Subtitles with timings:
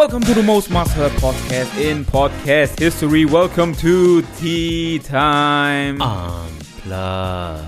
[0.00, 3.26] Welcome to the most must heard podcast in podcast history.
[3.26, 6.00] Welcome to Tea Time.
[6.00, 7.66] Unplugged.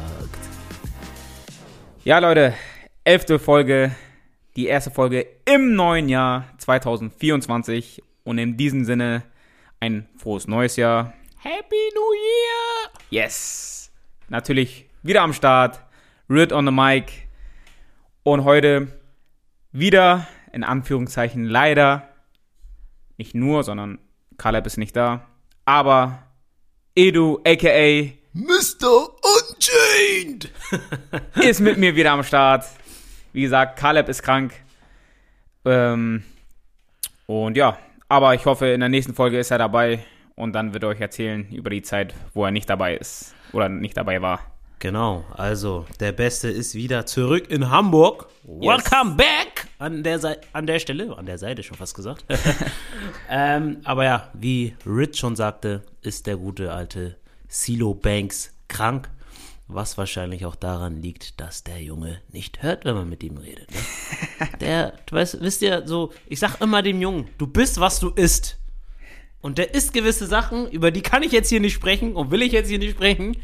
[2.04, 2.54] Ja, Leute,
[3.04, 3.94] elfte Folge,
[4.56, 8.02] die erste Folge im neuen Jahr 2024.
[8.24, 9.24] Und in diesem Sinne
[9.78, 11.12] ein frohes neues Jahr.
[11.36, 12.92] Happy New Year!
[13.10, 13.92] Yes!
[14.30, 15.82] Natürlich wieder am Start.
[16.30, 17.28] Rid on the mic.
[18.22, 18.88] Und heute
[19.70, 22.08] wieder, in Anführungszeichen, leider,
[23.16, 23.98] nicht nur, sondern
[24.38, 25.26] Caleb ist nicht da,
[25.64, 26.22] aber
[26.94, 29.10] Edu, aka Mr.
[29.22, 30.50] Unchained!
[31.42, 32.64] ist mit mir wieder am Start.
[33.32, 34.54] Wie gesagt, Caleb ist krank.
[35.64, 36.22] Ähm,
[37.26, 40.00] und ja, aber ich hoffe, in der nächsten Folge ist er dabei
[40.34, 43.68] und dann wird er euch erzählen über die Zeit, wo er nicht dabei ist oder
[43.68, 44.51] nicht dabei war.
[44.82, 48.26] Genau, also der Beste ist wieder zurück in Hamburg.
[48.42, 49.68] Welcome back!
[49.78, 52.24] An der, an der Stelle, an der Seite schon fast gesagt.
[53.30, 57.14] ähm, aber ja, wie Rich schon sagte, ist der gute alte
[57.46, 59.08] Silo Banks krank.
[59.68, 63.70] Was wahrscheinlich auch daran liegt, dass der Junge nicht hört, wenn man mit ihm redet.
[63.70, 64.48] Ne?
[64.60, 68.08] Der, du weißt, wisst ihr, so, ich sag immer dem Jungen, du bist, was du
[68.10, 68.58] isst.
[69.40, 72.42] Und der isst gewisse Sachen, über die kann ich jetzt hier nicht sprechen und will
[72.42, 73.36] ich jetzt hier nicht sprechen.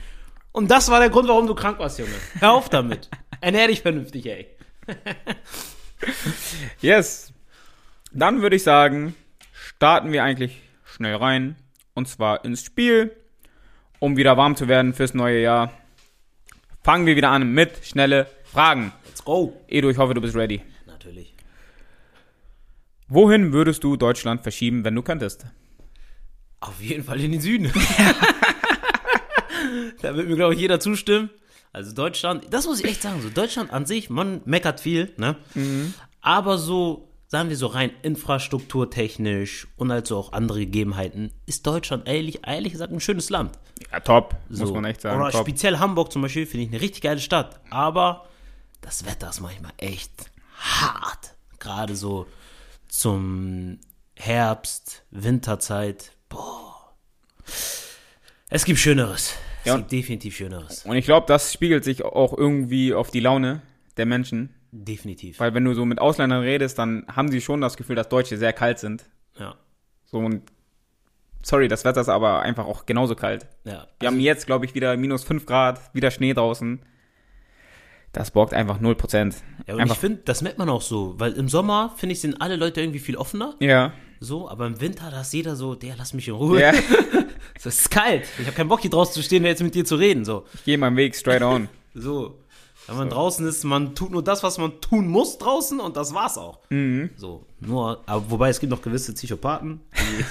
[0.58, 2.16] Und das war der Grund, warum du krank warst, Junge.
[2.40, 3.08] Hör auf damit.
[3.40, 4.48] Ernähr dich vernünftig, ey.
[6.80, 7.32] Yes.
[8.10, 9.14] Dann würde ich sagen,
[9.52, 11.54] starten wir eigentlich schnell rein.
[11.94, 13.14] Und zwar ins Spiel,
[14.00, 15.72] um wieder warm zu werden fürs neue Jahr.
[16.82, 18.92] Fangen wir wieder an mit schnelle Fragen.
[19.06, 19.56] Let's go.
[19.68, 20.60] Edu, ich hoffe, du bist ready.
[20.86, 21.34] Natürlich.
[23.06, 25.46] Wohin würdest du Deutschland verschieben, wenn du könntest?
[26.58, 27.72] Auf jeden Fall in den Süden.
[30.02, 31.30] da wird mir, glaube ich, jeder zustimmen.
[31.72, 35.36] Also Deutschland, das muss ich echt sagen, so Deutschland an sich, man meckert viel, ne?
[36.22, 42.40] Aber so, sagen wir so rein infrastrukturtechnisch und also auch andere Gegebenheiten, ist Deutschland ehrlich,
[42.46, 43.58] ehrlich gesagt ein schönes Land.
[43.92, 44.74] Ja, top, muss So.
[44.74, 45.20] man echt sagen.
[45.20, 45.42] Oder top.
[45.42, 47.60] speziell Hamburg zum Beispiel finde ich eine richtig geile Stadt.
[47.70, 48.26] Aber
[48.80, 50.12] das Wetter ist manchmal echt
[50.58, 51.34] hart.
[51.58, 52.26] Gerade so
[52.88, 53.78] zum
[54.16, 56.12] Herbst, Winterzeit.
[56.28, 56.94] Boah.
[58.48, 59.34] Es gibt Schöneres.
[59.68, 60.84] Ja, gibt definitiv Schöneres.
[60.84, 63.62] Und ich glaube, das spiegelt sich auch irgendwie auf die Laune
[63.96, 64.54] der Menschen.
[64.72, 65.40] Definitiv.
[65.40, 68.36] Weil wenn du so mit Ausländern redest, dann haben sie schon das Gefühl, dass Deutsche
[68.36, 69.04] sehr kalt sind.
[69.38, 69.54] Ja.
[70.04, 70.42] So und
[71.42, 73.46] sorry, das Wetter ist aber einfach auch genauso kalt.
[73.64, 73.86] ja.
[74.00, 76.80] Wir haben jetzt, glaube ich, wieder minus 5 Grad, wieder Schnee draußen.
[78.12, 79.34] Das borgt einfach 0%.
[79.66, 81.14] ja und einfach, ich finde, das merkt man auch so.
[81.18, 83.54] Weil im Sommer, finde ich, sind alle Leute irgendwie viel offener.
[83.60, 86.60] ja, So, aber im Winter, da ist jeder so, der lass mich in Ruhe.
[86.60, 86.72] ja,
[87.54, 88.24] Es ist kalt.
[88.38, 90.24] Ich habe keinen Bock hier draußen zu stehen, jetzt mit dir zu reden.
[90.24, 90.44] So.
[90.54, 91.68] ich gehe meinen Weg straight on.
[91.94, 92.38] So.
[92.86, 96.14] Wenn man draußen ist, man tut nur das, was man tun muss draußen und das
[96.14, 96.60] war's auch.
[96.70, 97.10] Mhm.
[97.16, 100.24] So, nur, aber wobei es gibt noch gewisse Psychopathen, die,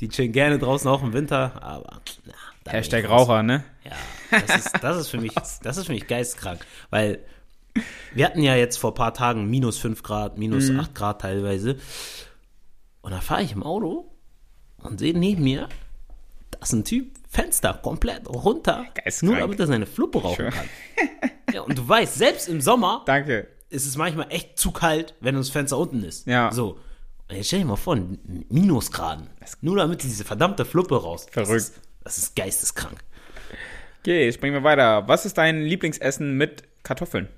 [0.00, 2.02] die chillen gerne draußen auch im Winter, aber
[2.66, 3.08] na, Hashtag.
[3.08, 3.64] Raucher, ne?
[3.82, 3.92] Ja,
[4.46, 5.32] das ist, das ist für mich,
[5.62, 7.20] das ist für mich geistkrank, weil
[8.12, 10.80] wir hatten ja jetzt vor ein paar Tagen minus 5 Grad, minus Mhm.
[10.80, 11.78] 8 Grad teilweise
[13.00, 14.11] und da fahre ich im Auto
[14.82, 15.68] und sehe neben mir,
[16.50, 18.84] da ist ein Typ, Fenster komplett runter,
[19.22, 20.68] nur damit er seine Fluppe rauchen kann.
[21.52, 23.48] Ja, und du weißt, selbst im Sommer Danke.
[23.70, 26.26] ist es manchmal echt zu kalt, wenn das Fenster unten ist.
[26.26, 26.52] Ja.
[26.52, 26.78] So.
[27.28, 27.98] Und jetzt stell dir mal vor,
[28.50, 29.28] Minusgraden.
[29.62, 31.26] Nur damit diese verdammte Fluppe raus.
[31.26, 31.56] Das Verrückt.
[31.56, 32.98] ist, das ist geisteskrank.
[34.00, 35.06] Okay, springen wir weiter.
[35.08, 37.28] Was ist dein Lieblingsessen mit Kartoffeln?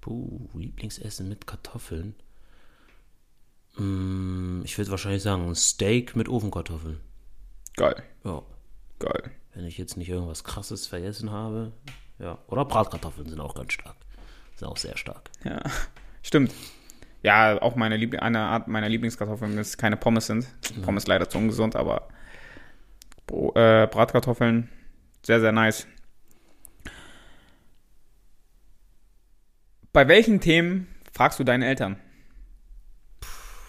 [0.00, 2.14] Puh, Lieblingsessen mit Kartoffeln.
[3.76, 7.00] Mm, ich würde wahrscheinlich sagen, ein Steak mit Ofenkartoffeln.
[7.76, 8.42] Geil, Ja.
[8.98, 9.30] geil.
[9.54, 11.72] Wenn ich jetzt nicht irgendwas krasses vergessen habe.
[12.18, 12.38] Ja.
[12.48, 13.96] Oder Bratkartoffeln sind auch ganz stark.
[14.56, 15.30] Sind auch sehr stark.
[15.44, 15.60] Ja,
[16.22, 16.52] stimmt.
[17.22, 20.46] Ja, auch meine Liebling eine Art meiner Lieblingskartoffeln ist keine Pommes sind.
[20.82, 22.08] Pommes leider zu ungesund, aber
[23.26, 24.68] Bro, äh, Bratkartoffeln
[25.22, 25.86] sehr, sehr nice.
[29.92, 31.96] Bei welchen Themen fragst du deine Eltern?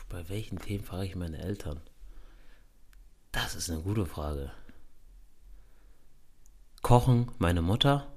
[0.09, 1.81] Bei welchen Themen frage ich meine Eltern?
[3.31, 4.51] Das ist eine gute Frage.
[6.81, 8.07] Kochen, meine Mutter.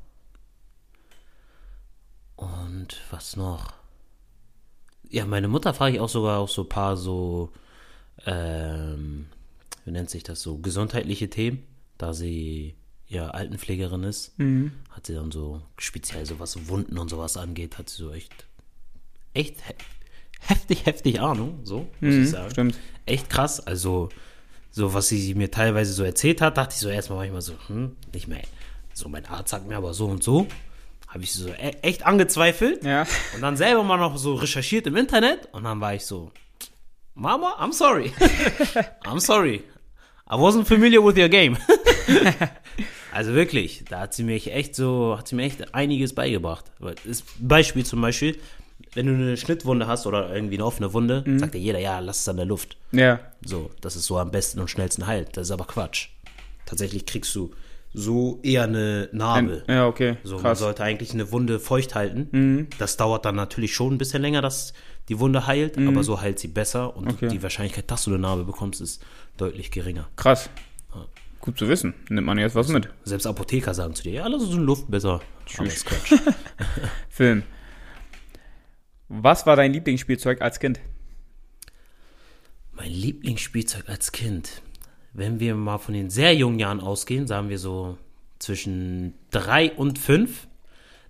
[2.37, 3.73] Und was noch?
[5.09, 7.51] Ja, meine Mutter frage ich auch sogar auch so ein paar so,
[8.27, 9.27] ähm,
[9.85, 12.77] wie nennt sich das so, gesundheitliche Themen, da sie
[13.09, 14.39] ja Altenpflegerin ist,
[14.91, 18.47] hat sie dann so speziell so was Wunden und sowas angeht, hat sie so echt,
[19.33, 19.63] echt
[20.39, 22.51] heftig, heftig Ahnung, so, muss ich sagen.
[22.51, 22.79] Stimmt.
[23.07, 24.09] Echt krass, also
[24.71, 27.97] so was sie mir teilweise so erzählt hat, dachte ich so erstmal manchmal so, hm,
[28.13, 28.43] nicht mehr,
[28.93, 30.47] so mein Arzt sagt mir aber so und so,
[31.09, 33.07] habe ich so e echt angezweifelt Ja.
[33.35, 36.31] und dann selber mal noch so recherchiert im Internet und dann war ich so,
[37.15, 38.13] Mama, I'm sorry.
[39.05, 39.65] I'm sorry.
[40.31, 41.57] I wasn't familiar with your game.
[43.13, 46.67] also wirklich, da hat sie mich echt so, hat sie mir echt einiges beigebracht.
[47.07, 48.39] Das Beispiel zum Beispiel,
[48.95, 51.39] wenn du eine Schnittwunde hast oder irgendwie eine offene Wunde, Mhm.
[51.39, 52.77] sagt ja jeder, ja, lass es an der Luft.
[52.93, 53.21] Ja.
[53.45, 55.37] So, das ist so am besten und schnellsten heilt.
[55.37, 56.09] Das ist aber Quatsch.
[56.67, 57.51] Tatsächlich kriegst du
[57.95, 59.65] so eher eine Narbe.
[59.67, 60.17] Ja, okay.
[60.23, 60.61] So, man Krass.
[60.61, 60.65] Mhm.
[60.65, 62.69] sollte eigentlich eine Wunde feucht halten.
[62.79, 64.73] Das dauert dann natürlich schon ein bisschen länger, dass
[65.09, 67.11] die Wunde heilt, aber so heilt sie besser und Mhm.
[67.13, 67.29] Okay.
[67.29, 69.03] die Wahrscheinlichkeit, dass du eine Narbe bekommst, ist
[69.39, 70.09] deutlich geringer.
[70.17, 70.51] Krass.
[71.41, 71.95] Gut zu wissen.
[72.11, 72.89] Nimmt man jetzt was mit.
[73.05, 75.21] Selbst Apotheker sagen zu dir, ja, lass uns in Luft besser.
[75.47, 75.85] Quatsch.
[77.09, 77.43] Film.
[79.09, 80.81] Was war dein Lieblingsspielzeug als Kind?
[82.73, 84.63] mein Lieblingsspielzeug als Kind.
[85.13, 87.99] Wenn wir mal von den sehr jungen Jahren ausgehen, sagen wir so
[88.39, 90.47] zwischen drei und fünf,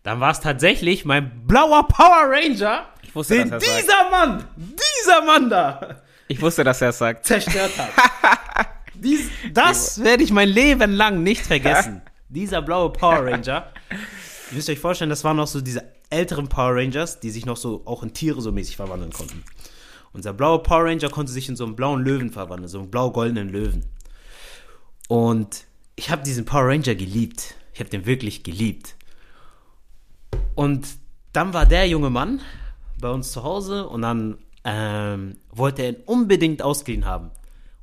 [0.03, 3.83] dann war es tatsächlich mein blauer Power Ranger, Ich wusste, den dass er sagt.
[3.83, 7.27] dieser Mann, dieser Mann da Ich wusste, dass er es sagt.
[7.27, 7.91] zerstört hat.
[8.95, 12.01] Dies, das werde ich mein Leben lang nicht vergessen.
[12.31, 13.71] Dieser blaue Power Ranger.
[14.51, 17.57] Ihr müsst euch vorstellen, das waren noch so diese älteren Power Rangers, die sich noch
[17.57, 19.45] so auch in Tiere so mäßig verwandeln konnten.
[20.13, 23.51] Unser blauer Power Ranger konnte sich in so einen blauen Löwen verwandeln, so einen blau-goldenen
[23.51, 23.85] Löwen.
[25.09, 25.65] Und
[25.97, 27.55] ich habe diesen Power Ranger geliebt.
[27.73, 28.97] Ich habe den wirklich geliebt.
[30.55, 30.89] Und
[31.33, 32.41] dann war der junge Mann
[33.01, 37.31] bei uns zu Hause und dann ähm, wollte er ihn unbedingt ausgeliehen haben.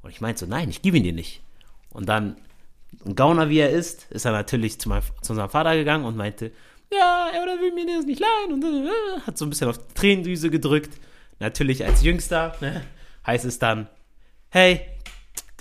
[0.01, 1.41] Und ich meinte so, nein, ich gebe ihn dir nicht.
[1.89, 2.35] Und dann,
[3.05, 6.17] ein Gauner wie er ist, ist er natürlich zu, meinem, zu unserem Vater gegangen und
[6.17, 6.51] meinte,
[6.91, 9.77] ja, er oder will mir das nicht leihen und äh, hat so ein bisschen auf
[9.77, 10.99] die Tränendüse gedrückt.
[11.39, 12.83] Natürlich als Jüngster ne,
[13.25, 13.89] heißt es dann,
[14.49, 14.81] hey,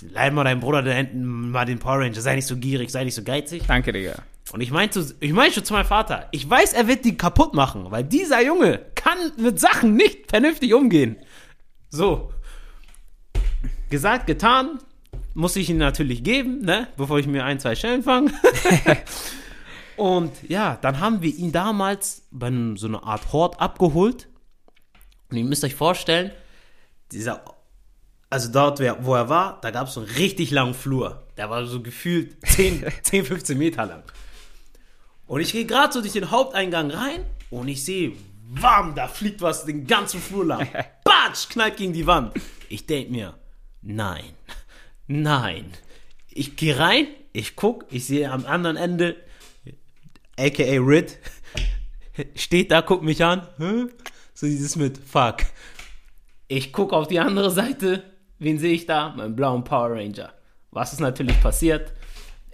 [0.01, 3.03] leih mal deinem Bruder da hinten mal den Power Ranger, sei nicht so gierig, sei
[3.03, 3.63] nicht so geizig.
[3.67, 4.15] Danke, Digga.
[4.51, 7.53] Und ich meinte, ich meinte schon zu meinem Vater, ich weiß, er wird die kaputt
[7.53, 11.17] machen, weil dieser Junge kann mit Sachen nicht vernünftig umgehen.
[11.89, 12.31] So.
[13.89, 14.79] Gesagt, getan,
[15.33, 18.31] muss ich ihn natürlich geben, ne, bevor ich mir ein, zwei Schellen fange.
[19.97, 24.27] Und ja, dann haben wir ihn damals bei so einer Art Hort abgeholt.
[25.29, 26.31] Und ihr müsst euch vorstellen,
[27.11, 27.43] dieser,
[28.29, 31.23] also dort, wo er war, da gab es so einen richtig langen Flur.
[31.37, 34.03] Der war so gefühlt 10, 10 15 Meter lang.
[35.27, 38.13] Und ich gehe gerade so durch den Haupteingang rein und ich sehe,
[38.47, 40.67] warm, da fliegt was den ganzen Flur lang.
[41.03, 42.33] Batsch, knallt gegen die Wand.
[42.69, 43.33] Ich denke mir,
[43.81, 44.33] nein,
[45.07, 45.71] nein.
[46.29, 49.15] Ich gehe rein, ich guck, ich sehe am anderen Ende,
[50.37, 51.17] aka Rid,
[52.35, 53.47] steht da, guckt mich an.
[53.57, 53.85] Hä?
[54.33, 55.37] So dieses mit, fuck.
[56.47, 58.03] Ich guck auf die andere Seite,
[58.39, 59.13] wen sehe ich da?
[59.15, 60.33] Meinen blauen Power Ranger.
[60.71, 61.93] Was ist natürlich passiert?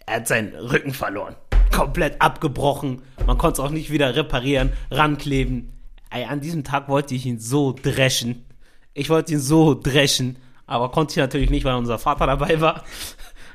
[0.06, 1.36] Er hat seinen Rücken verloren.
[1.72, 3.02] Komplett abgebrochen.
[3.26, 5.74] Man konnte es auch nicht wieder reparieren, rankleben.
[6.10, 8.46] Ey, an diesem Tag wollte ich ihn so dreschen.
[8.94, 10.38] Ich wollte ihn so dreschen.
[10.68, 12.84] Aber konnte ich natürlich nicht, weil unser Vater dabei war.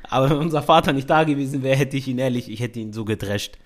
[0.09, 2.93] Aber wenn unser Vater nicht da gewesen wäre, hätte ich ihn ehrlich, ich hätte ihn
[2.93, 3.57] so gedrescht.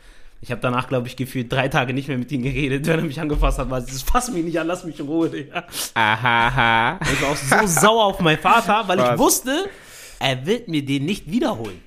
[0.43, 3.05] Ich habe danach, glaube ich, gefühlt drei Tage nicht mehr mit ihm geredet, wenn er
[3.05, 5.65] mich angefasst hat, weil es fass mich nicht an, lass mich in Ruhe, Digga.
[5.93, 6.99] Ahaha.
[7.03, 9.19] Ich war auch so sauer auf meinen Vater, weil ich Was?
[9.19, 9.69] wusste,
[10.19, 11.79] er wird mir den nicht wiederholen.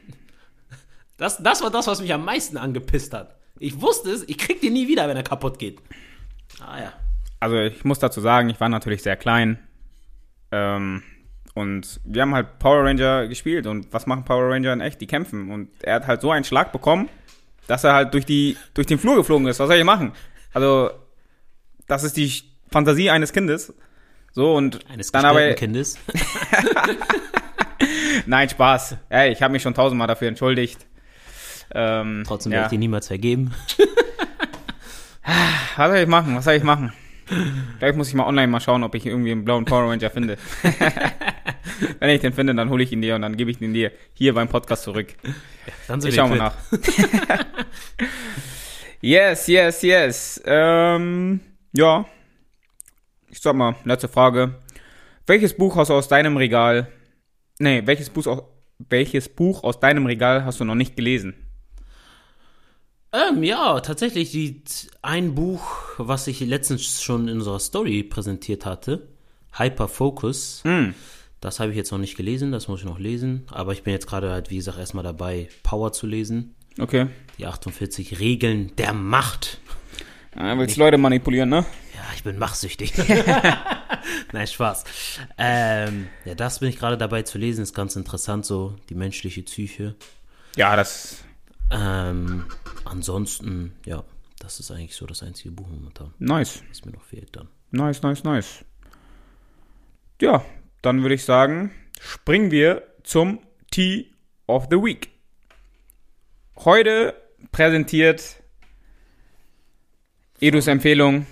[1.16, 3.37] Das, das war das, was mich am meisten angepisst hat.
[3.58, 5.80] Ich wusste es, ich krieg den nie wieder, wenn er kaputt geht.
[6.61, 6.92] Ah ja.
[7.40, 9.58] Also ich muss dazu sagen, ich war natürlich sehr klein.
[10.50, 11.02] Ähm,
[11.54, 13.66] und wir haben halt Power Ranger gespielt.
[13.66, 15.00] Und was machen Power Ranger in echt?
[15.00, 15.50] Die kämpfen.
[15.50, 17.08] Und er hat halt so einen Schlag bekommen,
[17.66, 19.61] dass er halt durch, die, durch den Flur geflogen ist.
[19.61, 20.12] Was soll ich machen?
[20.52, 20.90] Also,
[21.87, 22.33] das ist die
[22.71, 23.73] Fantasie eines Kindes.
[24.33, 25.54] So, und Eines dann aber.
[25.54, 25.99] Kindes.
[28.26, 28.97] Nein, Spaß.
[29.09, 30.87] Ey, ich habe mich schon tausendmal dafür entschuldigt.
[31.73, 32.56] Ähm, Trotzdem ja.
[32.56, 33.54] werde ich dir niemals vergeben.
[35.76, 36.37] Was soll ich machen?
[36.37, 36.92] Was soll ich machen?
[37.78, 40.37] Vielleicht muss ich mal online mal schauen, ob ich irgendwie einen blauen Power Ranger finde.
[42.00, 43.93] Wenn ich den finde, dann hole ich ihn dir und dann gebe ich ihn dir
[44.12, 45.14] hier beim Podcast zurück.
[45.88, 46.57] Dann sind Ich wir schau mal nach.
[49.00, 50.43] yes, yes, yes.
[50.45, 51.40] Ähm,
[51.73, 52.07] ja.
[53.31, 54.54] Ich sag mal, letzte Frage.
[55.26, 56.88] Welches Buch hast du aus deinem Regal?
[57.59, 58.45] Nee, welches Buch
[58.78, 61.35] welches Buch aus deinem Regal hast du noch nicht gelesen?
[63.14, 64.62] Ähm, ja, tatsächlich die,
[65.02, 65.62] ein Buch,
[65.99, 69.06] was ich letztens schon in unserer Story präsentiert hatte,
[69.52, 70.62] Hyper Focus.
[70.64, 70.94] Hm.
[71.40, 73.44] Das habe ich jetzt noch nicht gelesen, das muss ich noch lesen.
[73.50, 76.54] Aber ich bin jetzt gerade halt, wie gesagt, erstmal dabei, Power zu lesen.
[76.78, 77.06] Okay.
[77.38, 79.61] Die 48 Regeln der Macht.
[80.37, 81.64] Ja, willst Leute manipulieren, ne?
[81.94, 82.94] Ja, ich bin machtsüchtig.
[84.33, 84.85] Nein, Spaß.
[85.38, 87.62] Ähm, ja, das bin ich gerade dabei zu lesen.
[87.62, 89.94] Ist ganz interessant, so die menschliche Psyche.
[90.56, 91.24] Ja, das.
[91.71, 92.44] Ähm,
[92.85, 94.04] ansonsten, ja,
[94.38, 96.62] das ist eigentlich so das einzige Buch momentan, Nice.
[96.68, 97.49] was mir noch fehlt dann.
[97.71, 98.64] Nice, nice, nice.
[100.21, 100.44] Ja,
[100.83, 103.40] dann würde ich sagen, springen wir zum
[103.71, 104.12] Tea
[104.47, 105.11] of the Week.
[106.56, 107.14] Heute
[107.50, 108.42] präsentiert
[110.40, 111.26] Edus Empfehlung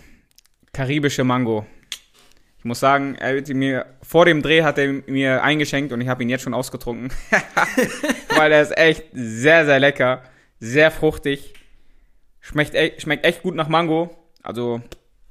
[0.72, 1.66] karibische Mango.
[2.58, 6.08] Ich muss sagen, er hat mir vor dem Dreh hat er mir eingeschenkt und ich
[6.08, 7.10] habe ihn jetzt schon ausgetrunken,
[8.36, 10.22] weil er ist echt sehr sehr lecker,
[10.60, 11.54] sehr fruchtig,
[12.40, 14.10] schmeckt echt, schmeckt echt gut nach Mango.
[14.42, 14.82] Also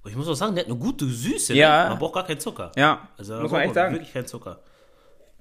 [0.06, 1.54] Ich muss auch sagen, der hat eine gute Süße.
[1.54, 1.84] Ja.
[1.84, 1.90] Ne?
[1.92, 2.72] Man braucht gar keinen Zucker.
[2.76, 3.94] ja, Also muss man echt sagen.
[3.94, 4.62] Wirklich keinen Zucker.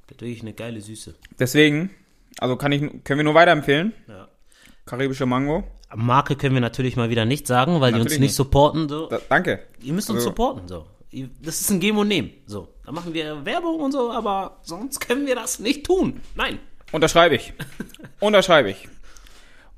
[0.08, 1.14] Der hat wirklich eine geile Süße.
[1.38, 1.90] Deswegen,
[2.38, 3.94] also kann ich, können wir nur weiterempfehlen.
[4.06, 4.28] Ja.
[4.84, 5.64] Karibische Mango.
[5.94, 8.36] Marke können wir natürlich mal wieder nicht sagen, weil die uns Natürlich nicht nicht.
[8.36, 8.86] supporten.
[8.88, 9.06] So.
[9.08, 9.60] Da, danke.
[9.80, 10.68] Ihr müsst uns Also- supporten.
[10.68, 10.84] So.
[11.42, 12.30] Das ist ein Geben und Nehmen.
[12.46, 12.68] So.
[12.90, 16.20] Da machen wir Werbung und so, aber sonst können wir das nicht tun.
[16.34, 16.58] Nein.
[16.90, 17.52] Unterschreibe ich.
[18.18, 18.88] Unterschreibe ich.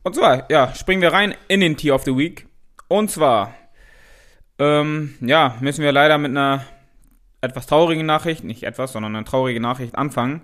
[0.03, 2.47] Und zwar, ja, springen wir rein in den Tea of the Week.
[2.89, 3.53] Und zwar,
[4.59, 6.65] ähm, ja, müssen wir leider mit einer
[7.43, 10.41] etwas traurigen Nachricht, nicht etwas, sondern eine traurige Nachricht anfangen.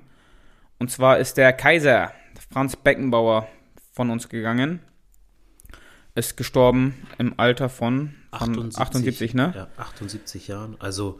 [0.78, 2.12] Und zwar ist der Kaiser,
[2.52, 3.48] Franz Beckenbauer,
[3.92, 4.80] von uns gegangen.
[6.14, 9.54] Ist gestorben im Alter von, von 78, ne?
[9.56, 10.76] Ja, 78 Jahren.
[10.80, 11.18] Also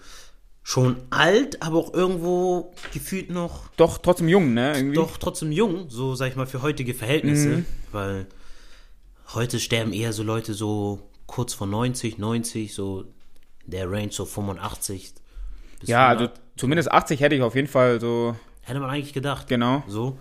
[0.70, 4.74] schon alt, aber auch irgendwo gefühlt noch Doch, trotzdem jung, ne?
[4.76, 4.96] Irgendwie.
[4.96, 7.48] doch trotzdem jung, so sag ich mal, für heutige Verhältnisse.
[7.48, 7.66] Mhm.
[7.90, 8.26] Weil
[9.32, 13.06] heute sterben eher so Leute so kurz vor 90, 90, so
[13.64, 15.14] der Range so 85.
[15.80, 16.28] Bis Ja, 100.
[16.32, 19.48] also zumindest 80 hätte ich auf jeden Fall so, Hätte man eigentlich gedacht.
[19.48, 19.82] genau.
[19.88, 20.18] So.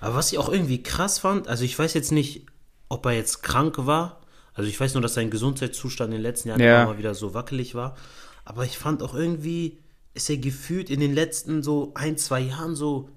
[0.00, 2.46] Aber was ich auch irgendwie krass fand, also ich weiß jetzt nicht,
[2.88, 4.20] ob er jetzt krank war.
[4.54, 6.82] Also ich weiß nur, dass sein Gesundheitszustand in den letzten Jahren Ja.
[6.82, 7.94] immer mal wieder so wackelig war.
[8.44, 9.78] Aber ich fand auch irgendwie,
[10.14, 13.10] ist er gefühlt in den letzten so ein, zwei Jahren so,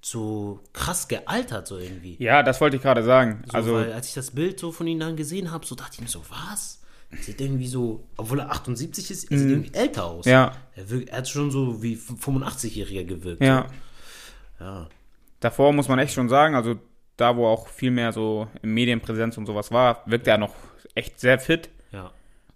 [0.00, 2.16] so krass gealtert, so irgendwie.
[2.22, 3.42] Ja, das wollte ich gerade sagen.
[3.46, 5.92] So, also, weil als ich das Bild so von ihm dann gesehen habe, so dachte
[5.94, 6.82] ich mir so, was?
[7.10, 10.24] Er sieht irgendwie so, obwohl er 78 ist, er sieht irgendwie älter aus.
[10.24, 10.32] Mhm.
[10.32, 10.52] Ja.
[10.74, 13.42] Er, wirkt, er hat schon so wie 85-Jähriger gewirkt.
[13.42, 13.66] ja.
[14.58, 14.64] So.
[14.64, 14.88] Ja.
[15.40, 16.76] Davor muss man echt schon sagen, also
[17.16, 20.54] da, wo auch viel mehr so im Medienpräsenz und sowas war, wirkte er noch
[20.94, 21.68] echt sehr fit.
[21.92, 22.10] Ja.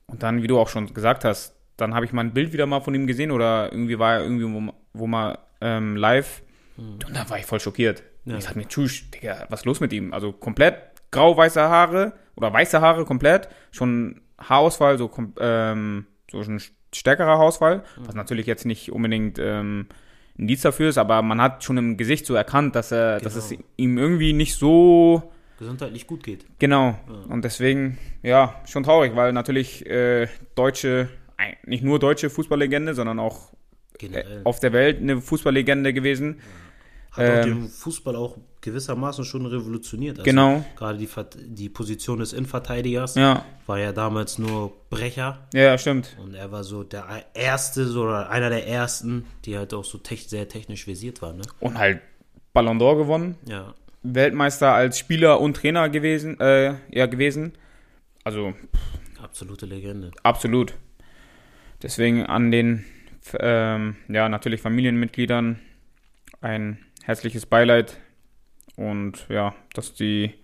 [0.07, 2.67] Und dann, wie du auch schon gesagt hast, dann habe ich mal ein Bild wieder
[2.67, 6.43] mal von ihm gesehen oder irgendwie war er irgendwie wo, wo mal ähm, live.
[6.77, 8.03] Und da war ich voll schockiert.
[8.25, 8.37] Ja.
[8.37, 10.13] Ich sag mir, tschüss, Digga, was ist los mit ihm?
[10.13, 10.77] Also komplett
[11.11, 15.11] grau-weiße Haare oder weiße Haare komplett, schon Haarausfall, so,
[15.41, 16.61] ähm, so ein
[16.95, 19.87] stärkerer Haarausfall, was natürlich jetzt nicht unbedingt ähm,
[20.39, 23.37] ein Indiz dafür ist, aber man hat schon im Gesicht so erkannt, dass er, dass
[23.37, 23.63] es Genau.
[23.77, 26.47] ihm irgendwie nicht so gesundheitlich gut geht.
[26.59, 26.99] Genau.
[27.29, 31.09] Und deswegen, ja, schon traurig, weil natürlich äh, deutsche,
[31.67, 34.41] nicht nur deutsche Fußballlegende, sondern auch äh, Generell.
[34.45, 36.41] auf der Welt eine Fußballlegende gewesen.
[37.13, 40.19] Hat auch ähm, den Fußball auch gewissermaßen schon revolutioniert.
[40.19, 40.65] Also Genau.
[40.77, 41.09] Gerade die,
[41.47, 45.49] die Position des Innenverteidigers Ja, war ja damals nur Brecher.
[45.53, 46.17] ja, stimmt.
[46.23, 49.99] Und er war so der erste, so, oder einer der ersten, die halt auch so
[49.99, 51.39] tech, sehr technisch versiert waren.
[51.39, 51.43] Ne?
[51.59, 52.01] Und halt
[52.53, 53.37] Ballon d'Or gewonnen.
[53.47, 53.75] Ja.
[54.03, 57.53] Weltmeister als Spieler und Trainer gewesen, äh, ja, gewesen.
[58.25, 58.55] Also
[59.23, 60.11] Absolute Legende.
[60.23, 60.75] absolut.
[61.83, 62.85] Deswegen an den,
[63.39, 65.59] ähm, ja, natürlich Familienmitgliedern
[66.41, 67.99] ein herzliches Beileid
[68.77, 70.35] und ja, dass die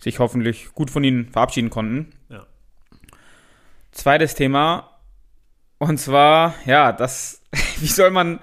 [0.00, 2.12] sich hoffentlich gut von ihnen verabschieden konnten.
[2.28, 2.46] Ja.
[3.92, 4.92] Zweites Thema
[5.82, 7.42] und zwar, ja, das,
[7.80, 8.38] wie soll man,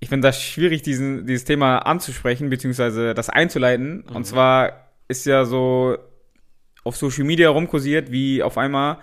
[0.00, 4.02] ich finde das schwierig, diesen, dieses Thema anzusprechen, beziehungsweise das einzuleiten.
[4.02, 5.98] Und zwar ist ja so
[6.82, 8.98] auf Social Media rumkursiert, wie auf einmal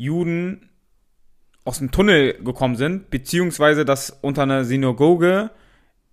[0.00, 0.70] Juden
[1.64, 5.50] aus dem Tunnel gekommen sind, beziehungsweise dass unter einer Synagoge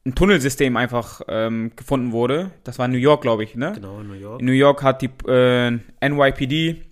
[0.06, 2.52] ein Tunnelsystem einfach ähm, gefunden wurde.
[2.64, 3.72] Das war in New York, glaube ich, ne?
[3.76, 4.40] Genau, in New York.
[4.42, 6.84] In New York hat die äh, NYPD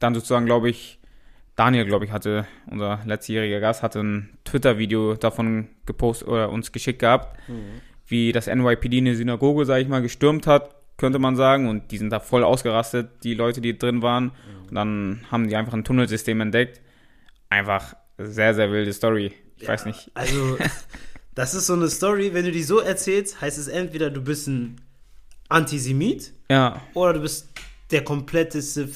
[0.00, 0.98] dann sozusagen, glaube ich,
[1.54, 6.98] Daniel, glaube ich, hatte, unser letztjähriger Gast, hatte ein Twitter-Video davon gepostet oder uns geschickt
[7.00, 7.38] gehabt,
[8.06, 11.68] wie das NYPD eine Synagoge, sage ich mal, gestürmt hat, könnte man sagen.
[11.68, 14.32] Und die sind da voll ausgerastet, die Leute, die drin waren.
[14.74, 16.80] Dann haben die einfach ein Tunnelsystem entdeckt.
[17.50, 19.32] Einfach sehr, sehr wilde Story.
[19.58, 20.10] Ich weiß nicht.
[20.14, 20.58] Also,
[21.34, 24.48] das ist so eine Story, wenn du die so erzählst, heißt es entweder du bist
[24.48, 24.80] ein
[25.48, 27.48] Antisemit Ja, oder du bist
[27.90, 28.88] der kompletteste,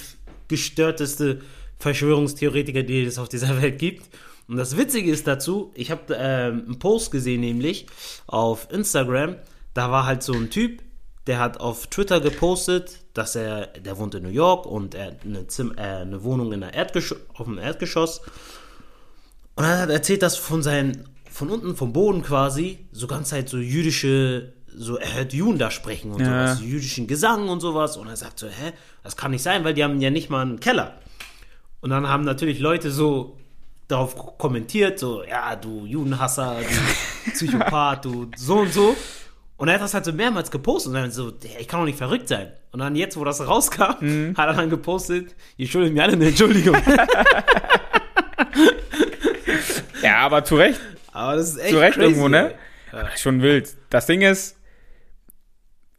[0.49, 1.43] gestörteste
[1.79, 4.09] Verschwörungstheoretiker, den es auf dieser Welt gibt.
[4.49, 7.87] Und das Witzige ist dazu, ich habe ähm, einen Post gesehen, nämlich
[8.27, 9.37] auf Instagram,
[9.75, 10.83] da war halt so ein Typ,
[11.27, 15.17] der hat auf Twitter gepostet, dass er, der wohnt in New York und er hat
[15.25, 18.21] eine, Zim äh, eine Wohnung in der Erdgesch auf dem Erdgeschoss.
[19.57, 23.49] Und er hat erzählt, dass von seinen, von unten vom Boden quasi, so ganz halt
[23.49, 26.49] so jüdische, so er hört Juden da sprechen und Ja.
[26.55, 27.97] sowas, jüdischen Gesang und sowas.
[27.97, 30.43] Und er sagt so, hä, das kann nicht sein, weil die haben ja nicht mal
[30.43, 30.99] einen Keller.
[31.81, 33.37] Und dann haben natürlich Leute so
[33.89, 38.95] darauf kommentiert, so, ja, du Judenhasser, du Psychopath, du so und so.
[39.57, 41.97] Und er hat das halt so mehrmals gepostet und dann so, ich kann doch nicht
[41.97, 42.53] verrückt sein.
[42.73, 44.35] Und dann jetzt, wo das rauskam, mhm.
[44.37, 46.77] hat er dann gepostet, ich schulde mir alle eine Entschuldigung.
[50.03, 50.79] ja, aber zu Recht.
[51.13, 52.55] Aber das ist echt Zu Recht crazy, irgendwo, ne?
[52.93, 53.17] Ja.
[53.17, 53.75] Schon wild.
[53.89, 54.57] Das Ding ist,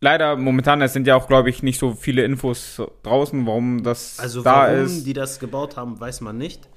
[0.01, 4.19] leider momentan, es sind ja auch, glaube ich, nicht so viele Infos draußen, warum das
[4.19, 5.05] also da warum ist.
[5.05, 6.69] die das gebaut haben, weiß man nicht.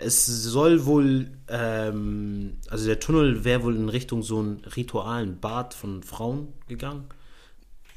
[0.00, 5.74] Es soll wohl, ähm, also der Tunnel wäre wohl in Richtung so einen ritualen Bad
[5.74, 7.04] von Frauen gegangen.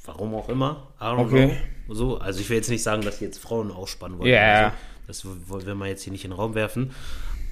[0.06, 0.88] Warum auch immer.
[1.00, 1.58] I don't Okay.
[1.86, 1.94] know.
[1.94, 4.32] So, also ich will jetzt nicht sagen, dass die jetzt Frauen ausspannen wollen.
[4.32, 4.74] Ja.
[5.08, 6.92] Also, das wollen wir jetzt hier nicht in den Raum werfen.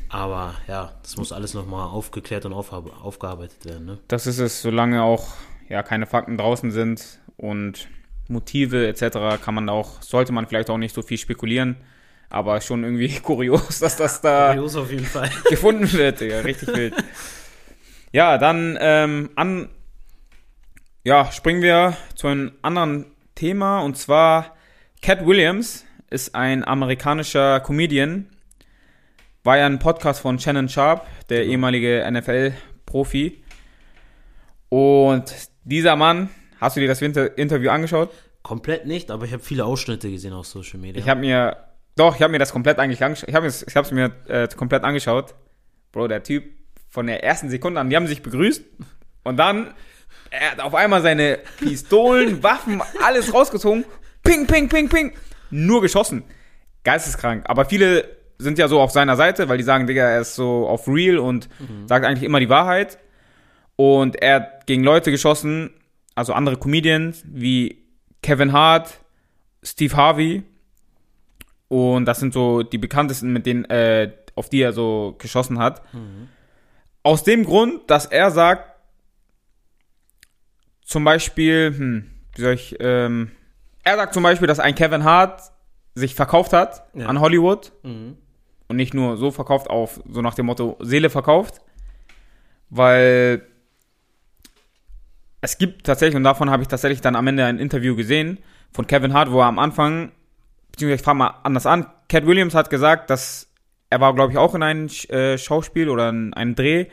[0.10, 3.86] Aber ja, das muss alles nochmal aufgeklärt und auf, aufgearbeitet werden.
[3.86, 4.00] Ne?
[4.08, 5.28] Das ist es, solange auch
[5.68, 7.88] ja keine Fakten draußen sind und
[8.28, 9.44] Motive etc.
[9.44, 11.76] kann man auch, sollte man vielleicht auch nicht so viel spekulieren.
[12.30, 15.30] Aber schon irgendwie kurios, dass das da Kurios auf jeden Fall.
[15.50, 16.22] gefunden wird.
[16.22, 16.94] Ja, richtig wild.
[18.12, 19.70] Ja, dann ähm, an,
[21.04, 23.06] ja, springen wir zu einem anderen
[23.36, 24.56] Thema und zwar
[25.02, 28.28] Cat Williams ist ein amerikanischer Comedian.
[29.44, 33.44] War ja ein Podcast von Shannon Sharp, der ehemalige NFL-Profi.
[34.70, 35.34] Und
[35.64, 38.12] dieser Mann, hast du dir das Winter Interview angeschaut?
[38.44, 41.02] Komplett nicht, aber ich habe viele Ausschnitte gesehen auf Social Media.
[41.02, 41.58] Ich habe mir,
[42.00, 43.30] doch, ich habe mir das komplett eigentlich angeschaut.
[43.30, 45.36] Ich habe es ich hab's mir äh, komplett angeschaut.
[45.92, 46.46] Bro, der Typ
[46.88, 48.64] von der ersten Sekunde an, die haben sich begrüßt
[49.24, 49.74] und dann
[50.32, 53.86] er hat auf einmal seine Pistolen, Waffen, alles rausgezogen.
[54.24, 55.14] Ping, ping, ping, ping.
[55.50, 56.24] Nur geschossen.
[56.84, 57.46] Geisteskrank.
[57.48, 58.06] Aber viele
[58.38, 61.18] sind ja so auf seiner Seite, weil die sagen, Digga, er ist so auf real
[61.18, 61.50] und
[61.88, 63.00] sagt eigentlich immer die Wahrheit.
[63.76, 65.72] Und er hat gegen Leute geschossen,
[66.16, 67.84] also andere Comedians, wie
[68.22, 69.00] Kevin Hart,
[69.64, 70.44] Steve Harvey.
[71.70, 75.82] Und das sind so die bekanntesten, mit denen, äh, auf die er so geschossen hat.
[77.04, 78.76] Aus dem Grund, dass er sagt,
[80.84, 83.32] zum Beispiel, hm, wie soll ich, ähm,
[83.84, 85.42] er sagt zum Beispiel, dass ein Kevin Hart
[85.96, 87.08] sich verkauft hat Ja.
[87.08, 88.18] an Hollywood Mhm.
[88.68, 91.62] und nicht nur so verkauft auf, so nach dem Motto Seele verkauft,
[92.70, 93.46] weil
[95.42, 98.40] es gibt tatsächlich, und davon habe ich tatsächlich dann am Ende ein Interview gesehen,
[98.72, 100.12] von Kevin Hart, wo er am Anfang,
[100.72, 103.48] beziehungsweise ich fange mal anders an, Cat Williams hat gesagt, dass
[103.92, 106.86] er war, glaube ich, auch in einem äh, Schauspiel oder in einem Dreh.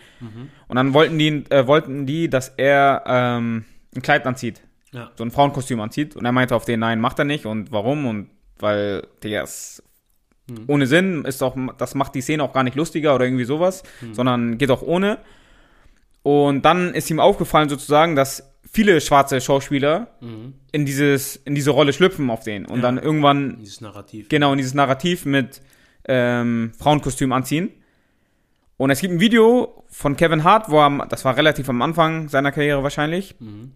[0.69, 4.63] Und dann wollten die, äh, wollten die, dass er ähm, ein Kleid anzieht,
[4.93, 5.11] Ja.
[5.15, 6.17] so ein Frauenkostüm anzieht.
[6.17, 7.45] Und er meinte auf den, nein, macht er nicht.
[7.45, 8.07] Und warum?
[8.07, 9.83] Und weil, der ist
[10.69, 13.83] ohne Sinn, ist auch, das macht die Szene auch gar nicht lustiger oder irgendwie sowas,
[14.13, 15.19] sondern geht auch ohne.
[16.23, 20.55] Und dann ist ihm aufgefallen sozusagen, dass viele schwarze Schauspieler Mhm.
[20.73, 22.83] in dieses, in diese Rolle schlüpfen auf den und Ja.
[22.83, 24.29] dann irgendwann Dieses Narrativ.
[24.29, 25.61] genau in dieses Narrativ mit
[26.09, 27.71] ähm, Frauenkostüm anziehen.
[28.77, 32.29] Und es gibt ein Video von Kevin Hart, wo er, das war relativ am Anfang
[32.29, 33.73] seiner Karriere wahrscheinlich, Mhm.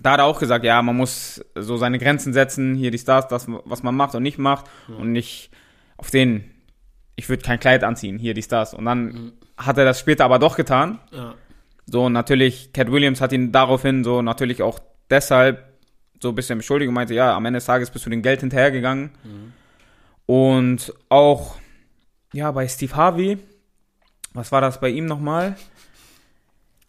[0.00, 3.28] da hat er auch gesagt, ja, man muss so seine Grenzen setzen, hier die Stars,
[3.28, 5.50] das, was man macht und nicht macht und nicht
[5.98, 6.44] auf den,
[7.16, 8.72] ich würde kein Kleid anziehen, hier die Stars.
[8.74, 10.98] Und dann hat er das später aber doch getan.
[11.10, 11.34] Ja.
[11.86, 15.64] So, und natürlich, Cat Williams hat ihn daraufhin so natürlich auch deshalb
[16.20, 18.40] so ein bisschen beschuldigt und meinte, ja, am Ende des Tages bist du dem Geld
[18.40, 19.10] hinterhergegangen.
[20.26, 21.56] Und auch,
[22.32, 23.38] ja, bei Steve Harvey,
[24.34, 25.56] was war das bei ihm nochmal?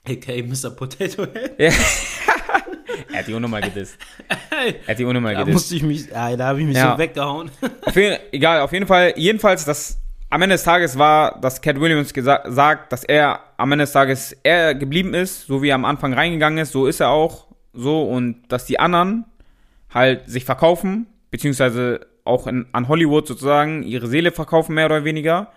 [0.08, 0.42] A.k.a.
[0.44, 0.72] Mr.
[0.76, 1.60] Potato Head.
[1.60, 1.70] Ja.
[3.12, 3.98] er hat die Unnormal gedisst.
[4.50, 5.48] Er hat die Da gedisst.
[5.54, 6.94] musste ich mich, ah, da habe ich mich Ja.
[6.94, 7.52] so weggehauen.
[7.86, 11.80] Auf jeden, egal, auf jeden Fall, jedenfalls, das am Ende des Tages war, dass Cat
[11.80, 15.76] Williams gesa- sagt, dass er am Ende des Tages er geblieben ist, so wie er
[15.76, 19.26] am Anfang reingegangen ist, so ist er auch, so, und dass die anderen
[19.94, 25.52] halt sich verkaufen, beziehungsweise auch in, an Hollywood sozusagen ihre Seele verkaufen, mehr oder weniger.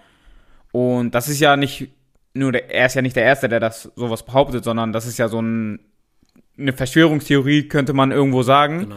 [0.72, 1.88] Und das ist ja nicht
[2.32, 5.18] nur der, er ist ja nicht der Erste, der das sowas behauptet, sondern das ist
[5.18, 5.80] ja so ein,
[6.56, 8.96] eine Verschwörungstheorie, könnte man irgendwo sagen Genau.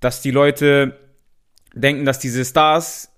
[0.00, 0.98] dass die Leute
[1.74, 3.10] denken, dass diese Stars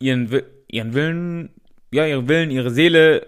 [0.00, 1.50] ihren, ihren Willen,
[1.92, 3.26] ja, ihren Willen, ihre Seele,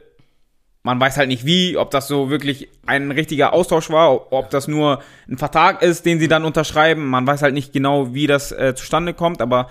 [0.84, 4.66] man weiß halt nicht wie, ob das so wirklich ein richtiger Austausch war, ob, das
[4.68, 7.06] nur ein Vertrag ist, den sie dann unterschreiben.
[7.06, 9.68] Man weiß halt nicht genau, wie das äh, zustande kommt, aber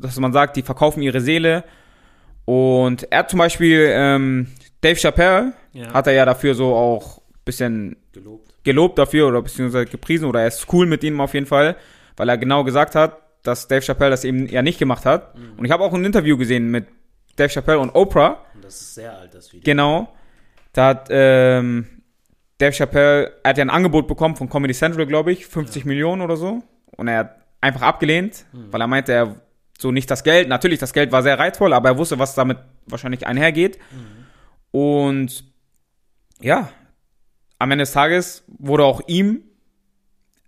[0.00, 1.64] dass man sagt, die verkaufen ihre Seele.
[2.44, 4.48] Und er zum Beispiel, ähm,
[4.80, 5.92] Dave Chappelle, Ja.
[5.92, 8.54] hat er ja dafür so auch bisschen Gelobt.
[8.64, 11.76] gelobt dafür oder beziehungsweise gepriesen oder er ist cool mit ihm auf jeden Fall,
[12.16, 15.34] weil er genau gesagt hat, dass Dave Chappelle das eben ja nicht gemacht hat.
[15.58, 16.86] Und ich habe auch ein Interview gesehen mit
[17.36, 19.64] Dave Chappelle und Oprah, Und das ist sehr alt, das Video.
[19.64, 20.08] genau.
[20.72, 22.02] Da hat ähm,
[22.58, 26.22] Dave Chappelle, er hat ja ein Angebot bekommen von Comedy Central, glaube ich, 50 Millionen
[26.22, 26.62] oder so.
[26.96, 29.36] Und er hat einfach abgelehnt, weil er meinte, er
[29.78, 30.48] so nicht das Geld.
[30.48, 33.78] Natürlich, das Geld war sehr reizvoll, aber er wusste, was damit wahrscheinlich einhergeht.
[34.70, 35.44] Und
[36.40, 36.68] ja,
[37.58, 39.42] am Ende des Tages wurde auch ihm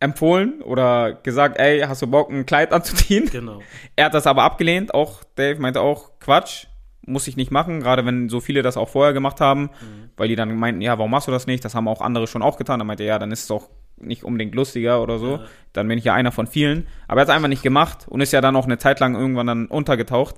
[0.00, 3.28] empfohlen oder gesagt, ey, hast du Bock, ein Kleid anzuziehen?
[3.30, 3.62] Genau.
[3.96, 4.92] Er hat das aber abgelehnt.
[4.94, 6.66] Auch Dave meinte auch, Quatsch,
[7.06, 10.10] muss ich nicht machen, gerade wenn so viele das auch vorher gemacht haben, mhm.
[10.16, 11.64] weil die dann meinten, ja, warum machst du das nicht?
[11.64, 12.80] Das haben auch andere schon auch getan.
[12.80, 15.36] Dann meinte er, ja, dann ist es auch nicht unbedingt lustiger oder so.
[15.36, 15.46] Ja.
[15.72, 16.86] Dann bin ich ja einer von vielen.
[17.08, 19.14] Aber er hat es einfach nicht gemacht und ist ja dann auch eine Zeit lang
[19.14, 20.36] irgendwann dann untergetaucht,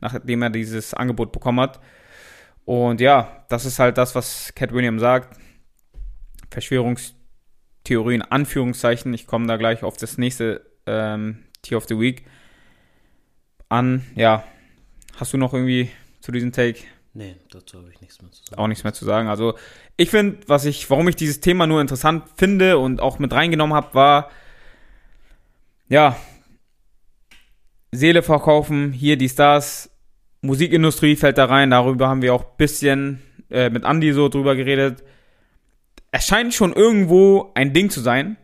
[0.00, 1.80] nachdem er dieses Angebot bekommen hat.
[2.64, 5.36] Und ja, das ist halt das, was Cat Williams sagt.
[6.50, 9.14] Verschwörungstheorien, Anführungszeichen.
[9.14, 12.24] Ich komme da gleich auf das nächste ähm, Tier of the Week
[13.68, 14.04] an.
[14.14, 14.44] Ja,
[15.16, 16.80] hast du noch irgendwie zu diesem Take?
[17.12, 18.60] Nee, dazu habe ich nichts mehr zu sagen.
[18.60, 19.28] Auch nichts mehr zu sagen.
[19.28, 19.54] Also,
[19.96, 23.74] ich finde, was ich, warum ich dieses Thema nur interessant finde und auch mit reingenommen
[23.74, 24.30] habe, war,
[25.88, 26.16] ja,
[27.92, 29.90] Seele verkaufen, hier die Stars,
[30.42, 34.54] Musikindustrie fällt da rein, darüber haben wir auch ein bisschen äh, mit Andy so drüber
[34.54, 35.02] geredet.
[36.12, 38.36] Es scheint schon irgendwo ein Ding zu sein,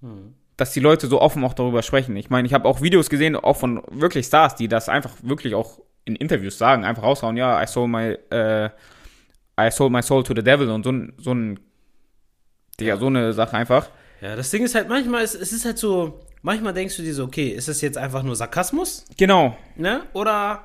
[0.00, 0.34] hm.
[0.58, 2.14] dass die Leute so offen auch darüber sprechen.
[2.16, 5.54] Ich meine, ich habe auch Videos gesehen, auch von wirklich Stars, die das einfach wirklich
[5.54, 8.68] auch in Interviews sagen, einfach raushauen, ja, I sold my, uh,
[9.60, 10.92] I sold my soul to the devil und so,
[11.22, 11.60] so ein,
[12.78, 13.88] Digga, so eine Sache einfach.
[14.20, 17.14] Ja, das Ding ist halt manchmal, es, es ist halt so, manchmal denkst du dir
[17.14, 19.04] so, okay, ist das jetzt einfach nur Sarkasmus?
[19.16, 19.56] Genau.
[19.76, 20.02] Ne?
[20.12, 20.64] Oder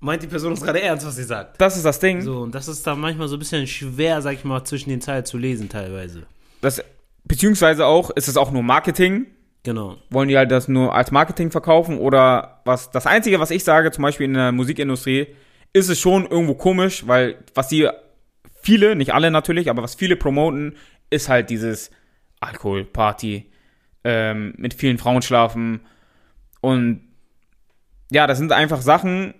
[0.00, 1.60] meint die Person es gerade ernst, was sie sagt?
[1.60, 2.22] Das ist das Ding.
[2.22, 5.00] So, und das ist dann manchmal so ein bisschen schwer, sag ich mal, zwischen den
[5.00, 6.26] Zeilen zu lesen teilweise.
[6.60, 6.82] Das,
[7.24, 9.26] beziehungsweise auch, ist es auch nur Marketing?
[9.64, 9.96] Genau.
[10.10, 12.90] Wollen die halt das nur als Marketing verkaufen oder was?
[12.90, 15.28] Das Einzige, was ich sage, zum Beispiel in der Musikindustrie,
[15.72, 17.88] ist es schon irgendwo komisch, weil was die
[18.62, 20.76] viele, nicht alle natürlich, aber was viele promoten,
[21.10, 21.90] ist halt dieses
[22.40, 23.50] Alkohol, Party,
[24.04, 25.80] ähm, mit vielen Frauen schlafen
[26.60, 27.00] und
[28.10, 29.32] ja, das sind einfach Sachen,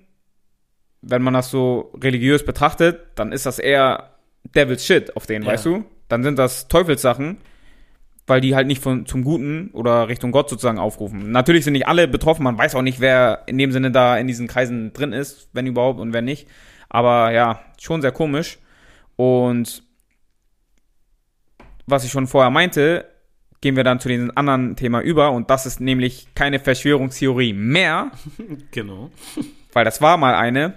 [1.03, 4.15] wenn man das so religiös betrachtet, dann ist das eher
[4.55, 5.53] Devil's Shit auf denen, ja.
[5.53, 5.85] weißt du?
[6.09, 7.39] Dann sind das Teufelssachen
[8.27, 11.31] weil die halt nicht von, zum Guten oder Richtung Gott sozusagen aufrufen.
[11.31, 14.27] Natürlich sind nicht alle betroffen, man weiß auch nicht, wer in dem Sinne da in
[14.27, 16.49] diesen Kreisen drin ist, wenn überhaupt und wer nicht.
[16.89, 18.59] Aber ja, schon sehr komisch.
[19.17, 19.83] Und
[21.87, 23.07] was ich schon vorher meinte,
[23.61, 28.11] gehen wir dann zu diesem anderen Thema über und das ist nämlich keine Verschwörungstheorie mehr.
[28.71, 29.11] Genau.
[29.73, 30.75] Weil das war mal eine.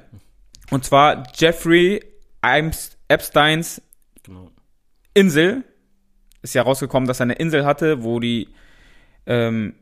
[0.72, 2.02] Und zwar Jeffrey
[2.42, 3.82] Epsteins
[4.24, 4.50] genau.
[5.14, 5.64] Insel
[6.48, 8.48] ist ja rausgekommen, dass er eine Insel hatte, wo die
[9.26, 9.76] ähm,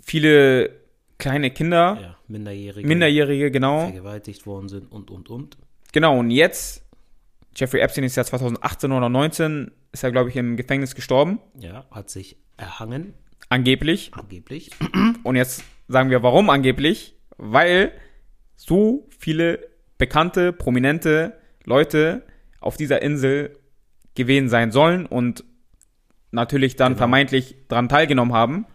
[0.00, 0.70] viele
[1.18, 5.56] kleine Kinder, ja, Minderjährige, Minderjährige, genau, vergewaltigt worden sind und, und, und.
[5.92, 6.84] Genau, und jetzt,
[7.54, 11.38] Jeffrey Epstein ist ja 2018 oder 2019, ist er, glaube ich, im Gefängnis gestorben.
[11.58, 13.14] Ja, hat sich erhangen.
[13.48, 14.10] Angeblich.
[14.14, 14.70] Angeblich.
[15.24, 17.14] Und jetzt sagen wir, warum angeblich?
[17.36, 17.92] Weil
[18.56, 22.22] so viele bekannte, prominente Leute
[22.60, 23.58] auf dieser Insel
[24.14, 25.44] gewesen sein sollen und
[26.32, 26.98] natürlich dann genau.
[26.98, 28.66] vermeintlich daran teilgenommen haben,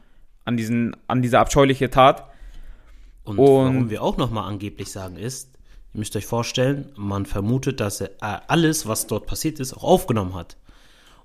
[0.46, 2.30] an, diesen, an dieser abscheuliche Tat.
[3.24, 5.50] Und, und warum wir auch nochmal angeblich sagen ist,
[5.94, 9.84] ihr müsst euch vorstellen, man vermutet, dass er äh, alles, was dort passiert ist, auch
[9.84, 10.56] aufgenommen hat.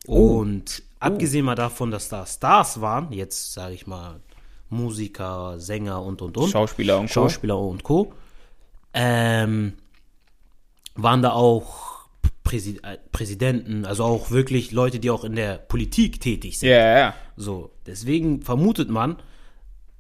[0.07, 0.41] Oh.
[0.41, 0.97] Und oh.
[0.99, 4.21] abgesehen mal davon, dass da Stars waren, jetzt sage ich mal
[4.69, 6.49] Musiker, Sänger und und und.
[6.49, 7.13] Schauspieler und Co.
[7.13, 8.13] Schauspieler und Co.
[8.95, 9.75] Ähm,
[10.95, 11.92] waren da auch
[12.45, 16.71] Präsidenten, also auch wirklich Leute, die auch in der Politik tätig sind.
[16.71, 17.15] Ja, yeah, ja.
[17.37, 19.17] So, deswegen vermutet man,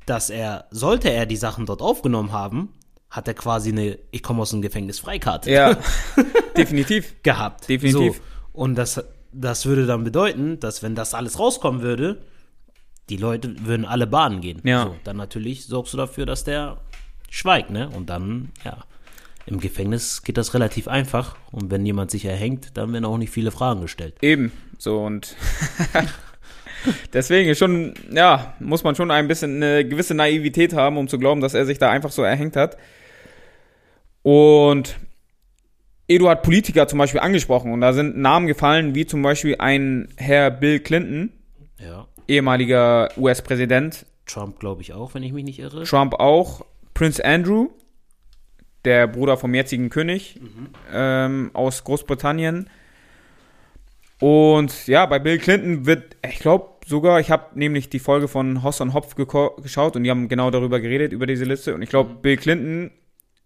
[0.06, 2.70] dass er, sollte er die Sachen dort aufgenommen haben,
[3.10, 5.50] hat er quasi eine Ich komme aus dem Gefängnis Freikarte.
[5.50, 5.76] Ja,
[6.56, 7.22] definitiv.
[7.22, 7.68] gehabt.
[7.68, 8.16] Definitiv.
[8.16, 12.22] So, und das, das würde dann bedeuten, dass wenn das alles rauskommen würde,
[13.08, 14.60] die Leute würden alle baden gehen.
[14.64, 14.84] Ja.
[14.84, 16.78] So, dann natürlich sorgst du dafür, dass der
[17.30, 17.88] schweigt, ne?
[17.90, 18.78] Und dann, ja.
[19.46, 23.30] Im Gefängnis geht das relativ einfach und wenn jemand sich erhängt, dann werden auch nicht
[23.30, 24.14] viele Fragen gestellt.
[24.22, 25.36] Eben, so und
[27.12, 31.40] deswegen schon, ja, muss man schon ein bisschen eine gewisse Naivität haben, um zu glauben,
[31.40, 32.76] dass er sich da einfach so erhängt hat.
[34.22, 34.96] Und
[36.08, 40.08] Edu hat Politiker zum Beispiel angesprochen und da sind Namen gefallen, wie zum Beispiel ein
[40.16, 41.32] Herr Bill Clinton,
[41.78, 42.06] ja.
[42.28, 44.06] ehemaliger US-Präsident.
[44.26, 45.84] Trump, glaube ich, auch, wenn ich mich nicht irre.
[45.84, 46.64] Trump auch.
[46.94, 47.70] Prince Andrew,
[48.84, 50.68] der Bruder vom jetzigen König mhm.
[50.92, 52.68] ähm, aus Großbritannien.
[54.18, 58.62] Und ja, bei Bill Clinton wird, ich glaube sogar, ich habe nämlich die Folge von
[58.62, 61.74] Hoss und Hopf geschaut und die haben genau darüber geredet, über diese Liste.
[61.74, 62.22] Und ich glaube, mhm.
[62.22, 62.90] Bill Clinton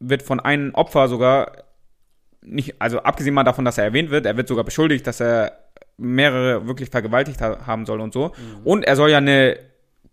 [0.01, 1.64] wird von einem Opfer sogar
[2.42, 5.53] nicht, also abgesehen mal davon, dass er erwähnt wird, er wird sogar beschuldigt, dass er
[5.96, 8.29] mehrere wirklich vergewaltigt ha haben soll und so.
[8.29, 8.66] Mhm.
[8.66, 9.59] Und er soll ja eine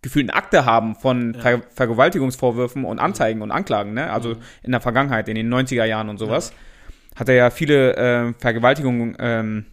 [0.04, 1.40] gefühlt eine Akte haben von ja.
[1.40, 4.12] Ver Vergewaltigungsvorwürfen und Anzeigen und Anklagen, ne?
[4.12, 4.42] Also mhm.
[4.62, 6.52] in der Vergangenheit, in den 90er Jahren und sowas.
[7.14, 7.20] Ja.
[7.20, 9.64] hat er ja viele äh, Vergewaltigungen ähm,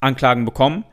[0.00, 0.84] Anklagen bekommen.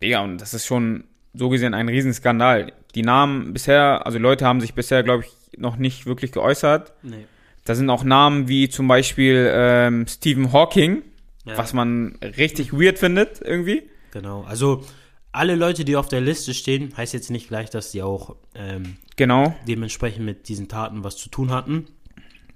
[0.00, 2.72] Ja, und das ist schon so gesehen ein Riesenskandal.
[2.94, 6.92] Die Namen bisher, also Leute haben sich bisher, glaube ich, noch nicht wirklich geäußert.
[7.02, 7.24] Nee.
[7.64, 11.02] Da sind auch Namen wie zum Beispiel ähm, Stephen Hawking,
[11.44, 13.88] was man richtig weird findet irgendwie.
[14.12, 14.42] Genau.
[14.42, 14.84] Also
[15.32, 18.96] alle Leute, die auf der Liste stehen, heißt jetzt nicht gleich, dass die auch ähm,
[19.16, 21.86] Genau, dementsprechend mit diesen Taten was zu tun hatten.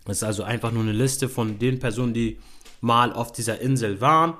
[0.06, 2.38] Es ist also einfach nur eine Liste von den Personen, die
[2.80, 4.34] mal auf dieser Insel waren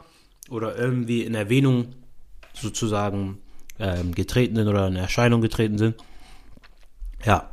[0.51, 1.95] oder irgendwie in Erwähnung
[2.55, 3.39] sozusagen
[3.79, 5.97] ähm, getreten sind oder in Erscheinung getreten sind.
[7.25, 7.51] Ja,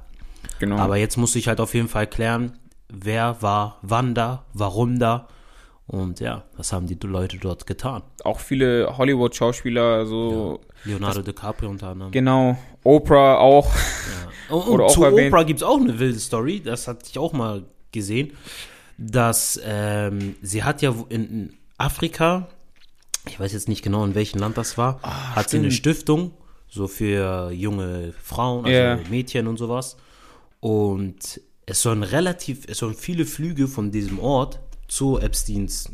[0.59, 0.77] genau.
[0.77, 2.57] aber jetzt muss ich halt auf jeden Fall klären,
[2.89, 5.27] wer war wann da, warum da
[5.85, 8.03] und ja, was haben die Leute dort getan.
[8.23, 12.11] auch viele Hollywood-Schauspieler, so Leonardo DiCaprio unter anderem.
[12.11, 13.73] genau, Oprah auch.
[13.73, 13.75] Ja.
[14.55, 17.19] Und, und auch zu erwähnt- Oprah gibt es auch eine wilde Story, das hatte ich
[17.19, 18.31] auch mal gesehen,
[18.97, 22.47] dass ähm, sie hat ja in, in Afrika,
[23.27, 25.73] ich weiß jetzt nicht genau in welchem Land das war, hat sie eine Ah, stimmt.
[25.95, 26.31] Stiftung,
[26.67, 28.99] so für junge Frauen, also Ja.
[29.11, 29.97] Mädchen und sowas.
[30.59, 35.91] Und es sollen relativ, es sollen viele Flüge von diesem Ort zu Epsteins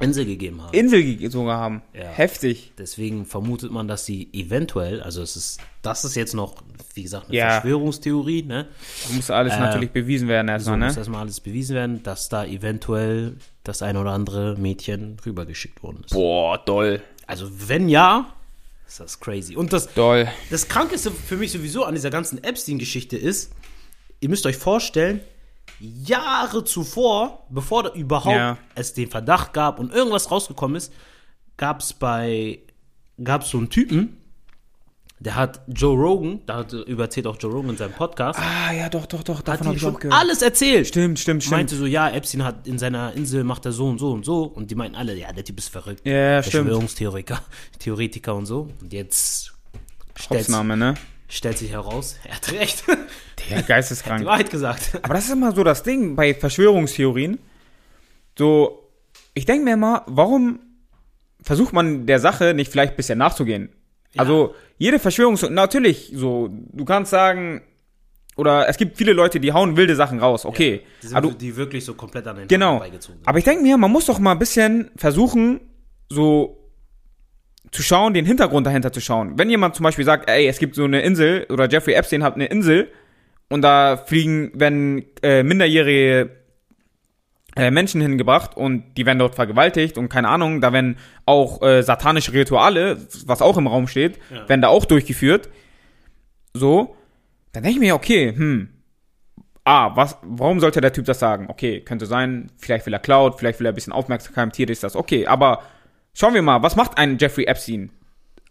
[0.00, 0.74] Insel gegeben haben.
[0.74, 1.80] Insel ge- sogar haben.
[1.94, 2.02] Ja.
[2.10, 2.72] Heftig.
[2.76, 6.56] Deswegen vermutet man, dass sie eventuell, also es ist, das ist jetzt noch,
[6.94, 7.50] wie gesagt, eine Ja.
[7.52, 8.66] Verschwörungstheorie, ne?
[9.14, 10.98] Muss alles Äh, natürlich bewiesen werden So erstmal, muss ne?
[11.00, 16.12] erstmal alles bewiesen werden, dass da eventuell das ein oder andere Mädchen rübergeschickt worden ist.
[16.12, 17.00] Boah, doll.
[17.28, 18.32] Also wenn ja,
[18.88, 19.54] ist das crazy.
[19.56, 20.26] Und das, Doll.
[20.50, 23.52] das Krankeste für mich sowieso an dieser ganzen Epstein-Geschichte ist,
[24.20, 25.20] ihr müsst euch vorstellen,
[25.80, 28.58] Jahre zuvor, bevor überhaupt Ja.
[28.74, 30.92] es den Verdacht gab und irgendwas rausgekommen ist,
[31.56, 32.60] gab es bei,
[33.22, 34.16] gab so einen Typen,
[35.18, 38.88] der hat Joe Rogan, da hat, überzählt auch Joe Rogan in seinem Podcast, Ah, ja,
[38.90, 39.38] doch, doch, doch.
[39.38, 40.18] hat Davon habe ich schon auch gehört.
[40.20, 40.86] alles erzählt.
[40.88, 41.52] Stimmt, stimmt, stimmt.
[41.56, 44.44] Meinte so, ja, Epstein hat in seiner Insel macht er so und so und so.
[44.44, 46.06] Und die meinten alle, ja, der Typ ist verrückt.
[46.06, 46.64] Ja, stimmt.
[46.66, 47.40] Verschwörungstheoretiker
[47.78, 48.68] Theoretiker und so.
[48.82, 49.54] Und jetzt
[50.28, 50.94] Hopsname, ne?
[51.28, 52.84] Stellt sich heraus, er hat recht.
[53.50, 54.24] Der die geisteskrank.
[54.24, 54.98] Wahrheit gesagt.
[55.02, 57.38] Aber das ist immer so das Ding bei Verschwörungstheorien.
[58.38, 58.90] So,
[59.34, 60.60] ich denke mir immer, warum
[61.42, 63.70] versucht man der Sache nicht vielleicht ein bisschen nachzugehen?
[64.16, 67.62] Also, jede Verschwörungstheorie, natürlich, so, du kannst sagen,
[68.36, 70.82] oder es gibt viele Leute, die hauen wilde Sachen raus, okay.
[71.02, 72.82] Die, sind, aber du, die wirklich so komplett an den Genau.
[72.82, 73.18] Sind.
[73.24, 75.60] Aber ich denke mir, man muss doch mal ein bisschen versuchen,
[76.08, 76.65] so
[77.72, 79.38] zu schauen, den Hintergrund dahinter zu schauen.
[79.38, 82.34] Wenn jemand zum Beispiel sagt, ey, es gibt so eine Insel, oder Jeffrey Epstein hat
[82.34, 82.88] eine Insel,
[83.48, 86.30] und da fliegen, wenn äh, minderjährige
[87.56, 91.82] äh, Menschen hingebracht und die werden dort vergewaltigt und keine Ahnung, da werden auch äh,
[91.82, 94.48] satanische Rituale, was auch im Raum steht, Ja.
[94.48, 95.48] werden da auch durchgeführt.
[96.54, 96.96] So,
[97.52, 98.68] dann denke ich mir, okay, hm,
[99.64, 101.46] ah, was, warum sollte der Typ das sagen?
[101.48, 104.82] Okay, könnte sein, vielleicht will er Cloud, vielleicht will er ein bisschen Aufmerksamkeit, hier ist
[104.84, 105.62] das, okay, aber
[106.16, 107.90] schauen wir mal, was macht ein Jeffrey Epstein?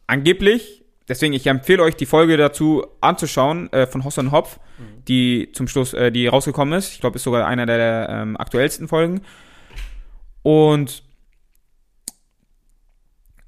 [0.07, 4.59] Angeblich, deswegen, ich empfehle euch, die Folge dazu anzuschauen, äh, von Hoss und Hopf,
[5.07, 6.93] die zum Schluss, äh, die rausgekommen ist.
[6.93, 9.21] Ich glaube, ist sogar einer der ähm, aktuellsten Folgen.
[10.43, 11.03] Und,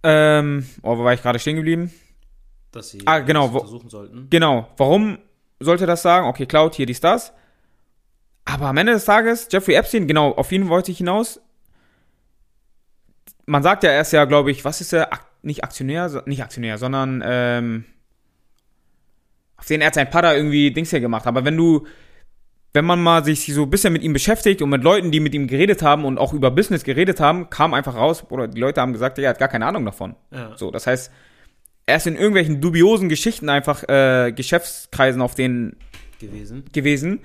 [0.04, 1.92] ähm, oh, wo war ich gerade stehen geblieben?
[2.72, 4.28] dass sie Ah, genau, untersuchen sollten.
[4.30, 4.68] Genau.
[4.78, 5.18] Warum
[5.60, 6.28] sollte das sagen?
[6.28, 7.34] Okay, Cloud, hier dies, das.
[8.46, 11.40] Aber am Ende des Tages, Jeffrey Epstein, genau, auf ihn wollte ich hinaus.
[13.48, 15.12] Man sagt ja, er ist ja, glaube ich, was ist er?
[15.12, 17.86] Ak nicht Aktionär, nicht Aktionär, sondern, ähm,
[19.56, 21.26] auf den er hat sein Vater irgendwie Dings hier gemacht.
[21.26, 21.88] Aber wenn du,
[22.74, 25.34] wenn man mal sich so ein bisschen mit ihm beschäftigt und mit Leuten, die mit
[25.34, 28.82] ihm geredet haben und auch über Business geredet haben, kam einfach raus, oder die Leute
[28.82, 30.16] haben gesagt, er hat gar keine Ahnung davon.
[30.32, 30.58] Ja.
[30.58, 31.12] So, das heißt,
[31.86, 35.78] er ist in irgendwelchen dubiosen Geschichten einfach äh, Geschäftskreisen auf denen
[36.20, 36.66] gewesen.
[36.74, 37.22] gewesen.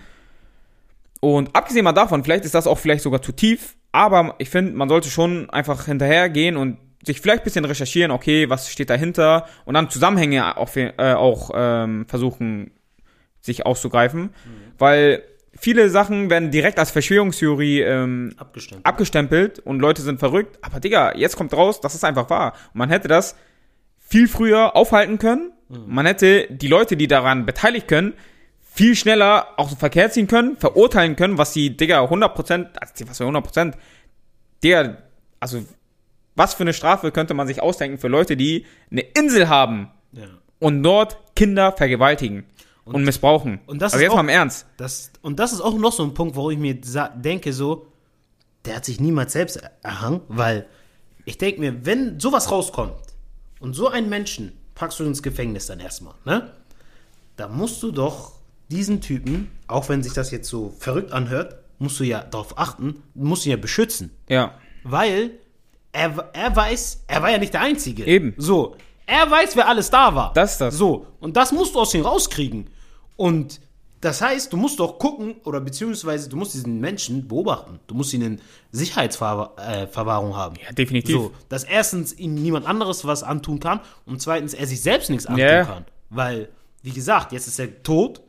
[1.20, 4.72] Und abgesehen mal davon, vielleicht ist das auch vielleicht sogar zu tief, aber ich finde,
[4.72, 9.46] man sollte schon einfach hinterhergehen und sich vielleicht ein bisschen recherchieren, okay, was steht dahinter
[9.64, 12.70] und dann Zusammenhänge auch, äh, auch ähm, versuchen,
[13.40, 14.30] sich auszugreifen,
[14.78, 15.24] weil
[15.58, 18.86] viele Sachen werden direkt als Verschwörungstheorie ähm, Abgestimmt.
[18.86, 20.58] abgestempelt und Leute sind verrückt.
[20.62, 22.52] Aber Digga, jetzt kommt raus, das ist einfach wahr.
[22.72, 23.36] Und man hätte das
[23.98, 25.52] viel früher aufhalten können.
[25.86, 28.12] Man hätte die Leute, die daran beteiligt können,
[28.74, 33.18] viel schneller aus dem Verkehr ziehen können, verurteilen können, was die, Digga, 100%, also was
[33.18, 33.74] für 100%,
[34.62, 35.02] der,
[35.40, 35.62] also,
[36.36, 40.24] was für eine Strafe könnte man sich ausdenken für Leute, die eine Insel haben ja.
[40.58, 42.44] und dort Kinder vergewaltigen
[42.86, 43.60] und, missbrauchen.
[43.66, 44.66] und das also ist jetzt auch- mal im Ernst.
[44.78, 47.88] Das, und das ist auch noch so ein Punkt, wo ich mir denke, so,
[48.64, 50.66] der hat sich niemals selbst erhangen, weil
[51.26, 52.96] ich denke mir, wenn sowas rauskommt
[53.60, 56.52] und so einen Menschen packst du ins Gefängnis dann erstmal, ne?
[57.36, 58.41] Da musst du doch
[58.72, 63.02] diesen Typen, auch wenn sich das jetzt so verrückt anhört, musst du ja darauf achten,
[63.14, 64.10] musst ihn ja beschützen.
[64.28, 64.54] Ja.
[64.82, 65.32] Weil
[65.92, 68.04] er, er weiß, er war ja nicht der Einzige.
[68.04, 68.34] Eben.
[68.36, 68.76] So.
[69.06, 70.32] Er weiß, wer alles da war.
[70.32, 70.74] Das ist das.
[70.76, 71.06] So.
[71.20, 72.70] Und das musst du aus ihm rauskriegen.
[73.16, 73.60] Und
[74.00, 77.78] das heißt, du musst doch gucken, oder beziehungsweise du musst diesen Menschen beobachten.
[77.86, 78.40] Du musst ihn in
[78.72, 80.56] Sicherheitsverwahrung haben.
[80.64, 81.14] Ja, definitiv.
[81.14, 85.26] So, dass erstens ihm niemand anderes was antun kann und zweitens er sich selbst nichts
[85.26, 85.64] antun Ja.
[85.64, 85.84] kann.
[86.10, 86.48] Weil,
[86.82, 88.22] wie gesagt, jetzt ist er tot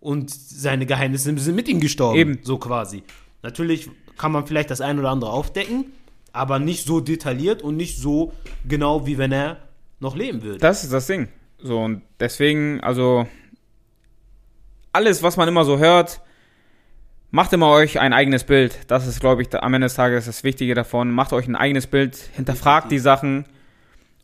[0.00, 2.18] und seine Geheimnisse sind mit ihm gestorben.
[2.18, 2.38] Eben.
[2.42, 3.02] So quasi.
[3.42, 5.86] Natürlich kann man vielleicht das ein oder andere aufdecken,
[6.32, 8.32] aber nicht so detailliert und nicht so
[8.66, 9.58] genau, wie wenn er
[10.00, 10.58] noch leben würde.
[10.58, 11.28] Das ist das Ding.
[11.60, 13.26] So, und deswegen, also,
[14.92, 16.20] alles, was man immer so hört,
[17.30, 18.78] macht immer euch ein eigenes Bild.
[18.86, 21.10] Das ist, glaube ich, am Ende des Tages das Wichtige davon.
[21.10, 23.44] Macht euch ein eigenes Bild, hinterfragt die Sachen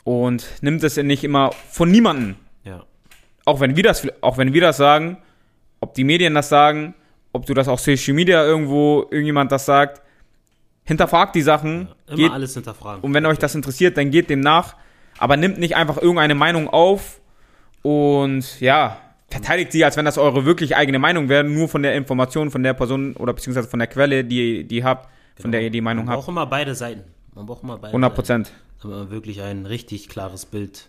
[0.05, 2.37] und nimmt es nicht immer von niemandem.
[2.65, 2.85] ja.
[3.47, 5.19] Auch wenn wir das, auch wenn wir das sagen,
[5.85, 6.95] ob die Medien das sagen,
[7.33, 10.01] ob du das auf Social Media irgendwo, irgendjemand das sagt,
[10.85, 13.03] hinterfragt die Sachen, Immer geht, alles hinterfragen.
[13.03, 14.77] und wenn euch das interessiert, dann geht dem nach.
[15.19, 17.21] Aber nimmt nicht einfach irgendeine Meinung auf
[17.83, 18.97] und ja,
[19.29, 22.63] verteidigt sie, als wenn das eure wirklich eigene Meinung wäre, nur von der Information von
[22.63, 25.09] der Person oder beziehungsweise von der Quelle, die, die ihr habt,
[25.41, 26.21] von der ihr die Meinung Man habt.
[26.23, 27.05] braucht immer beide Seiten.
[27.35, 28.53] Man braucht immer beide 100 Seiten, Prozent.
[28.85, 30.89] man wirklich ein richtig klares Bild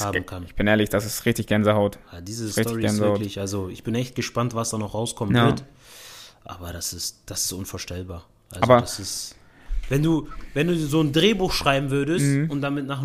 [0.00, 0.44] haben kann.
[0.44, 1.98] Ich bin ehrlich, das ist richtig Gänsehaut.
[2.12, 3.18] Ja, diese Richtig Story ist Gänsehaut.
[3.18, 5.46] wirklich, also ich bin echt gespannt, was da noch rauskommen Ja.
[5.46, 5.64] wird.
[6.44, 8.26] Aber das ist, das ist unvorstellbar.
[8.50, 9.36] Also Aber- das ist,
[9.88, 12.50] wenn du, wenn du so ein Drehbuch schreiben würdest Mhm.
[12.50, 13.02] und damit nach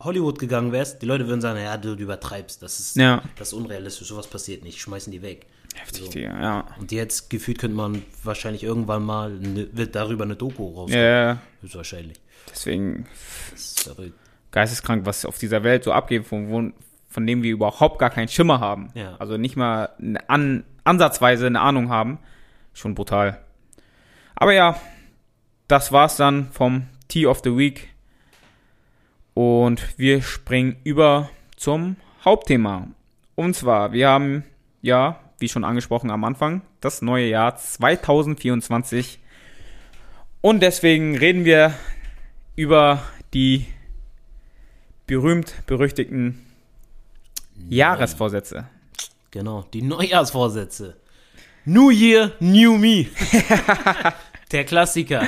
[0.00, 3.22] Hollywood gegangen wärst, die Leute würden sagen, ja, du, du übertreibst, das ist, Ja.
[3.38, 5.46] das ist unrealistisch, sowas passiert nicht, schmeißen die weg.
[5.74, 6.10] Heftig, So.
[6.10, 6.66] Digga, ja.
[6.78, 10.92] Und jetzt gefühlt könnte man wahrscheinlich irgendwann mal, ne, wird darüber eine Doku rauskommen.
[10.98, 12.18] Ja, Höchstwahrscheinlich.
[12.50, 13.06] deswegen
[13.52, 14.18] Das ist verrückt.
[14.56, 16.72] Geisteskrank, was auf dieser Welt so abgeht, von,
[17.10, 18.88] von dem wir überhaupt gar keinen Schimmer haben.
[18.94, 19.14] Ja.
[19.18, 19.90] Also nicht mal
[20.28, 22.18] an, ansatzweise eine Ahnung haben.
[22.72, 23.38] Schon brutal.
[24.34, 24.80] Aber ja,
[25.68, 27.90] das war's dann vom Tea of the Week.
[29.34, 32.88] Und wir springen über zum Hauptthema.
[33.34, 34.42] Und zwar, wir haben
[34.80, 39.18] ja, wie schon angesprochen am Anfang, das neue Jahr 2024.
[40.40, 41.74] Und deswegen reden wir
[42.56, 43.02] über
[43.34, 43.66] die
[45.06, 46.44] berühmt-berüchtigten
[47.68, 48.66] Jahresvorsätze.
[49.30, 50.96] Genau, die Neujahrsvorsätze.
[51.64, 53.06] New Year, New Me.
[54.52, 55.26] Der Klassiker.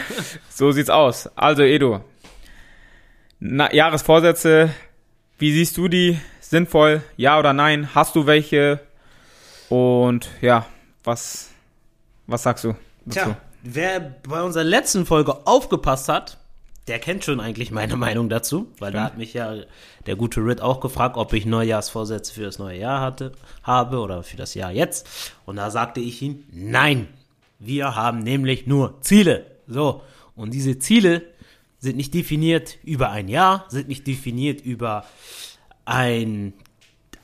[0.49, 1.29] So sieht's aus.
[1.37, 2.05] Also, Edo.
[3.41, 4.73] Na, Jahresvorsätze,
[5.39, 6.19] wie siehst du die?
[6.41, 7.03] Sinnvoll?
[7.17, 7.95] Ja oder nein?
[7.95, 8.81] Hast du welche?
[9.69, 10.67] Und ja,
[11.05, 11.51] was,
[12.27, 13.21] was sagst du dazu?
[13.21, 16.39] Tja, wer bei unserer letzten Folge aufgepasst hat,
[16.89, 19.57] der kennt schon eigentlich meine Meinung dazu, weil da hat mich ja
[20.07, 24.23] der gute Rit auch gefragt, ob ich Neujahrsvorsätze für das neue Jahr hatte, habe oder
[24.23, 25.33] für das Jahr jetzt.
[25.45, 27.09] Und da sagte ich ihm, nein,
[27.59, 29.47] wir haben nämlich nur Ziele.
[29.67, 30.03] So,
[30.35, 31.23] und diese Ziele
[31.79, 35.05] sind nicht definiert über ein Jahr, sind nicht definiert über
[35.85, 36.55] ein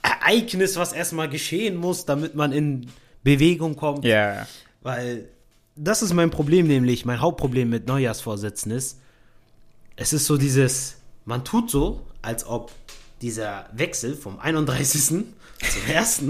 [0.03, 2.89] Ereignis, was erstmal geschehen muss, damit man in
[3.23, 4.05] Bewegung kommt.
[4.05, 4.47] Ja,
[4.83, 5.29] Weil
[5.77, 9.01] das ist mein Problem, nämlich mein Hauptproblem mit Neujahrsvorsätzen ist,
[9.97, 12.73] es ist so dieses, man tut so, als ob
[13.21, 15.03] dieser Wechsel vom 31.
[15.03, 15.27] zum
[15.89, 16.23] 1.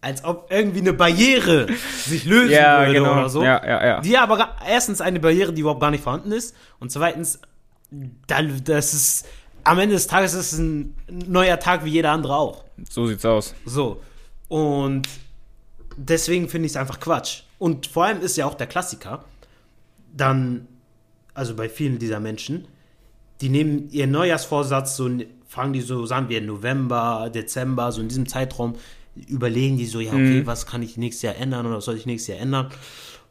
[0.00, 1.66] als ob irgendwie eine Barriere
[2.06, 3.12] sich lösen ja würde genau.
[3.12, 3.42] oder so.
[3.42, 4.00] Ja, ja, ja.
[4.00, 7.40] Die aber erstens eine Barriere, die überhaupt gar nicht vorhanden ist und zweitens,
[7.90, 9.26] das ist,
[9.64, 12.64] am Ende des Tages ist es ein neuer Tag wie jeder andere auch.
[12.88, 13.54] So sieht's aus.
[13.64, 14.02] So.
[14.48, 15.08] Und
[15.96, 17.42] deswegen finde ich es einfach Quatsch.
[17.58, 19.24] Und vor allem ist ja auch der Klassiker,
[20.14, 20.66] dann,
[21.34, 22.66] also bei vielen dieser Menschen,
[23.40, 25.08] die nehmen ihren Neujahrsvorsatz, so
[25.48, 28.74] fangen die so, sagen wir November, Dezember, so in diesem Zeitraum,
[29.26, 32.06] überlegen die so, ja, okay, was kann ich nächstes Jahr ändern oder was soll ich
[32.06, 32.70] nächstes Jahr ändern?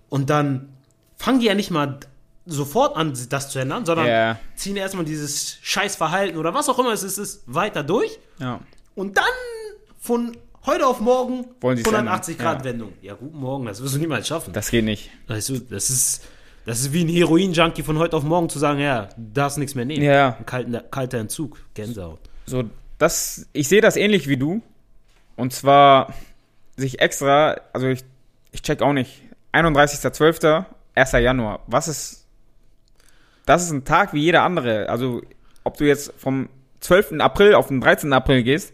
[0.09, 0.69] Und dann
[1.15, 1.99] fangen die ja nicht mal
[2.45, 4.39] sofort an, das zu ändern, sondern Ja.
[4.55, 8.19] ziehen erstmal dieses Scheißverhalten oder was auch immer es ist, ist weiter durch.
[8.39, 8.61] Ja.
[8.95, 9.25] Und dann
[9.99, 12.71] von heute auf morgen Wollen sie es 180 ändern, Grad ja.
[12.71, 12.93] Wendung.
[13.01, 14.53] Ja, guten Morgen, das wirst du niemals schaffen.
[14.53, 15.09] Das geht nicht.
[15.27, 16.23] weißt du, das ist,
[16.67, 19.85] das ist wie ein Heroin-Junkie von heute auf morgen zu sagen, ja, darfst nichts mehr
[19.85, 20.03] nehmen.
[20.03, 20.35] Ja.
[20.37, 22.19] Ein kalter, kalter Entzug, Gänsehaut.
[22.45, 22.65] So,
[22.97, 24.61] das, ich sehe das ähnlich wie du.
[25.37, 26.13] Und zwar
[26.75, 28.03] sich extra, also ich,
[28.51, 29.21] ich check auch nicht.
[29.53, 31.11] 31.12., 1.
[31.13, 31.61] Januar.
[31.67, 32.27] Was ist,
[33.45, 34.89] das ist ein Tag wie jeder andere.
[34.89, 35.21] Also,
[35.63, 36.49] ob du jetzt vom
[36.81, 37.13] 12.
[37.19, 38.11] April auf den 13.
[38.11, 38.73] April gehst,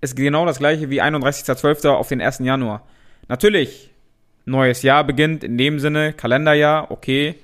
[0.00, 1.90] ist genau das gleiche wie 31.12.
[1.90, 2.40] auf den 1.
[2.40, 2.84] Januar.
[3.28, 3.92] Natürlich,
[4.46, 7.34] neues Jahr beginnt in dem Sinne, Kalenderjahr, okay.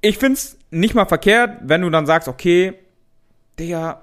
[0.00, 2.74] Ich find's nicht mal verkehrt, wenn du dann sagst, okay,
[3.58, 4.02] Digga,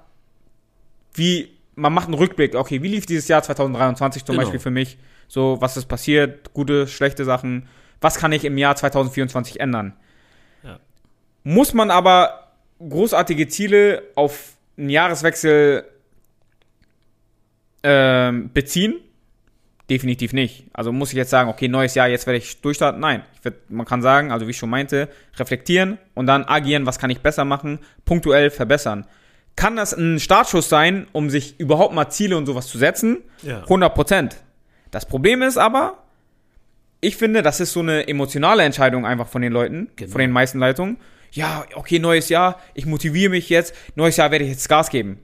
[1.14, 2.54] wie man macht einen Rückblick.
[2.54, 4.44] Okay, wie lief dieses Jahr 2023 zum Genau.
[4.44, 4.98] Beispiel für mich?
[5.28, 6.52] So, was ist passiert?
[6.52, 7.68] Gute, schlechte Sachen.
[8.00, 9.94] Was kann ich im Jahr 2024 ändern?
[10.62, 10.78] Ja.
[11.44, 15.84] Muss man aber großartige Ziele auf einen Jahreswechsel
[17.82, 18.96] ähm, beziehen?
[19.90, 20.66] Definitiv nicht.
[20.74, 23.00] Also muss ich jetzt sagen, okay, neues Jahr, jetzt werde ich durchstarten?
[23.00, 23.22] Nein.
[23.42, 27.08] Werd, man kann sagen, also wie ich schon meinte, reflektieren und dann agieren, was kann
[27.10, 29.06] ich besser machen, punktuell verbessern.
[29.56, 33.18] Kann das ein Startschuss sein, um sich überhaupt mal Ziele und sowas zu setzen?
[33.42, 33.60] Ja.
[33.62, 34.36] 100 Prozent.
[34.90, 36.02] Das Problem ist aber,
[37.00, 40.12] ich finde, das ist so eine emotionale Entscheidung einfach von den Leuten, Genau.
[40.12, 40.98] von den meisten Leitungen.
[41.32, 45.18] Ja, okay, neues Jahr, ich motiviere mich jetzt, neues Jahr werde ich jetzt Gas geben.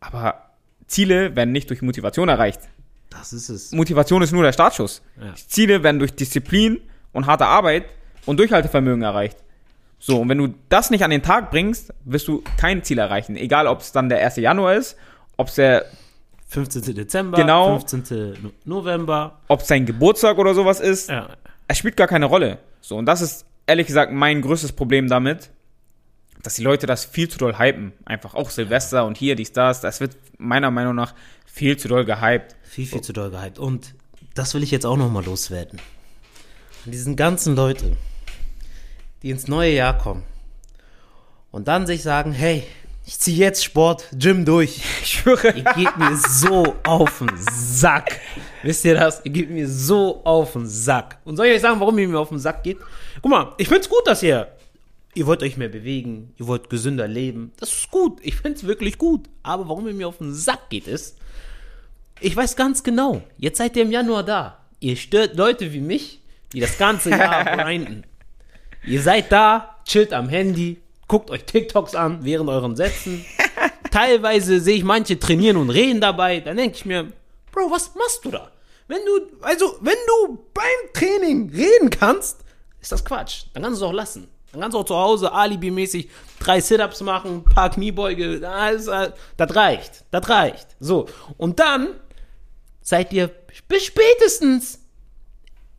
[0.00, 0.50] Aber
[0.86, 2.60] Ziele werden nicht durch Motivation erreicht.
[3.18, 3.72] Das ist es.
[3.72, 5.02] Motivation ist nur der Startschuss.
[5.20, 5.34] Ja.
[5.34, 6.80] Ziele werden durch Disziplin
[7.12, 7.84] und harte Arbeit
[8.26, 9.38] und Durchhaltevermögen erreicht.
[9.98, 13.36] So, und wenn du das nicht an den Tag bringst, wirst du kein Ziel erreichen.
[13.36, 14.36] Egal, ob es dann der 1.
[14.36, 14.96] Januar ist,
[15.36, 15.86] ob es der
[16.48, 16.94] 15.
[16.94, 17.78] Dezember, Genau.
[17.78, 18.36] 15.
[18.42, 19.40] No- November.
[19.48, 21.28] ob es dein Geburtstag oder sowas ist, Ja.
[21.68, 22.58] es spielt gar keine Rolle.
[22.80, 25.50] So, und das ist ehrlich gesagt mein größtes Problem damit,
[26.42, 27.92] dass die Leute das viel zu doll hypen.
[28.04, 29.80] Einfach auch Silvester und hier, dies, das.
[29.80, 31.14] Das wird meiner Meinung nach
[31.46, 32.54] viel zu doll gehypt.
[32.74, 33.60] Viel, viel zu doll gehypt.
[33.60, 33.94] Und
[34.34, 35.78] das will ich jetzt auch nochmal loswerden.
[36.84, 37.96] An diesen ganzen Leute,
[39.22, 40.24] die ins neue Jahr kommen
[41.52, 42.64] und dann sich sagen, hey,
[43.06, 44.82] ich ziehe jetzt Sport, Gym durch.
[45.02, 45.52] Ich schwöre.
[45.56, 48.18] Ihr geht mir so auf den Sack.
[48.64, 49.24] Wisst ihr das?
[49.24, 51.20] Ihr geht mir so auf den Sack.
[51.24, 52.78] Und soll ich euch sagen, warum ihr mir auf den Sack geht?
[53.22, 54.48] Guck mal, ich find's gut, dass ihr,
[55.14, 57.52] ihr wollt euch mehr bewegen, ihr wollt gesünder leben.
[57.60, 58.18] Das ist gut.
[58.22, 59.28] Ich find's wirklich gut.
[59.44, 61.18] Aber warum ihr mir auf den Sack geht, ist,
[62.20, 64.58] ich weiß ganz genau, jetzt seid ihr im Januar da.
[64.80, 66.20] Ihr stört Leute wie mich,
[66.52, 68.04] die das ganze Jahr grinden.
[68.84, 73.24] Ihr seid da, chillt am Handy, guckt euch TikToks an während euren Sätzen.
[73.90, 76.40] Teilweise sehe ich manche trainieren und reden dabei.
[76.40, 77.12] Dann denke ich mir,
[77.52, 78.50] Bro, was machst du da?
[78.88, 82.40] Wenn du, also, wenn du beim Training reden kannst,
[82.80, 83.44] ist das Quatsch.
[83.52, 84.28] Dann kannst du es auch lassen.
[84.52, 88.40] Dann kannst du auch zu Hause alibimäßig drei Sit-Ups machen, ein paar Kniebeuge.
[88.40, 90.04] Das, äh, das reicht.
[90.10, 90.66] Das reicht.
[90.80, 91.06] So.
[91.38, 91.94] Und dann
[92.84, 93.28] seid ihr
[93.66, 94.78] bis spätestens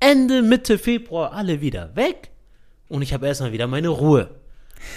[0.01, 2.31] Ende, Mitte Februar alle wieder weg.
[2.89, 4.29] Und ich habe erstmal wieder meine Ruhe.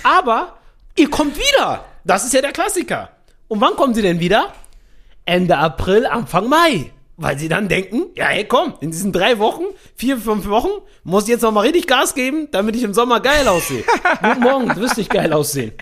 [0.03, 0.59] Aber
[0.97, 1.85] ihr kommt wieder.
[2.05, 3.11] Das ist ja der Klassiker.
[3.47, 4.53] Und wann kommen sie denn wieder?
[5.25, 6.91] Ende April, Anfang Mai.
[7.17, 9.65] Weil sie dann denken, ja, hey, komm, in diesen drei Wochen,
[9.97, 10.71] vier, fünf Wochen,
[11.03, 13.85] muss ich jetzt nochmal richtig Gas geben, damit ich im Sommer geil aussehe.
[14.23, 15.73] Guten Morgen, du wirst nicht geil aussehen.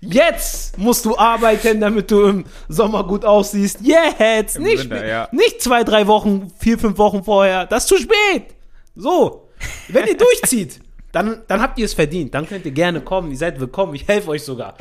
[0.00, 3.80] Jetzt musst du arbeiten, damit du im Sommer gut aussiehst.
[3.82, 5.28] Jetzt, nicht, Winter, ja.
[5.32, 7.66] nicht zwei, drei Wochen, vier, fünf Wochen vorher.
[7.66, 8.54] Das ist zu spät.
[8.94, 9.48] So,
[9.88, 10.80] wenn ihr durchzieht,
[11.12, 12.34] dann, dann habt ihr es verdient.
[12.34, 13.30] Dann könnt ihr gerne kommen.
[13.30, 13.94] Ihr seid willkommen.
[13.94, 14.74] Ich helfe euch sogar.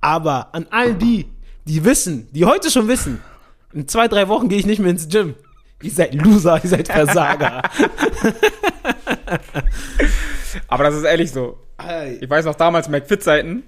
[0.00, 1.26] Aber an all die,
[1.64, 3.20] die wissen, die heute schon wissen,
[3.72, 5.34] in zwei, drei Wochen gehe ich nicht mehr ins Gym.
[5.82, 7.62] Ihr seid Loser, ihr seid Versager.
[10.68, 11.58] Aber das ist ehrlich so.
[12.20, 13.62] Ich weiß noch damals McFit-Zeiten.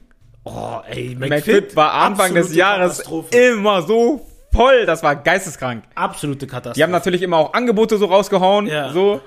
[0.44, 4.86] Oh, ey, McFit war Anfang des Jahres immer so voll.
[4.86, 5.84] Das war geisteskrank.
[5.94, 6.74] Absolute Katastrophe.
[6.74, 8.66] Die haben natürlich immer auch Angebote so rausgehauen.
[8.66, 8.92] Ja.
[8.92, 9.20] So.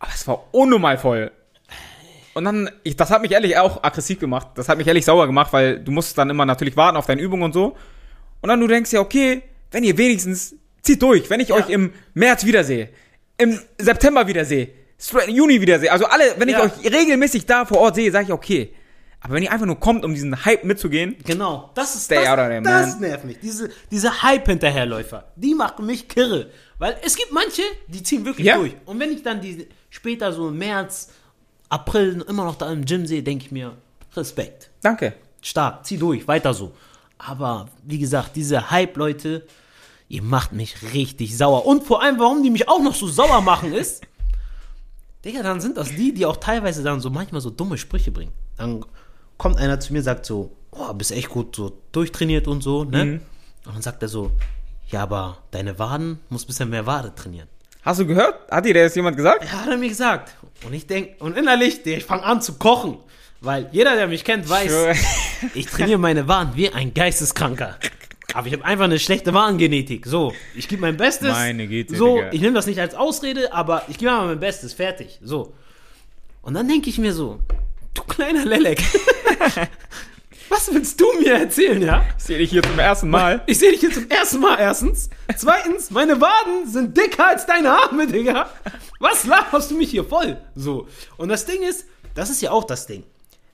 [0.00, 1.30] Aber es war unnormal voll.
[2.34, 4.48] Und dann, ich, das hat mich ehrlich auch aggressiv gemacht.
[4.54, 7.20] Das hat mich ehrlich sauer gemacht, weil du musst dann immer natürlich warten auf deine
[7.20, 7.76] Übung und so.
[8.40, 11.92] Und dann du denkst ja, okay, wenn ihr wenigstens zieht durch, wenn ich euch im
[12.14, 12.88] März wiedersehe,
[13.36, 14.68] im September wiedersehe,
[15.28, 16.62] Juni wiedersehe, also alle, wenn ich Ja.
[16.64, 18.72] euch regelmäßig da vor Ort sehe, sage ich okay.
[19.22, 22.26] Aber wenn ihr einfach nur kommt, um diesen Hype mitzugehen, Genau, das ist Stay das,
[22.28, 23.38] out of there, das nervt mich.
[23.40, 26.50] Diese, diese Hype-Hinterherläufer, die machen mich kirre.
[26.78, 28.56] Weil es gibt manche, die ziehen wirklich Ja.
[28.56, 28.74] durch.
[28.86, 31.10] Und wenn ich dann die später so im März,
[31.68, 33.76] April immer noch da im Gym sehe, denke ich mir,
[34.16, 34.70] Respekt.
[34.82, 35.14] danke.
[35.42, 36.72] Stark, zieh durch, weiter so.
[37.18, 39.46] Aber wie gesagt, diese Hype-Leute,
[40.08, 41.66] ihr macht mich richtig sauer.
[41.66, 44.02] Und vor allem, warum die mich auch noch so sauer machen, ist,
[45.24, 48.32] Digga, dann sind das die, die auch teilweise dann so manchmal so dumme Sprüche bringen.
[48.56, 48.84] Dann
[49.40, 53.04] kommt einer zu mir, sagt so, oh, bist echt gut so durchtrainiert und so, ne?
[53.04, 53.20] Mhm.
[53.64, 54.32] Und dann sagt er so,
[54.88, 57.48] ja, aber deine Waden, muss bisschen mehr Wade trainieren.
[57.82, 58.50] Hast du gehört?
[58.50, 59.42] Hat dir das jemand gesagt?
[59.44, 60.34] Ja, hat er mir gesagt.
[60.66, 62.98] Und ich denk, und innerlich, ich fange an zu kochen.
[63.40, 64.94] Weil jeder, der mich kennt, weiß, Schwöre.
[65.54, 67.78] ich trainiere meine Waden wie ein Geisteskranker.
[68.34, 70.06] Aber ich habe einfach eine schlechte Warengenetik.
[70.06, 71.30] So, ich gebe mein Bestes.
[71.30, 72.32] Meine Güte, So, Digga.
[72.32, 74.74] ich nehme das nicht als Ausrede, aber ich gebe einfach mein Bestes.
[74.74, 75.18] Fertig.
[75.22, 75.54] So.
[76.42, 77.40] Und dann denke ich mir so,
[77.94, 78.82] du kleiner Lelek.
[80.48, 82.04] Was willst du mir erzählen, ja?
[82.18, 83.42] Ich sehe dich hier zum ersten Mal.
[83.46, 85.08] Ich sehe dich hier zum ersten Mal erstens.
[85.36, 88.50] Zweitens, meine Waden sind dicker als deine Arme, Digga.
[88.98, 90.36] Was laberst du mich hier voll?
[90.56, 90.88] So.
[91.16, 93.04] Und das Ding ist, das ist ja auch das Ding.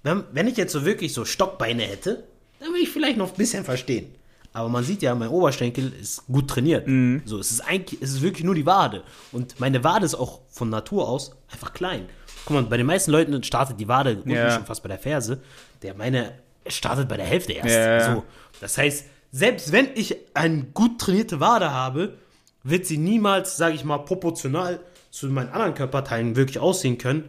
[0.03, 2.25] Wenn, wenn ich jetzt so wirklich so Stockbeine hätte,
[2.61, 4.15] dann würde ich vielleicht noch ein bisschen verstehen.
[4.55, 6.87] aber man sieht ja, mein Oberschenkel ist gut trainiert.
[6.87, 7.21] Mhm.
[7.27, 9.03] So, es ist eigentlich, es ist wirklich nur die Wade.
[9.33, 12.09] Und meine Wade ist auch von Natur aus einfach klein.
[12.47, 14.51] Guck mal, bei den meisten Leuten startet die Wade unten Ja.
[14.53, 15.43] schon fast bei der Ferse.
[15.83, 16.33] Der meine
[16.69, 17.75] startet bei der Hälfte erst.
[17.75, 18.15] Ja.
[18.15, 18.25] So,
[18.61, 22.15] das heißt, selbst wenn ich eine gut trainierte Wade habe,
[22.63, 24.81] wird sie niemals, sage ich mal, proportional
[25.11, 27.29] zu meinen anderen Körperteilen wirklich aussehen können,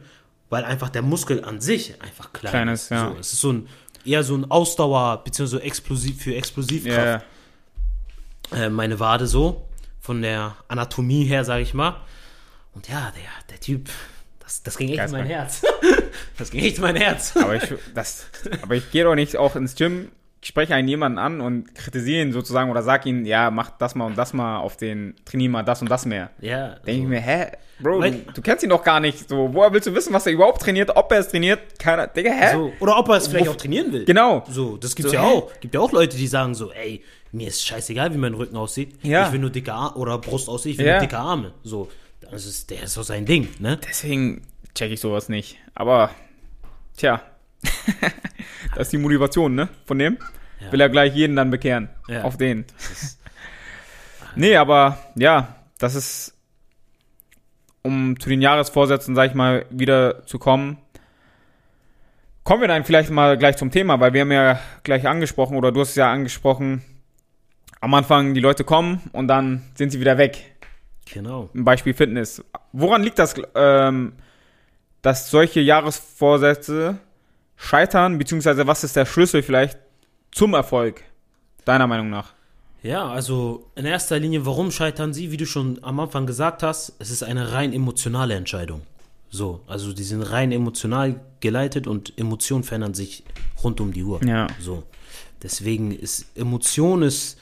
[0.49, 3.09] weil einfach der Muskel an sich einfach klein, Klein ist, ja.
[3.11, 3.67] So, es ist so ein
[4.05, 5.57] eher so ein Ausdauer bzw.
[5.57, 7.25] explosiv für Explosivkraft
[8.51, 9.67] Ja, äh, meine Wade so,
[9.99, 11.95] von der Anatomie her, sage ich mal.
[12.73, 13.89] Und ja, der, der Typ,
[14.47, 15.25] das, das ging echt in mein.
[15.25, 15.61] Herz.
[16.37, 17.35] das ging echt in mein Herz.
[17.35, 18.27] aber ich, das,
[18.61, 20.09] aber ich gehe doch nicht auch ins Gym,
[20.41, 24.05] spreche einen jemanden an und kritisiere ihn sozusagen oder sag ihm, ja, mach das mal
[24.05, 26.29] und das mal auf den, trainier mal das und das mehr.
[26.39, 27.09] Ja, Denke ich so.
[27.09, 27.47] mir, hä?
[27.79, 29.27] Bro, Weil- du, du kennst ihn doch gar nicht.
[29.29, 31.77] So, woher willst du wissen, was er überhaupt trainiert, ob er es trainiert?
[31.77, 32.07] Keiner.
[32.07, 32.53] Digga, hä?
[32.53, 32.71] so.
[32.79, 34.05] Oder ob er es vielleicht Wo- auch trainieren will.
[34.05, 34.43] Genau.
[34.49, 35.33] So, das gibt's So, ja hä?
[35.33, 35.51] auch.
[35.59, 38.95] Gibt ja auch Leute, die sagen so, ey, mir ist scheißegal, wie mein Rücken aussieht.
[39.03, 39.27] Ja.
[39.27, 40.93] Ich will nur dicke Arme oder Brust aussieht, ich will Ja.
[40.93, 41.51] nur dicke Arme.
[41.63, 41.89] So,
[42.31, 43.77] das ist, der ist so sein Ding, ne?
[43.87, 44.41] Deswegen
[44.75, 45.57] check ich sowas nicht.
[45.75, 46.11] Aber,
[46.95, 47.21] tja.
[48.75, 49.69] das ist die Motivation, ne?
[49.85, 50.17] Von dem.
[50.59, 50.71] Ja.
[50.71, 51.89] Will er gleich jeden dann bekehren.
[52.07, 52.23] Ja.
[52.23, 52.65] Auf den.
[54.35, 56.35] nee, aber ja, das ist,
[57.83, 60.77] um zu den Jahresvorsätzen, sag ich mal, wieder zu kommen.
[62.43, 65.71] Kommen wir dann vielleicht mal gleich zum Thema, weil wir haben ja gleich angesprochen, oder
[65.71, 66.81] du hast es ja angesprochen,
[67.81, 70.56] am Anfang die Leute kommen und dann sind sie wieder weg.
[71.13, 71.49] Genau.
[71.53, 72.43] Ein Beispiel Fitness.
[72.73, 74.13] Woran liegt das, ähm,
[75.01, 76.97] dass solche Jahresvorsätze
[77.55, 79.77] scheitern, beziehungsweise was ist der Schlüssel vielleicht
[80.31, 81.03] zum Erfolg,
[81.65, 82.33] deiner Meinung nach?
[82.83, 85.31] Ja, also in erster Linie, warum scheitern sie?
[85.31, 88.81] Wie du schon am Anfang gesagt hast, es ist eine rein emotionale Entscheidung.
[89.29, 93.23] So, also die sind rein emotional geleitet und Emotionen verändern sich
[93.63, 94.23] rund um die Uhr.
[94.23, 94.47] Ja.
[94.59, 94.83] So.
[95.43, 97.37] Deswegen ist Emotion ist,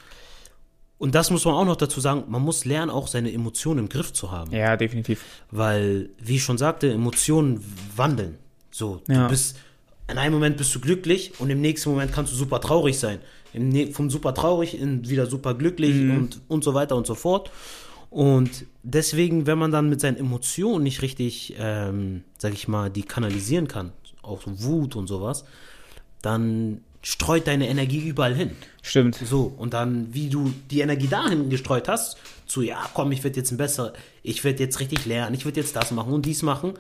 [1.06, 3.90] und das muss man auch noch dazu sagen, man muss lernen, auch seine Emotionen im
[3.90, 4.52] Griff zu haben.
[4.52, 5.24] Ja, definitiv.
[5.52, 7.64] Weil, wie ich schon sagte, Emotionen
[7.96, 8.40] wandeln.
[8.72, 9.26] So, Ja.
[9.26, 9.56] du bist,
[10.10, 13.20] in einem Moment bist du glücklich und im nächsten Moment kannst du super traurig sein.
[13.54, 17.52] Im, vom super traurig in wieder super glücklich und, und so weiter und so fort.
[18.10, 23.04] Und deswegen, wenn man dann mit seinen Emotionen nicht richtig, ähm, sag ich mal, die
[23.04, 23.92] kanalisieren kann,
[24.24, 25.46] auch Wut und sowas,
[26.24, 28.52] dann streut deine Energie überall hin.
[28.82, 29.16] Stimmt.
[29.24, 33.38] So, und dann, wie du die Energie dahin gestreut hast, zu, ja, komm, ich werde
[33.38, 33.94] jetzt ein besser,
[34.24, 36.74] ich werde jetzt richtig lernen, ich werde jetzt das machen und dies machen,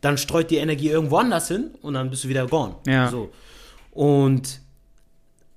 [0.00, 2.76] dann streut die Energie irgendwo anders hin und dann bist du wieder gone.
[2.86, 3.10] Ja.
[3.10, 3.30] So.
[3.90, 4.60] Und,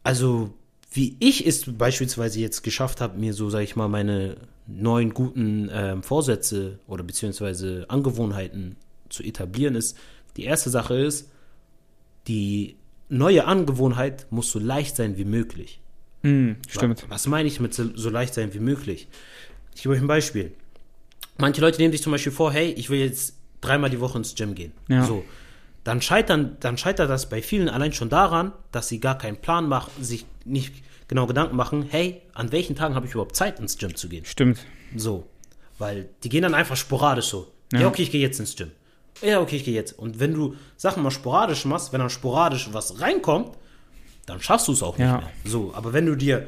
[0.02, 0.52] also,
[0.92, 5.70] wie ich es beispielsweise jetzt geschafft habe, mir so, sag ich mal, meine neuen guten
[5.72, 8.78] ähm, Vorsätze oder beziehungsweise Angewohnheiten
[9.10, 9.96] zu etablieren, ist,
[10.38, 11.30] die erste Sache ist,
[12.28, 12.78] die
[13.12, 15.80] neue Angewohnheit muss so leicht sein wie möglich.
[16.24, 17.06] Hm, stimmt.
[17.10, 19.08] Was meine ich mit so, so leicht sein wie möglich?
[19.76, 20.52] Ich gebe euch ein Beispiel.
[21.38, 24.36] Manche Leute nehmen sich zum Beispiel vor, hey, ich will jetzt dreimal die Woche ins
[24.36, 24.72] Gym gehen.
[24.88, 25.04] Ja.
[25.06, 25.24] So.
[25.84, 29.68] Dann scheitern, dann scheitert das bei vielen allein schon daran, dass sie gar keinen Plan
[29.68, 30.74] machen, sich nicht
[31.08, 34.24] genau Gedanken machen, hey, an welchen Tagen habe ich überhaupt Zeit ins Gym zu gehen?
[34.26, 34.60] Stimmt.
[34.96, 35.28] So.
[35.80, 37.52] Weil die gehen dann einfach sporadisch so.
[37.74, 37.88] Ja, Ja.
[37.88, 38.72] okay, ich gehe jetzt ins Gym.
[39.22, 39.98] Ja, okay, ich gehe jetzt.
[39.98, 43.56] Und wenn du Sachen mal sporadisch machst, wenn dann sporadisch was reinkommt,
[44.26, 45.18] dann schaffst du es auch nicht Ja.
[45.18, 45.30] mehr.
[45.46, 46.48] So, aber wenn du dir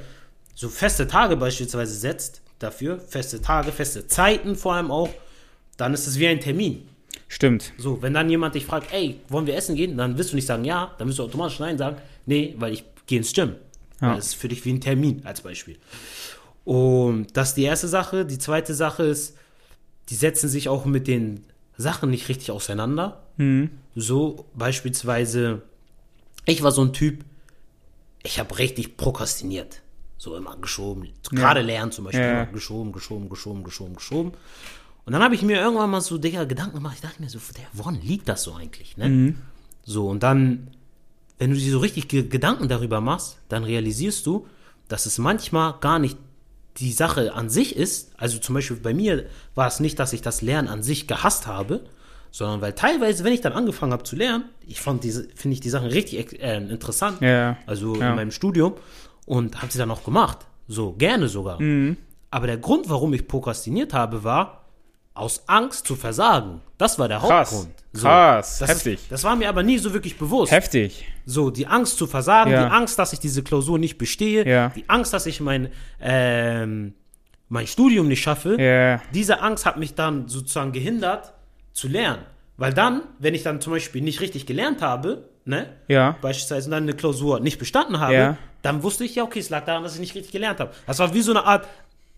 [0.55, 5.09] so feste Tage beispielsweise setzt, dafür, feste Tage, feste Zeiten vor allem auch,
[5.77, 6.87] dann ist es wie ein Termin.
[7.27, 7.73] Stimmt.
[7.77, 9.97] So, wenn dann jemand dich fragt, ey, wollen wir essen gehen?
[9.97, 12.83] Dann wirst du nicht sagen ja, dann wirst du automatisch nein sagen, nee, weil ich
[13.07, 13.55] gehe ins Gym.
[14.01, 14.15] Ja.
[14.17, 15.77] Es ist für dich wie ein Termin als Beispiel.
[16.63, 18.25] Und das ist die erste Sache.
[18.25, 19.35] Die zweite Sache ist,
[20.09, 21.43] die setzen sich auch mit den
[21.83, 23.23] Sachen nicht richtig auseinander.
[23.95, 25.61] So beispielsweise,
[26.45, 27.23] ich war so ein Typ,
[28.23, 29.81] ich habe richtig prokrastiniert.
[30.17, 31.09] So immer geschoben.
[31.31, 32.21] Gerade lernen zum Beispiel.
[32.21, 32.45] Ja, ja.
[32.45, 34.31] Geschoben, geschoben, geschoben, geschoben, geschoben.
[35.05, 36.95] Und dann habe ich mir irgendwann mal so, Digga, Gedanken gemacht.
[36.95, 38.95] Ich dachte mir so, der, woran liegt das so eigentlich?
[38.95, 39.35] Ne?
[39.83, 40.69] So, und dann,
[41.39, 44.47] wenn du dir so richtig ge Gedanken darüber machst, dann realisierst du,
[44.87, 46.17] dass es manchmal gar nicht
[46.77, 48.11] die Sache an sich ist.
[48.17, 51.45] Also zum Beispiel bei mir war es nicht, dass ich das Lernen an sich gehasst
[51.47, 51.81] habe,
[52.31, 55.59] sondern weil teilweise, wenn ich dann angefangen habe zu lernen, ich fand diese, finde ich
[55.61, 57.21] die Sachen richtig äh, interessant.
[57.21, 57.57] Ja.
[57.67, 58.09] Also Ja.
[58.09, 58.73] in meinem Studium
[59.25, 60.39] und habe sie dann auch gemacht.
[60.67, 61.61] So, gerne sogar.
[61.61, 61.97] Mhm.
[62.31, 64.62] Aber der Grund, warum ich prokrastiniert habe, war
[65.15, 66.61] aus Angst zu versagen.
[66.77, 67.51] Das war der Krass.
[67.51, 67.75] Hauptgrund.
[67.93, 68.57] Krass.
[68.59, 68.95] das Heftig.
[68.95, 70.51] Ist, das war mir aber nie so wirklich bewusst.
[70.51, 71.05] Heftig.
[71.25, 72.65] So, die Angst zu versagen, Ja.
[72.65, 74.69] die Angst, dass ich diese Klausur nicht bestehe, Ja.
[74.69, 75.69] die Angst, dass ich mein,
[76.01, 76.93] ähm,
[77.49, 79.01] mein Studium nicht schaffe, Ja.
[79.13, 81.33] diese Angst hat mich dann sozusagen gehindert
[81.73, 82.23] zu lernen.
[82.57, 86.17] Weil dann, wenn ich dann zum Beispiel nicht richtig gelernt habe, ne, Ja.
[86.21, 88.37] beispielsweise dann eine Klausur nicht bestanden habe, Ja.
[88.63, 90.71] dann wusste ich, ja, okay, es lag daran, dass ich nicht richtig gelernt habe.
[90.87, 91.67] Das war wie so eine Art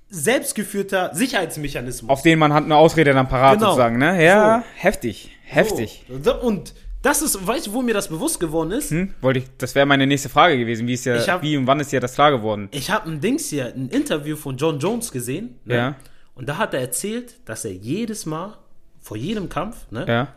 [0.09, 2.09] selbstgeführter Sicherheitsmechanismus.
[2.09, 3.71] Auf den man hat eine Ausrede dann parat Genau.
[3.71, 4.23] sozusagen, ne?
[4.23, 4.81] Ja, So.
[4.81, 5.31] heftig.
[5.43, 6.05] Heftig.
[6.23, 6.39] So.
[6.41, 8.91] Und das ist, weißt du, wo mir das bewusst geworden ist?
[8.91, 9.13] Hm?
[9.21, 10.87] Wollte ich, das wäre meine nächste Frage gewesen.
[10.87, 12.67] Wie ist ja, hab- wie und wann ist dir das klar geworden?
[12.71, 15.59] Ich habe ein Dings hier, ein Interview von John Jones gesehen.
[15.65, 15.75] Ne?
[15.75, 15.95] Ja.
[16.33, 18.57] Und da hat er erzählt, dass er jedes Mal,
[19.01, 20.27] vor jedem Kampf, ne, Ja.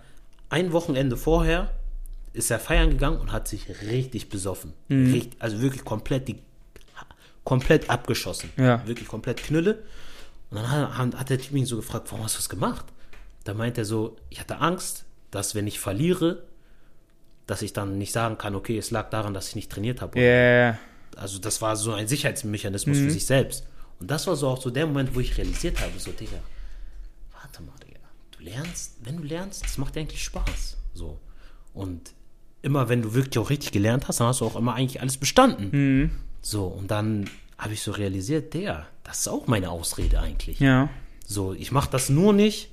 [0.50, 1.70] ein Wochenende vorher,
[2.34, 4.74] ist er feiern gegangen und hat sich richtig besoffen.
[4.88, 5.12] Mhm.
[5.12, 6.36] Richtig, also wirklich komplett die
[7.48, 8.50] komplett abgeschossen.
[8.58, 8.86] Ja.
[8.86, 9.82] Wirklich komplett Knülle.
[10.50, 12.84] Und dann hat, hat der Typ ihn so gefragt, warum hast du das gemacht?
[13.44, 16.42] Da meint er so, ich hatte Angst, dass wenn ich verliere,
[17.46, 20.20] dass ich dann nicht sagen kann, okay, es lag daran, dass ich nicht trainiert habe.
[20.20, 20.78] Ja.
[21.16, 23.04] Also das war so ein Sicherheitsmechanismus Mhm.
[23.04, 23.64] für sich selbst.
[23.98, 26.36] Und das war so auch so der Moment, wo ich realisiert habe, so, Digga,
[27.32, 28.00] warte mal, Digga,
[28.36, 30.76] du lernst, wenn du lernst, das macht dir eigentlich Spaß.
[30.92, 31.18] So.
[31.72, 32.12] Und
[32.60, 35.16] immer, wenn du wirklich auch richtig gelernt hast, dann hast du auch immer eigentlich alles
[35.16, 35.68] bestanden.
[35.72, 36.10] Mhm.
[36.48, 37.28] So, und dann
[37.58, 40.58] habe ich so realisiert, Digga, das ist auch meine Ausrede eigentlich.
[40.60, 40.88] Ja.
[41.26, 42.70] So, ich mache das nur nicht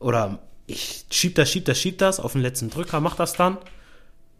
[0.00, 3.58] oder ich schieb das, schieb das, schieb das auf den letzten Drücker, mach das dann,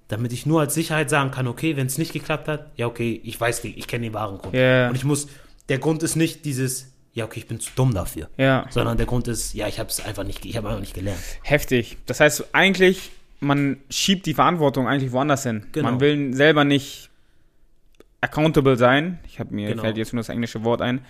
[0.08, 3.20] damit ich nur als Sicherheit sagen kann, okay, wenn es nicht geklappt hat, ja, okay,
[3.22, 4.56] ich weiß, ich kenne den wahren Grund.
[4.56, 4.88] Ja.
[4.88, 5.28] Und ich muss,
[5.68, 8.28] der Grund ist nicht dieses, ja, okay, ich bin zu dumm dafür.
[8.36, 8.66] Ja.
[8.70, 11.20] Sondern der Grund ist, ja, ich habe es einfach nicht, ich habe einfach nicht gelernt.
[11.44, 11.98] Heftig.
[12.06, 15.68] Das heißt, eigentlich, man schiebt die Verantwortung eigentlich woanders hin.
[15.70, 15.92] Genau.
[15.92, 17.10] Man will selber nicht
[18.26, 19.18] accountable sein.
[19.26, 19.82] Ich habe mir Genau.
[19.82, 21.00] fällt jetzt nur das englische Wort ein.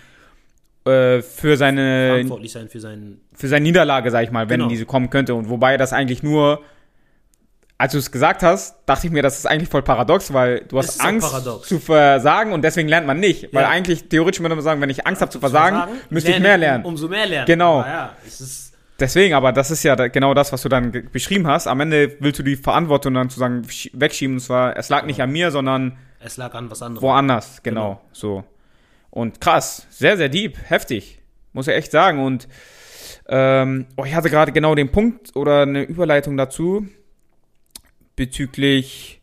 [0.84, 4.70] Äh, für seine Verantwortlich sein für seinen, für seine Niederlage, sag ich mal, wenn Genau.
[4.70, 5.34] diese kommen könnte.
[5.34, 6.62] Und wobei das eigentlich nur,
[7.78, 10.78] als du es gesagt hast, dachte ich mir, das ist eigentlich voll paradox, weil du
[10.78, 13.52] hast Angst zu versagen und deswegen lernt man nicht.
[13.52, 13.68] Weil Ja.
[13.68, 16.56] eigentlich theoretisch würde man sagen, wenn ich Angst habe zu versagen, Versagen, müsste ich mehr
[16.56, 16.84] lernen.
[16.84, 17.46] Umso mehr lernen.
[17.46, 17.80] Genau.
[17.80, 18.16] Aber ja,
[18.98, 21.66] Deswegen, aber das ist ja genau das, was du dann beschrieben hast.
[21.66, 24.36] Am Ende willst du die Verantwortung dann sozusagen sch- wegschieben.
[24.36, 27.02] Und zwar, es lag nicht an mir, sondern es lag an was anderem.
[27.02, 27.62] woanders.
[27.62, 28.44] Genau, so.
[29.10, 31.20] Und krass, sehr, sehr deep, heftig.
[31.52, 32.24] Muss ich echt sagen.
[32.24, 32.48] Und
[33.28, 36.86] ähm, oh, ich hatte gerade genau den Punkt oder eine Überleitung dazu
[38.14, 39.20] bezüglich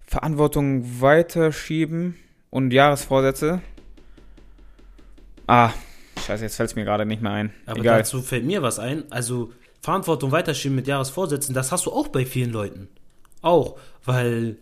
[0.00, 2.18] Verantwortung weiterschieben
[2.50, 3.62] und Jahresvorsätze.
[5.46, 5.72] Ah,
[6.26, 7.52] scheiße, jetzt fällt es mir gerade nicht mehr ein.
[7.66, 7.98] Aber Egal.
[7.98, 9.10] dazu fällt mir was ein.
[9.10, 12.88] Also Verantwortung weiterschieben mit Jahresvorsätzen, das hast du auch bei vielen Leuten.
[13.40, 14.58] Auch, weil,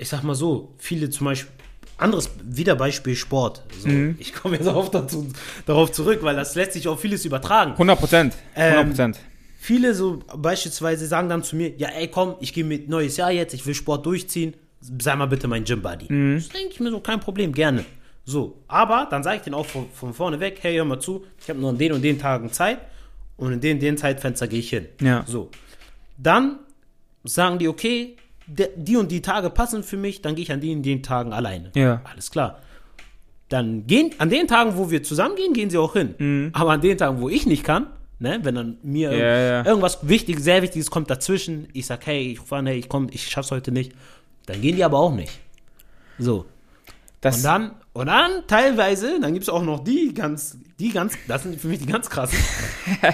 [0.00, 1.52] ich sag mal so, viele zum Beispiel,
[1.98, 3.62] anderes, wieder Beispiel Sport.
[3.78, 4.16] So, Mhm.
[4.18, 5.28] Ich komme jetzt auch dazu,
[5.66, 7.72] darauf zurück, weil das lässt sich auf vieles übertragen.
[7.72, 8.34] 100 Prozent.
[8.54, 9.20] 100 Ähm, Prozent.
[9.58, 13.30] Viele so beispielsweise sagen dann zu mir, ja ey komm, ich gehe mit neues Jahr
[13.30, 16.06] jetzt, ich will Sport durchziehen, sei mal bitte mein Gym-Buddy.
[16.36, 17.84] Das denke ich mir so, kein Problem, gerne.
[18.24, 21.26] So, aber dann sage ich denen auch von, von vorne weg, hey, hör mal zu,
[21.42, 22.78] ich habe nur an den und den Tagen Zeit
[23.36, 24.86] und in den den Zeitfenster gehe ich hin.
[25.02, 25.24] Ja.
[25.26, 25.50] So,
[26.16, 26.60] dann
[27.24, 28.16] sagen die, okay,
[28.76, 31.32] die und die Tage passen für mich, dann gehe ich an den und den Tagen
[31.32, 31.70] alleine.
[31.74, 32.00] Ja.
[32.04, 32.58] Alles klar.
[33.48, 36.14] Dann gehen, an den Tagen, wo wir zusammen gehen, gehen sie auch hin.
[36.18, 36.50] Mhm.
[36.52, 37.86] Aber an den Tagen, wo ich nicht kann,
[38.18, 39.66] ne, wenn dann mir Ja, ja.
[39.66, 43.28] irgendwas wichtiges, sehr wichtiges kommt dazwischen, ich sag, hey, ich an, hey, ich komm, ich
[43.28, 43.92] schaff's heute nicht,
[44.46, 45.40] dann gehen die aber auch nicht.
[46.18, 46.46] So.
[47.20, 51.42] Das, Und dann, und dann teilweise, dann gibt's auch noch die ganz, die ganz, das
[51.42, 52.38] sind für mich die ganz krassen.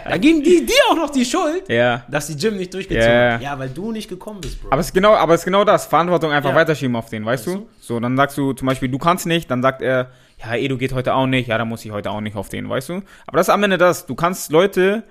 [0.09, 2.05] dann geben die dir auch noch die Schuld, ja.
[2.09, 3.33] dass die Gym nicht durchgezogen Ja.
[3.35, 3.43] hat.
[3.43, 4.71] Ja, weil du nicht gekommen bist, Bro.
[4.71, 5.87] Aber es ist genau, aber es ist genau das.
[5.87, 6.57] Verantwortung einfach Ja.
[6.57, 7.69] weiterschieben auf den, weißt Weißt du?
[7.81, 10.11] So, dann sagst du zum Beispiel, du kannst nicht, dann sagt er,
[10.43, 12.69] ja, Edu geht heute auch nicht, ja, dann muss ich heute auch nicht auf den,
[12.69, 12.95] weißt du?
[13.27, 14.07] Aber das ist am Ende das.
[14.07, 15.03] Du kannst Leute,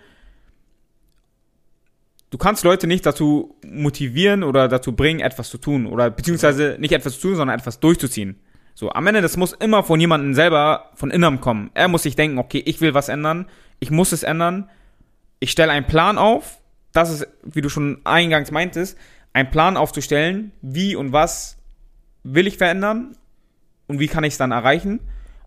[2.30, 5.86] du kannst Leute nicht dazu motivieren oder dazu bringen, etwas zu tun.
[5.88, 8.40] Oder beziehungsweise nicht etwas zu tun, sondern etwas durchzuziehen.
[8.78, 11.72] So, am Ende, das muss immer von jemandem selber von innerem kommen.
[11.74, 13.48] Er muss sich denken, okay, ich will was ändern,
[13.80, 14.70] ich muss es ändern,
[15.40, 16.58] ich stelle einen Plan auf.
[16.92, 18.98] Das ist, wie du schon eingangs meintest,
[19.32, 21.58] einen Plan aufzustellen, wie und was
[22.24, 23.16] will ich verändern
[23.88, 25.00] und wie kann ich es dann erreichen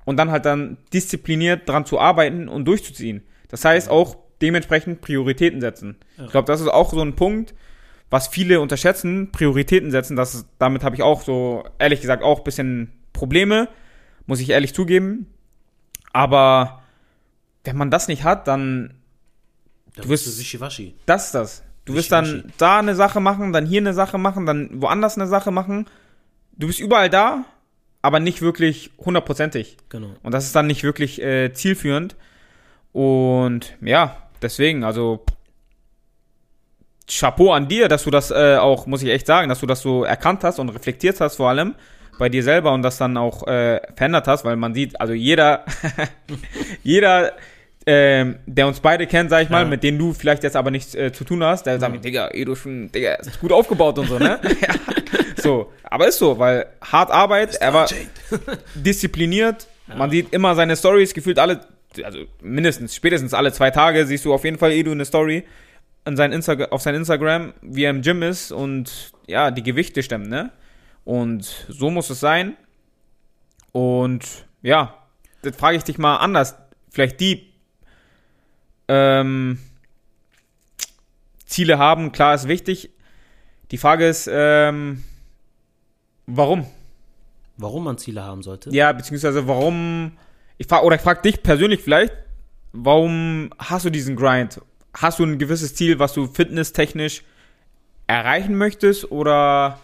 [0.06, 3.22] und dann halt dann diszipliniert dran zu arbeiten und durchzuziehen.
[3.48, 5.96] Das heißt auch dementsprechend Prioritäten setzen.
[6.16, 7.54] Ich glaube, das ist auch so ein Punkt,
[8.08, 10.16] was viele unterschätzen, Prioritäten setzen.
[10.16, 13.68] Das ist, damit habe ich auch so, ehrlich gesagt, auch ein bisschen Probleme,
[14.26, 15.26] muss ich ehrlich zugeben.
[16.12, 16.82] Aber
[17.64, 18.94] wenn man das nicht hat, dann
[19.96, 20.94] da du wirst- du Wischiwaschi.
[21.06, 21.62] das ist das.
[21.84, 25.26] Du wirst dann da eine Sache machen, dann hier eine Sache machen, dann woanders eine
[25.26, 25.86] Sache machen.
[26.52, 27.44] Du bist überall da,
[28.02, 29.76] aber nicht wirklich hundertprozentig.
[29.88, 30.10] Genau.
[30.22, 32.14] Und das ist dann nicht wirklich äh, zielführend.
[32.92, 35.24] Und ja, deswegen, also
[37.10, 39.80] Chapeau an dir, dass du das äh, auch, muss ich echt sagen, dass du das
[39.80, 41.74] so erkannt hast und reflektiert hast vor allem
[42.18, 45.64] bei dir selber und das dann auch äh, verändert hast, weil man sieht, also jeder,
[46.82, 47.32] jeder
[47.86, 49.68] ähm, der uns beide kennt, sag ich mal, Ja.
[49.68, 52.28] mit denen du vielleicht jetzt aber nichts äh, zu tun hast, der sagt mir, Digga,
[52.32, 54.38] Edo schon, Digga, ist gut aufgebaut und so, ne?
[54.60, 54.74] ja.
[55.36, 57.88] So, aber ist so, weil hart Arbeit, er war
[58.74, 61.60] diszipliniert, man sieht immer seine Stories, gefühlt alle,
[62.04, 65.44] also mindestens, spätestens alle zwei Tage siehst du auf jeden Fall Edu eine Story
[66.04, 70.02] an sein Insta auf sein Instagram, wie er im Gym ist und ja, die Gewichte
[70.02, 70.50] stemmt, ne?
[71.09, 72.54] Und so muss es sein.
[73.72, 74.94] Und ja,
[75.40, 76.54] das frage ich dich mal anders.
[76.90, 77.50] Vielleicht die
[78.88, 79.59] ähm,
[81.46, 82.90] Ziele haben, klar ist wichtig.
[83.70, 85.02] Die Frage ist, ähm,
[86.26, 86.66] warum?
[87.56, 88.68] Warum man Ziele haben sollte?
[88.68, 90.12] Ja, beziehungsweise warum,
[90.59, 92.12] ich frage, oder ich frage dich persönlich vielleicht,
[92.72, 94.61] warum hast du diesen Grind?
[94.92, 97.22] Hast du ein gewisses Ziel, was du fitnesstechnisch
[98.06, 99.80] erreichen möchtest oder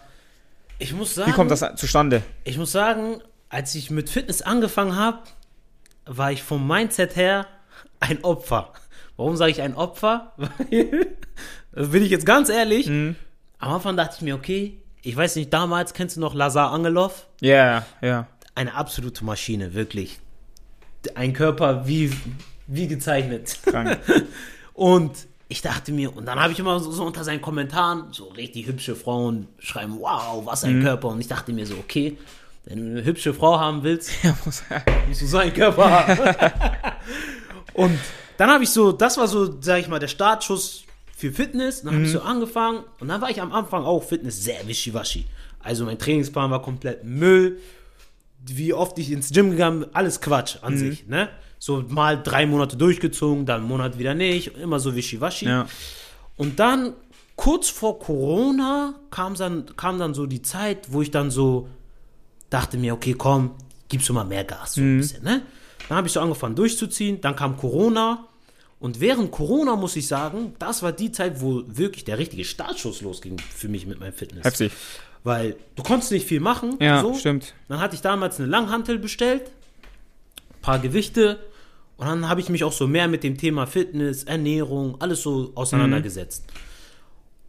[0.79, 2.21] Ich muss sagen, wie kommt das zustande?
[2.43, 5.19] ich muss sagen, als ich mit Fitness angefangen habe,
[6.05, 7.47] war ich vom Mindset her
[7.99, 8.73] ein Opfer.
[9.17, 10.33] Warum sage ich ein Opfer?
[10.37, 13.15] Weil, bin ich jetzt ganz ehrlich, Mhm.
[13.59, 17.27] am Anfang dachte ich mir, okay, ich weiß nicht, damals kennst du noch Lazar Angelov?
[17.41, 18.27] Ja, ja.
[18.55, 20.19] Eine absolute Maschine, wirklich.
[21.13, 22.11] Ein Körper wie,
[22.67, 23.59] wie gezeichnet.
[23.65, 23.99] Krank.
[24.73, 25.11] Und
[25.47, 28.65] ich dachte mir, und dann habe ich immer so, so unter seinen Kommentaren so richtig
[28.67, 30.69] hübsche Frauen schreiben, wow, was Mhm.
[30.69, 31.09] ein Körper.
[31.09, 32.17] Und ich dachte mir so, okay,
[32.65, 34.63] wenn du eine hübsche Frau haben willst, ja, muss,
[35.07, 36.19] musst du so einen Körper haben.
[37.73, 37.97] und
[38.37, 40.83] dann habe ich so, das war so, sag ich mal, der Startschuss
[41.15, 41.83] für Fitness.
[41.83, 45.25] Dann habe ich so angefangen und dann war ich am Anfang auch Fitness sehr wischiwaschi.
[45.59, 47.59] Also mein Trainingsplan war komplett Müll.
[48.47, 51.29] Wie oft ich ins Gym gegangen bin, alles Quatsch an sich, ne?
[51.65, 55.47] So mal drei Monate durchgezogen, dann einen Monat wieder nicht, immer so wischiwaschi.
[55.47, 55.65] ja.
[56.37, 56.93] Und dann,
[57.35, 61.67] kurz vor Corona, kam dann, kam dann so die Zeit, wo ich dann so
[62.51, 63.55] dachte mir, okay, komm,
[63.89, 65.41] gibst du mal mehr Gas, so ein bisschen, ne?
[65.89, 68.27] Dann habe ich so angefangen durchzuziehen, dann kam Corona.
[68.79, 73.01] Und während Corona, muss ich sagen, das war die Zeit, wo wirklich der richtige Startschuss
[73.01, 74.45] losging für mich mit meinem Fitness.
[74.45, 74.71] Heftig.
[75.23, 76.77] Weil du konntest nicht viel machen.
[76.79, 77.15] Ja, so.
[77.15, 77.55] stimmt.
[77.69, 79.49] Dann hatte ich damals eine Langhantel bestellt,
[80.61, 81.39] paar Gewichte
[81.97, 85.51] und dann habe ich mich auch so mehr mit dem Thema Fitness, Ernährung, alles so
[85.55, 86.45] auseinandergesetzt.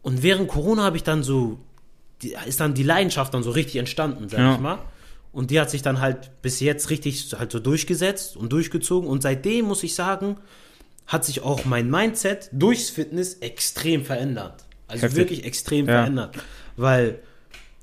[0.01, 1.59] Und während Corona habe ich dann so,
[2.21, 4.53] die, ist dann die Leidenschaft dann so richtig entstanden, sag Ja.
[4.55, 4.79] ich mal.
[5.33, 9.07] Und die hat sich dann halt bis jetzt richtig halt so durchgesetzt und durchgezogen.
[9.09, 10.37] Und seitdem muss ich sagen,
[11.05, 14.65] hat sich auch mein Mindset durchs Fitness extrem verändert.
[14.87, 15.17] Also Heftig.
[15.19, 15.99] wirklich extrem Ja.
[15.99, 16.37] verändert.
[16.77, 17.19] Weil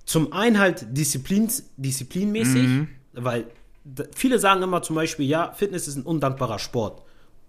[0.06, 2.88] zum einen halt Disziplins, disziplinmäßig, Mhm.
[3.12, 3.44] weil
[4.14, 7.02] viele sagen immer zum Beispiel, ja, Fitness ist ein undankbarer Sport.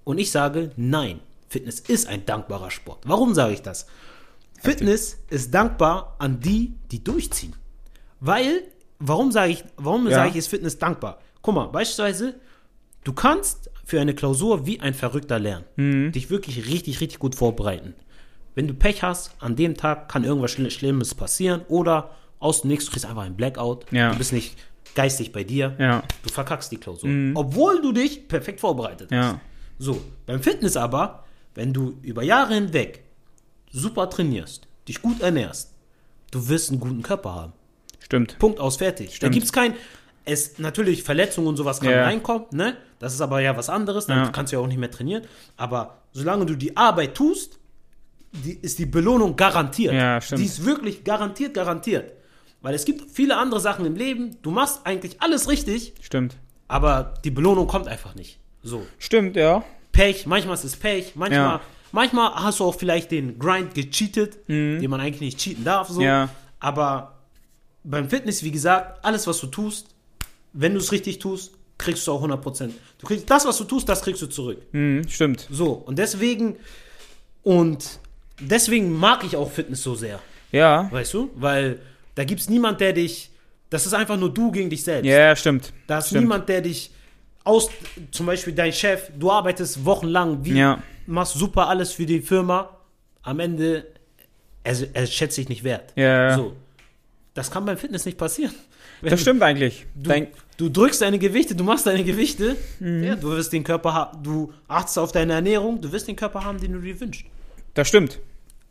[0.04, 1.20] Und ich sage, nein,
[1.50, 3.00] Fitness ist ein dankbarer Sport.
[3.06, 3.88] Warum sage ich das?
[4.62, 7.56] Fitness ist dankbar an die, die durchziehen.
[8.20, 8.64] Weil,
[9.00, 10.16] warum sage ich, warum Ja.
[10.16, 11.20] sage ich, ist Fitness dankbar?
[11.42, 12.36] Guck mal, beispielsweise,
[13.04, 15.66] du kannst für eine Klausur wie ein Verrückter lernen.
[15.76, 16.12] Mhm.
[16.12, 17.94] Dich wirklich richtig, richtig gut vorbereiten.
[18.56, 22.70] Wenn du Pech hast, an dem Tag kann irgendwas Schli- Schlimmes passieren oder aus dem
[22.70, 23.86] Nichts, du kriegst einfach ein Blackout.
[23.92, 24.12] Ja.
[24.12, 24.56] Du bist nicht
[24.96, 25.76] geistig bei dir.
[25.78, 26.04] Ja.
[26.24, 27.10] Du verkackst die Klausur.
[27.36, 29.18] Obwohl du dich perfekt vorbereitet hast.
[29.34, 29.40] Ja.
[29.78, 33.04] So, beim Fitness aber, wenn du über Jahre hinweg
[33.72, 35.74] super trainierst, dich gut ernährst,
[36.32, 37.54] du wirst einen guten Körper haben.
[38.00, 38.40] Stimmt.
[38.40, 39.10] Punkt aus, fertig.
[39.10, 39.34] Da Stimmt.
[39.34, 39.74] gibt es kein,
[40.24, 42.04] es, natürlich Verletzungen und sowas kann Ja.
[42.04, 42.78] reinkommen, ne?
[43.00, 44.30] Das ist aber ja was anderes, dann Ja.
[44.32, 45.24] kannst du ja auch nicht mehr trainieren.
[45.58, 47.60] Aber solange du die Arbeit tust,
[48.32, 49.94] die, ist die Belohnung garantiert.
[49.94, 50.42] Ja, stimmt.
[50.42, 52.12] Die ist wirklich garantiert, garantiert.
[52.66, 56.36] Weil es gibt viele andere Sachen im Leben, du machst eigentlich alles richtig, Stimmt.
[56.68, 58.40] aber die Belohnung kommt einfach nicht.
[58.64, 58.88] So.
[58.98, 59.64] Stimmt, ja.
[59.92, 61.62] Pech, manchmal ist es Pech, manchmal, Ja.
[61.92, 65.90] manchmal hast du auch vielleicht den Grind gecheatet, den man eigentlich nicht cheaten darf.
[65.90, 66.00] So.
[66.00, 66.06] Mhm.
[66.08, 66.30] Ja.
[66.60, 67.20] Aber
[67.84, 69.90] beim Fitness, wie gesagt, alles, was du tust,
[70.54, 72.72] wenn du es richtig tust, kriegst du auch 100%.
[72.98, 74.60] Du kriegst das, was du tust, das kriegst du zurück.
[74.72, 75.48] Mhm, stimmt.
[75.52, 76.56] So, und deswegen,
[77.44, 78.00] und
[78.40, 80.20] deswegen mag ich auch Fitness so sehr,
[80.52, 80.92] Ja.
[80.92, 81.30] weißt du?
[81.36, 81.80] Weil
[82.16, 83.30] da gibt es niemand, der dich,
[83.70, 85.08] das ist einfach nur du gegen dich selbst.
[85.08, 85.74] Ja, stimmt.
[85.88, 86.22] Da ist Stimmt.
[86.22, 86.92] niemand, der dich
[87.44, 87.70] aus,
[88.12, 90.82] zum Beispiel dein Chef, du arbeitest wochenlang, wie, Ja.
[91.08, 92.70] machst super alles für die Firma,
[93.22, 93.86] am Ende,
[94.64, 95.94] er, er schätzt dich nicht wert.
[95.96, 96.36] Ja, ja.
[96.38, 96.56] So.
[97.34, 98.54] Das kann beim Fitness nicht passieren.
[99.02, 99.86] Wenn Das stimmt eigentlich.
[99.94, 103.04] Du, Dein, du drückst deine Gewichte, du machst deine Gewichte, Mhm.
[103.04, 106.44] ja, du wirst den Körper haben, du achtest auf deine Ernährung, du wirst den Körper
[106.46, 107.26] haben, den du dir wünschst.
[107.74, 108.20] das stimmt.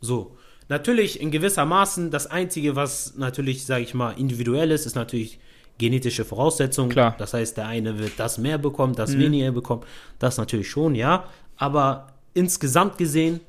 [0.01, 0.35] So.
[0.67, 5.39] Natürlich in gewisser Maßen, das Einzige, was natürlich, sage ich mal, individuell ist, ist natürlich
[5.77, 6.89] genetische Voraussetzungen.
[6.89, 7.11] Klar.
[7.11, 7.15] Mhm.
[7.19, 9.83] Das heißt, der eine wird das mehr bekommen, das weniger bekommen.
[10.19, 11.25] Das natürlich schon, ja.
[11.57, 13.41] Aber insgesamt gesehen,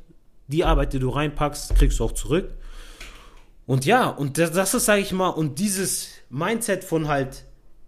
[0.49, 2.51] die Arbeit, die du reinpackst, kriegst du auch zurück.
[3.67, 7.45] Und ja, und das, das ist, sage ich mal, und dieses Mindset von halt,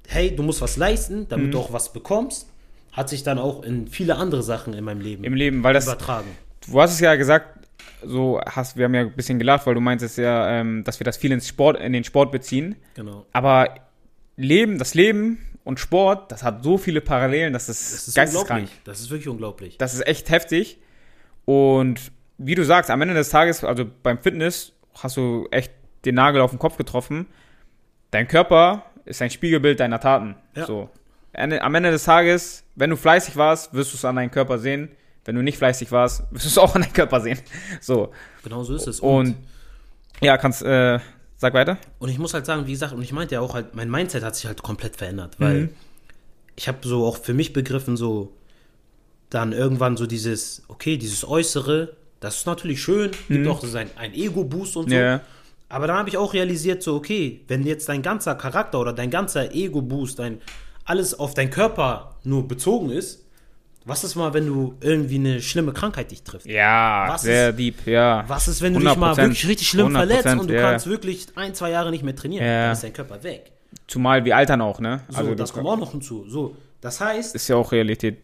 [0.06, 1.50] hey, du musst was leisten, damit Mhm.
[1.52, 2.48] du auch was bekommst,
[2.92, 5.84] hat sich dann auch in viele andere Sachen in meinem Leben Im Leben, weil das,
[5.84, 6.28] übertragen.
[6.68, 7.57] du hast es ja gesagt,
[8.04, 11.04] so hast, wir haben ja ein bisschen gelacht, weil du meintest ja, ähm, dass wir
[11.04, 12.76] das viel ins Sport, in den Sport beziehen.
[12.94, 13.26] Genau.
[13.32, 13.74] Aber
[14.36, 18.68] Leben, das Leben und Sport, das hat so viele Parallelen, dass das, Das ist geisteskrank.
[18.84, 19.78] Das ist wirklich unglaublich.
[19.78, 20.78] Das ist echt heftig.
[21.44, 25.72] Und wie du sagst, am Ende des Tages, also beim Fitness, hast du echt
[26.04, 27.26] den Nagel auf den Kopf getroffen.
[28.10, 30.36] Dein Körper ist ein Spiegelbild deiner Taten.
[30.54, 30.66] Ja.
[30.66, 30.88] So.
[31.32, 34.90] Am Ende des Tages, wenn du fleißig warst, wirst du es an deinem Körper sehen.
[35.28, 37.38] Wenn du nicht fleißig warst, wirst du es auch an deinem Körper sehen.
[37.82, 38.12] So.
[38.42, 38.98] Genau so ist es.
[38.98, 39.36] Und
[40.22, 41.00] ja, kannst, äh,
[41.36, 41.76] sag weiter.
[41.98, 44.24] Und ich muss halt sagen, wie gesagt, und ich meinte ja auch halt, mein Mindset
[44.24, 45.68] hat sich halt komplett verändert, weil Mhm.
[46.56, 48.32] ich habe so auch für mich begriffen, so
[49.28, 53.90] dann irgendwann so dieses, okay, dieses Äußere, das ist natürlich schön, gibt auch so sein,
[53.96, 54.96] ein Ego-Boost und so.
[54.96, 55.02] Mhm.
[55.02, 55.20] Ja.
[55.68, 59.10] Aber dann habe ich auch realisiert, so, okay, wenn jetzt dein ganzer Charakter oder dein
[59.10, 60.40] ganzer Ego-Boost, dein,
[60.86, 63.26] alles auf deinen Körper nur bezogen ist,
[63.88, 66.46] was ist mal, wenn du irgendwie eine schlimme Krankheit dich trifft?
[66.46, 68.24] Ja, Was sehr ist- deep, ja.
[68.28, 70.62] Was ist, wenn du dich mal 100%, wirklich richtig schlimm verletzt 100%, und du ja.
[70.70, 72.44] kannst wirklich ein, zwei Jahre nicht mehr trainieren?
[72.44, 72.62] Ja.
[72.64, 73.52] Dann ist dein Körper weg.
[73.86, 75.00] Zumal wir altern auch, ne?
[75.08, 76.24] So, also das kommt auch noch hinzu.
[76.28, 78.18] So, das heißt, ist ja auch Realität.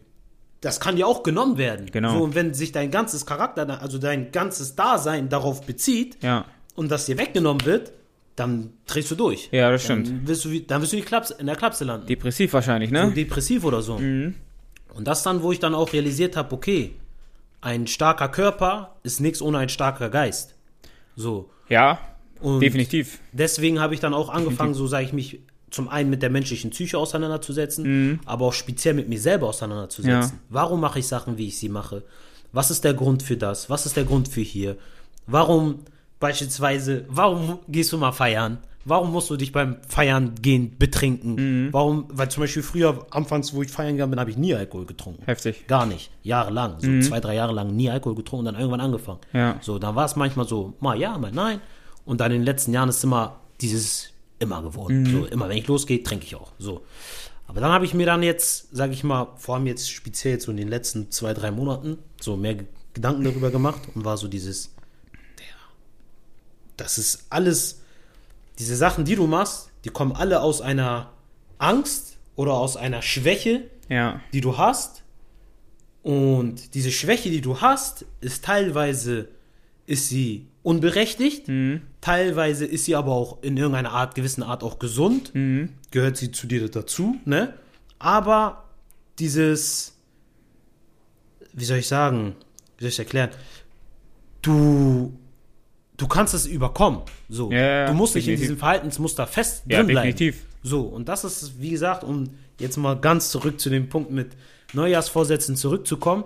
[0.61, 1.87] das kann dir auch genommen werden.
[1.91, 2.17] Genau.
[2.17, 6.45] So, und wenn sich dein ganzes Charakter, also dein ganzes Dasein darauf bezieht Ja.
[6.75, 7.91] und das dir weggenommen wird,
[8.35, 9.49] dann drehst du durch.
[9.51, 10.07] Ja, das stimmt.
[10.07, 12.07] Dann wirst du, dann wirst du in, Klaps, in der Klapse landen.
[12.07, 13.11] Depressiv wahrscheinlich, so ne?
[13.11, 13.97] depressiv oder so.
[13.97, 14.35] Mhm.
[14.95, 16.95] Und das dann, wo ich dann auch realisiert habe, okay,
[17.61, 20.55] ein starker Körper ist nichts ohne ein starker Geist.
[21.15, 21.49] So.
[21.69, 21.99] Ja,
[22.41, 23.19] Und definitiv.
[23.31, 25.39] deswegen habe ich dann auch angefangen, so sage ich mich
[25.69, 30.33] zum einen mit der menschlichen Psyche auseinanderzusetzen, aber auch speziell mit mir selber auseinanderzusetzen.
[30.33, 30.39] Ja.
[30.49, 32.03] Warum mache ich Sachen, wie ich sie mache?
[32.53, 33.69] Was ist der Grund für das?
[33.69, 34.77] Was ist der Grund für hier?
[35.27, 35.79] Warum
[36.21, 38.59] beispielsweise, warum gehst du mal feiern?
[38.87, 41.69] Warum musst du dich beim Feiern gehen betrinken?
[41.73, 44.85] Warum, weil zum Beispiel früher, anfangs, wo ich feiern gegangen bin, habe ich nie Alkohol
[44.85, 45.23] getrunken.
[45.25, 45.65] Heftig.
[45.67, 46.11] Gar nicht.
[46.21, 46.75] Jahrelang.
[46.79, 49.19] So zwei, drei Jahre lang nie Alkohol getrunken und dann irgendwann angefangen.
[49.33, 49.57] Ja.
[49.61, 51.61] So, dann war es manchmal so, mal ja, mal nein.
[52.05, 55.05] Und dann in den letzten Jahren ist immer dieses immer geworden.
[55.11, 56.51] So, immer wenn ich losgehe, trinke ich auch.
[56.59, 56.83] So.
[57.47, 60.45] Aber dann habe ich mir dann jetzt, sage ich mal, vor allem jetzt speziell jetzt
[60.45, 64.17] so in den letzten zwei, drei Monaten, so mehr Ge- Gedanken darüber gemacht und war
[64.17, 64.73] so dieses,
[65.39, 65.45] der,
[66.77, 67.81] das ist alles,
[68.59, 71.11] diese Sachen, die du machst, die kommen alle aus einer
[71.57, 74.19] Angst oder aus einer Schwäche, Ja.
[74.33, 75.03] die du hast.
[76.03, 79.27] Und diese Schwäche, die du hast, ist teilweise
[79.87, 81.47] ist sie unberechtigt,
[82.01, 85.31] teilweise ist sie aber auch in irgendeiner Art, gewissen Art auch gesund,
[85.91, 87.53] gehört sie zu dir dazu, ne?
[87.99, 88.63] Aber
[89.19, 89.95] dieses,
[91.53, 92.35] wie soll ich sagen,
[92.77, 93.29] wie soll ich erklären,
[94.41, 95.13] du,
[95.97, 97.51] du kannst es überkommen, so.
[97.51, 98.41] Ja, du musst nicht in definitiv.
[98.49, 100.11] diesem Verhaltensmuster fest Ja, drin bleiben.
[100.11, 100.43] definitiv.
[100.63, 102.29] So, und das ist, wie gesagt, um
[102.59, 104.31] jetzt mal ganz zurück zu dem Punkt mit
[104.73, 106.23] Neujahrsvorsätzen zurückzukommen.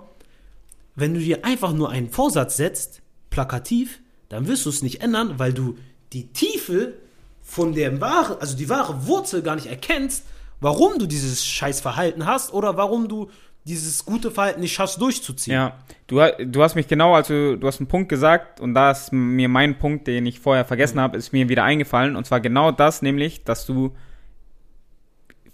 [0.96, 3.00] Wenn du dir einfach nur einen Vorsatz setzt,
[3.30, 5.76] plakativ, dann wirst du es nicht ändern, weil du
[6.12, 6.94] die Tiefe
[7.42, 10.24] von der wahre, also die wahre Wurzel gar nicht erkennst,
[10.60, 13.30] warum du dieses Scheißverhalten hast oder warum du
[13.64, 15.54] dieses gute Verhalten nicht schaffst durchzuziehen.
[15.54, 19.12] Ja, du, du hast mich genau, also du hast einen Punkt gesagt und da ist
[19.12, 22.72] mir mein Punkt, den ich vorher vergessen habe, ist mir wieder eingefallen und zwar genau
[22.72, 23.94] das, nämlich, dass du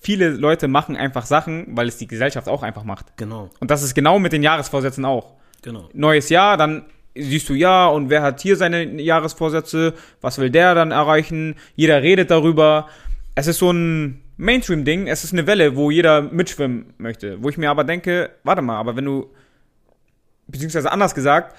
[0.01, 3.17] viele Leute machen einfach Sachen, weil es die Gesellschaft auch einfach macht.
[3.17, 5.35] Genau, Und das ist genau mit den Jahresvorsätzen auch.
[5.63, 5.89] genau.
[5.93, 6.85] Neues Jahr, dann
[7.17, 12.03] siehst du ja, und wer hat hier seine Jahresvorsätze, was will der dann erreichen, jeder
[12.03, 12.89] redet darüber.
[13.35, 17.43] Es ist so ein Mainstream-Ding, es ist eine Welle, wo jeder mitschwimmen möchte.
[17.43, 19.31] Wo ich mir aber denke, warte mal, aber wenn du,
[20.47, 21.57] beziehungsweise anders gesagt,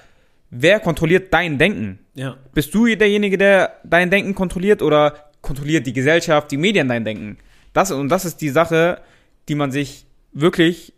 [0.50, 1.98] wer kontrolliert dein Denken?
[2.14, 7.04] Ja, Bist du derjenige, der dein Denken kontrolliert oder kontrolliert die Gesellschaft, die Medien dein
[7.04, 7.38] Denken?
[7.72, 9.00] Das, und das ist die Sache,
[9.48, 10.92] die man sich wirklich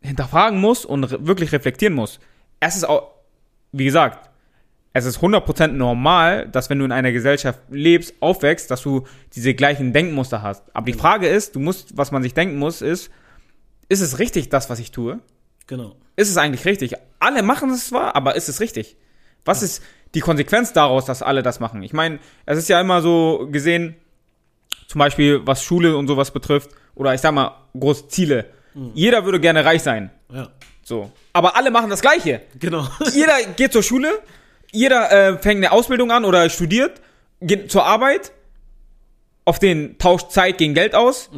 [0.00, 2.20] hinterfragen muss und re wirklich reflektieren muss.
[2.60, 3.10] Es ist auch,
[3.72, 4.30] wie gesagt,
[4.96, 9.52] es ist 100% normal, dass wenn du in einer Gesellschaft lebst, aufwächst, dass du diese
[9.52, 10.62] gleichen Denkmuster hast.
[10.72, 13.10] Aber die Frage ist, du musst, was man sich denken muss, ist,
[13.88, 15.18] ist es richtig, das, was ich tue?
[15.66, 15.96] genau.
[16.16, 16.94] ist es eigentlich richtig?
[17.18, 18.96] Alle machen es zwar, aber ist es richtig?
[19.44, 19.82] Was ist
[20.14, 21.82] die Konsequenz daraus, dass alle das machen?
[21.82, 23.96] Ich meine, es ist ja immer so gesehen,
[24.86, 28.46] zum Beispiel was Schule und sowas betrifft, oder ich sag mal, große Ziele.
[28.94, 30.10] Jeder würde gerne reich sein.
[30.32, 30.48] Ja,
[30.84, 31.10] So.
[31.32, 32.42] Aber alle machen das Gleiche.
[32.58, 32.86] genau.
[33.12, 34.20] Jeder geht zur Schule,
[34.74, 37.00] jeder äh, fängt eine Ausbildung an oder studiert,
[37.40, 38.32] geht zur Arbeit,
[39.44, 41.30] auf den tauscht Zeit gegen Geld aus,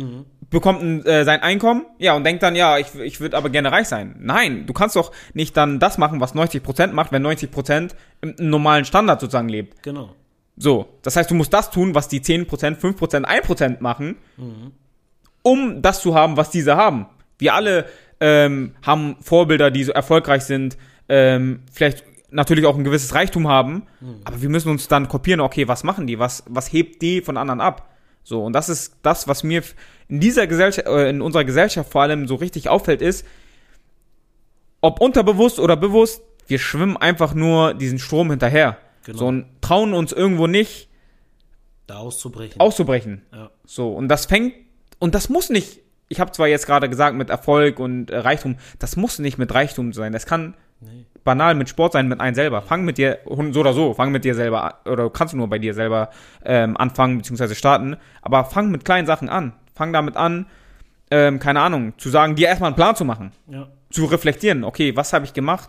[0.51, 3.73] bekommt ein, äh, sein Einkommen, ja, und denkt dann, ja, ich, ich würde aber gerne
[3.73, 4.17] reich sein.
[4.19, 7.91] Nein, du kannst doch nicht dann das machen, was 90% macht, wenn 90%
[8.23, 9.83] im, im normalen Standard sozusagen lebt.
[9.83, 10.11] genau.
[10.59, 12.49] So, das heißt, du musst das tun, was die 10%,
[12.81, 14.17] 5%, 1% machen,
[15.43, 17.07] um das zu haben, was diese haben.
[17.39, 17.85] Wir alle
[18.21, 20.79] ähm, haben Vorbilder, die so erfolgreich sind,
[21.11, 23.85] ähm, vielleicht natürlich auch ein gewisses Reichtum haben,
[24.25, 27.37] aber wir müssen uns dann kopieren, okay, was machen die, was, was hebt die von
[27.37, 27.91] anderen ab?
[28.25, 29.63] So, und das ist das, was mir
[30.09, 33.25] in dieser Gesellschaft, äh, in unserer Gesellschaft vor allem so richtig auffällt, ist,
[34.81, 38.79] ob unterbewusst oder bewusst, wir schwimmen einfach nur diesen Strom hinterher.
[39.05, 39.19] Genau.
[39.19, 40.89] So, und trauen uns irgendwo nicht
[41.87, 42.61] Da auszubrechen.
[42.61, 43.23] auszubrechen.
[43.33, 43.51] Ja.
[43.65, 44.55] So, und das fängt,
[44.99, 48.57] und das muss nicht, ich habe zwar jetzt gerade gesagt mit Erfolg und äh, Reichtum,
[48.81, 50.13] das muss nicht mit Reichtum sein.
[50.13, 51.07] Das kann Nee.
[51.27, 52.63] Banal mit Sport sein, mit einem selber.
[52.63, 53.19] Fang mit dir,
[53.53, 56.09] so oder so, fang mit dir selber an, oder kannst du nur bei dir selber
[56.45, 59.53] ähm, anfangen, beziehungsweise starten, aber fang mit kleinen Sachen an.
[59.75, 60.47] Fang damit an,
[61.11, 63.69] ähm, keine Ahnung, zu sagen, dir erstmal einen Plan zu machen, Ja.
[63.91, 65.69] zu reflektieren, okay, was habe ich gemacht,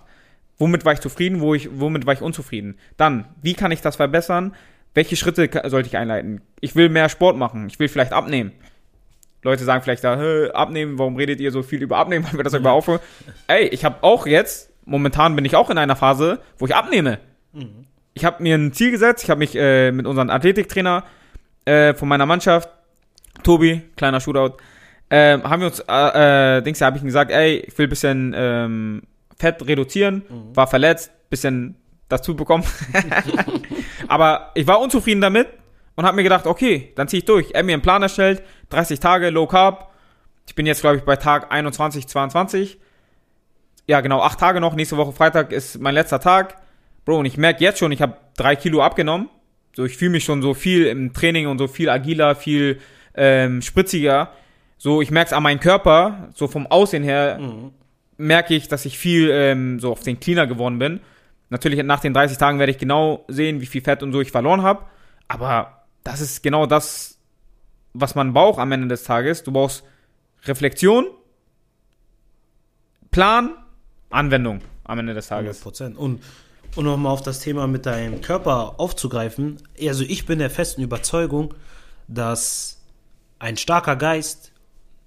[0.57, 2.77] womit war ich zufrieden, wo ich, womit war ich unzufrieden.
[2.95, 4.55] Dann, wie kann ich das verbessern,
[4.93, 6.41] welche Schritte sollte ich einleiten?
[6.61, 8.51] Ich will mehr Sport machen, ich will vielleicht abnehmen.
[9.43, 12.43] Leute sagen vielleicht da, "Hä, abnehmen, warum redet ihr so viel über abnehmen, weil wir
[12.43, 12.99] das über aufhören?
[13.47, 17.19] Ey, ich habe auch jetzt, momentan bin ich auch in einer Phase, wo ich abnehme.
[18.13, 21.03] Ich habe mir ein Ziel gesetzt, ich habe mich äh, mit unserem Athletiktrainer
[21.65, 22.69] äh, von meiner Mannschaft,
[23.43, 24.57] Tobi, kleiner Shootout,
[25.09, 27.89] ähm, haben wir uns, äh, äh, Dings, habe ich ihm gesagt, ey, ich will ein
[27.89, 29.03] bisschen ähm,
[29.37, 30.23] Fett reduzieren,
[30.53, 31.75] war verletzt, bisschen
[32.09, 32.63] dazu bekommen.
[34.07, 35.47] Aber ich war unzufrieden damit
[35.95, 37.51] und habe mir gedacht, okay, dann ziehe ich durch.
[37.51, 39.91] Er hat mir einen Plan erstellt, 30 Tage Low Carb.
[40.47, 42.79] Ich bin jetzt, glaube ich, bei Tag 21, 22.
[43.87, 44.75] Ja, genau, acht Tage noch.
[44.75, 46.57] Nächste Woche Freitag ist mein letzter Tag.
[47.05, 49.29] Bro, und ich merke jetzt schon, ich habe drei Kilo abgenommen.
[49.73, 52.81] So, ich fühle mich schon so viel im Training und so viel agiler, viel
[53.15, 54.31] ähm, spritziger.
[54.77, 57.39] So, ich merke es an meinem Körper, so vom Aussehen her,
[58.17, 60.99] merke ich, dass ich viel ähm, so auf den Cleaner geworden bin.
[61.49, 64.31] Natürlich nach den 30 Tagen werde ich genau sehen, wie viel Fett und so ich
[64.31, 64.83] verloren habe.
[65.29, 67.19] Aber das ist genau das,
[67.93, 69.43] was man braucht am Ende des Tages.
[69.43, 69.83] Du brauchst
[70.45, 71.05] Reflexion,
[73.11, 73.51] Plan,
[74.09, 75.65] Anwendung am Ende des Tages.
[75.65, 75.95] 100%.
[75.95, 76.21] Und,
[76.75, 79.61] und nochmal auf das Thema mit deinem Körper aufzugreifen.
[79.81, 81.53] Also ich bin der festen Überzeugung,
[82.07, 82.81] dass
[83.39, 84.51] ein starker Geist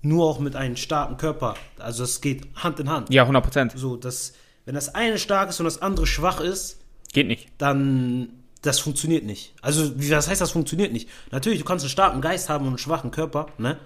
[0.02, 3.12] nur auch mit einem starken Körper, also es geht Hand in Hand.
[3.12, 3.72] Ja, 100 Prozent.
[3.76, 4.32] So, dass
[4.64, 6.80] wenn das eine stark ist und das andere schwach ist,
[7.12, 7.48] Geht nicht.
[7.58, 8.30] dann
[8.62, 9.54] das funktioniert nicht.
[9.62, 11.08] Also, wie was heißt das funktioniert nicht?
[11.30, 13.78] Natürlich, du kannst einen starken Geist haben und einen schwachen Körper, ne?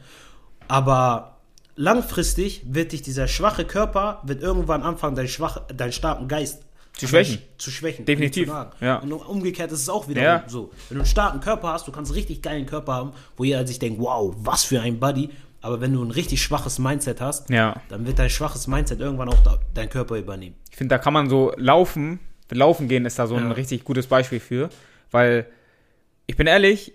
[0.67, 1.34] Aber
[1.77, 6.63] langfristig wird dich dieser schwache Körper wird irgendwann anfangen, deinen schwach, deinen starken Geist
[6.97, 7.39] Zu schwächen.
[7.59, 8.05] Zu schwächen.
[8.05, 8.99] Definitiv, zu ja.
[8.99, 10.45] Und umgekehrt ist es auch wieder Ja.
[10.47, 10.71] so.
[10.89, 13.67] Wenn du einen starken Körper hast, du kannst einen richtig geilen Körper haben, wo jeder
[13.67, 15.31] sich denkt, wow, was für ein Buddy.
[15.61, 17.81] Aber wenn du ein richtig schwaches Mindset hast, Ja.
[17.89, 20.55] dann wird dein schwaches Mindset irgendwann auch da, dein Körper übernehmen.
[20.71, 22.21] Ich finde, da kann man so laufen,
[22.51, 24.69] laufen gehen ist da so ein richtig gutes Beispiel für,
[25.11, 25.47] weil
[26.27, 26.93] ich bin ehrlich,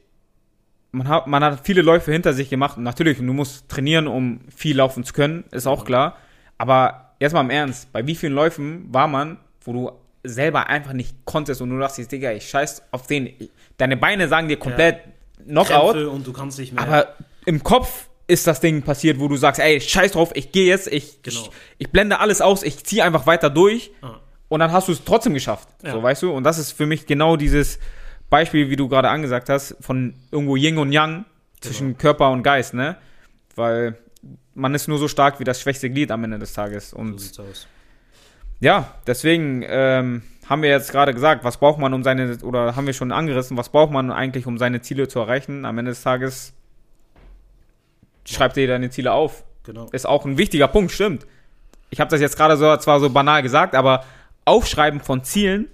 [0.91, 2.77] man hat, man hat viele Läufe hinter sich gemacht.
[2.77, 6.17] Natürlich, du musst trainieren, um viel laufen zu können, ist auch klar.
[6.57, 9.91] Aber jetzt mal im Ernst, bei wie vielen Läufen war man, wo du
[10.23, 13.29] selber einfach nicht konntest und du dachtest, Digga, ich scheiß auf den.
[13.77, 14.99] Deine Beine sagen dir komplett
[15.45, 16.83] Knockout, Krämpfe und du kannst nicht mehr.
[16.83, 17.15] aber
[17.45, 20.87] im Kopf ist das Ding passiert, wo du sagst, ey, scheiß drauf, ich gehe jetzt,
[20.87, 21.39] ich, Genau.
[21.41, 24.19] ich, ich blende alles aus, ich ziehe einfach weiter durch Ah.
[24.49, 25.69] und dann hast du es trotzdem geschafft.
[25.83, 25.93] Ja.
[25.93, 26.31] So, weißt du?
[26.31, 27.79] Und das ist für mich genau dieses
[28.29, 31.25] Beispiel, wie du gerade angesagt hast, von irgendwo Yin und Yang
[31.61, 31.99] zwischen Genau.
[31.99, 32.95] Körper und Geist, ne?
[33.55, 33.97] Weil
[34.53, 36.91] man ist nur so stark wie das schwächste Glied am Ende des Tages.
[36.91, 37.67] so Und sieht's aus.
[38.59, 42.85] ja, deswegen ähm, haben wir jetzt gerade gesagt, was braucht man, um seine, oder haben
[42.87, 45.65] wir schon angerissen, was braucht man eigentlich, um seine Ziele zu erreichen?
[45.65, 46.53] Am Ende des Tages
[48.25, 49.43] schreib dir deine Ziele auf.
[49.63, 49.87] Genau.
[49.91, 51.25] Ist auch ein wichtiger Punkt, stimmt.
[51.89, 54.03] Ich habe das jetzt gerade so, zwar so banal gesagt, aber
[54.45, 55.67] Aufschreiben von Zielen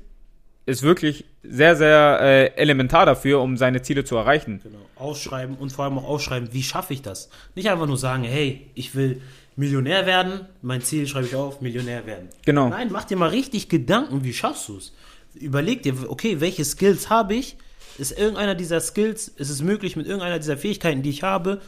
[0.65, 4.59] ist wirklich sehr, sehr äh, elementar dafür, um seine Ziele zu erreichen.
[4.63, 4.77] Genau.
[4.95, 7.29] Ausschreiben und vor allem auch ausschreiben, wie schaffe ich das?
[7.55, 9.21] Nicht einfach nur sagen, hey, ich will
[9.57, 12.29] Millionär werden, mein Ziel schreibe ich auf, Millionär werden.
[12.45, 12.69] Genau.
[12.69, 14.93] Nein, mach dir mal richtig Gedanken, wie schaffst du es?
[15.33, 17.57] Überleg dir, okay, welche Skills habe ich?
[17.97, 21.61] Ist irgendeiner dieser Skills, ist es möglich, mit irgendeiner dieser Fähigkeiten, die ich habe,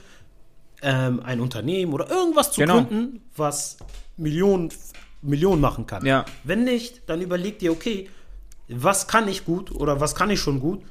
[0.81, 2.75] ähm, ein Unternehmen oder irgendwas zu Genau.
[2.83, 3.77] gründen, was
[4.17, 4.69] Millionen,
[5.21, 6.05] Millionen machen kann?
[6.05, 6.25] Ja.
[6.43, 8.09] Wenn nicht, dann überleg dir, okay,
[8.69, 10.81] was kann ich gut oder was kann ich schon gut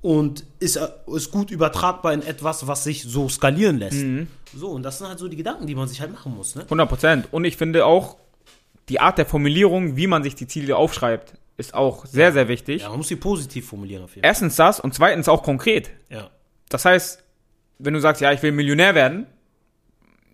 [0.00, 4.02] und ist, äh, ist gut übertragbar in etwas, was sich so skalieren lässt.
[4.02, 4.28] Mhm.
[4.54, 6.54] So, und das sind halt so die Gedanken, die man sich halt machen muss.
[6.54, 6.62] Ne?
[6.62, 7.28] 100 Prozent.
[7.32, 8.16] Und ich finde auch,
[8.88, 12.82] die Art der Formulierung, wie man sich die Ziele aufschreibt, ist auch sehr, sehr wichtig.
[12.82, 14.28] Ja, man muss sie positiv formulieren auf jeden Fall.
[14.28, 15.90] Erstens das und zweitens auch konkret.
[16.08, 16.30] Ja.
[16.68, 17.22] Das heißt,
[17.78, 19.26] wenn du sagst, ja, ich will Millionär werden,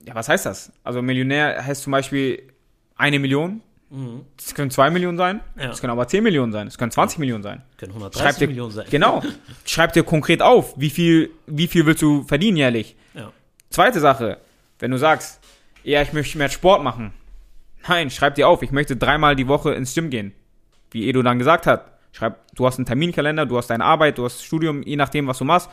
[0.06, 0.70] ja, was heißt das?
[0.82, 2.52] Also Millionär heißt zum Beispiel
[2.94, 3.62] eine Million.
[4.36, 5.40] Das können zwei Millionen sein.
[5.54, 5.60] Mhm.
[5.60, 5.68] Ja.
[5.68, 6.66] Das können aber 10 Millionen sein.
[6.66, 7.62] Das können 20 Millionen sein.
[7.78, 8.86] Können Schreib 130 dir, Millionen sein.
[8.90, 9.22] Genau.
[9.64, 12.96] Schreib dir konkret auf, wie viel, wie viel willst du verdienen jährlich.
[13.14, 13.32] Ja.
[13.70, 14.38] Zweite Sache,
[14.78, 15.40] wenn du sagst,
[15.82, 17.12] ja, ich möchte mehr Sport machen,
[17.88, 20.32] Nein, schreib dir auf, ich möchte dreimal die Woche ins Gym gehen.
[20.90, 21.92] Wie Edo dann gesagt hat.
[22.12, 25.38] Schreib, du hast einen Terminkalender, du hast deine Arbeit, du hast Studium, je nachdem, was
[25.38, 25.68] du machst.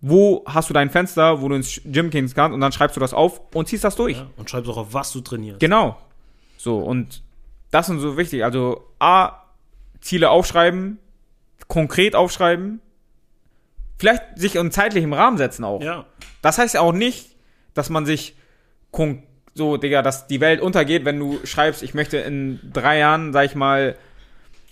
[0.00, 3.00] Wo hast du dein Fenster, wo du ins Gym gehen kannst und dann schreibst du
[3.00, 4.18] das auf und ziehst das durch.
[4.18, 5.60] Ja, und schreibst auch auf, was du trainierst.
[5.60, 5.96] Genau.
[6.58, 7.22] So, und
[7.74, 8.44] das sind so wichtig.
[8.44, 9.32] Also A,
[10.00, 10.98] Ziele aufschreiben,
[11.68, 12.80] konkret aufschreiben,
[13.98, 15.82] vielleicht sich in zeitlichem Rahmen setzen auch.
[15.82, 16.04] Ja.
[16.42, 17.34] Das heißt ja auch nicht,
[17.74, 18.36] dass man sich
[19.54, 23.44] so, Digga, dass die Welt untergeht, wenn du schreibst, ich möchte in drei Jahren, sag
[23.46, 23.96] ich mal,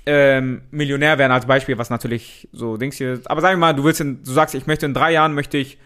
[0.07, 3.29] ähm, Millionär werden als Beispiel, was natürlich so Dings hier ist.
[3.31, 5.59] Aber sag ich mal, du willst in, du sagst, ich möchte in drei Jahren möchte
[5.59, 5.79] ich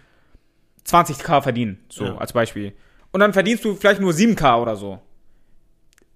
[0.87, 2.17] 20k verdienen, so Ja.
[2.19, 2.73] als Beispiel.
[3.11, 4.99] Und dann verdienst du vielleicht nur 7k oder so.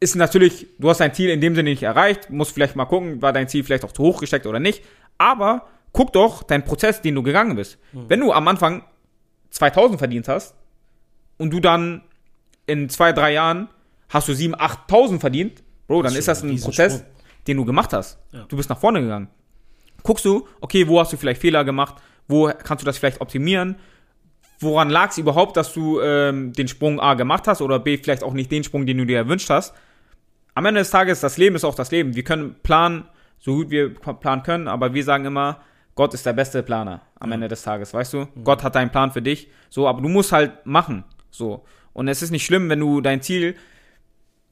[0.00, 3.20] Ist natürlich, du hast dein Ziel in dem Sinne nicht erreicht, musst vielleicht mal gucken,
[3.20, 4.82] war dein Ziel vielleicht auch zu hoch gesteckt oder nicht.
[5.18, 7.78] Aber guck doch deinen Prozess, den du gegangen bist.
[7.92, 8.84] Wenn du am Anfang
[9.50, 10.54] 2000 verdient hast
[11.36, 12.02] und du dann
[12.66, 13.68] in zwei, drei Jahren
[14.08, 14.56] hast du 7.000,
[14.88, 17.14] 8.000 verdient, Bro, dann ist ist das ein Prozess, Riesensprung.
[17.48, 18.18] den du gemacht hast.
[18.32, 18.44] Ja.
[18.48, 19.28] Du bist nach vorne gegangen.
[20.02, 21.96] Guckst du, okay, wo hast du vielleicht Fehler gemacht,
[22.28, 23.76] wo kannst du das vielleicht optimieren,
[24.60, 28.22] woran lag es überhaupt, dass du ähm, den Sprung A gemacht hast oder B vielleicht
[28.22, 29.74] auch nicht den Sprung, den du dir erwünscht hast.
[30.60, 32.14] Am Ende des Tages, das Leben ist auch das Leben.
[32.14, 33.04] Wir können planen,
[33.38, 35.62] so gut wir planen können, aber wir sagen immer,
[35.94, 38.28] Gott ist der beste Planer am Ende des Tages, weißt du?
[38.44, 41.64] Gott hat einen Plan für dich, so, aber du musst halt machen, so.
[41.94, 43.56] Und es ist nicht schlimm, wenn du dein Ziel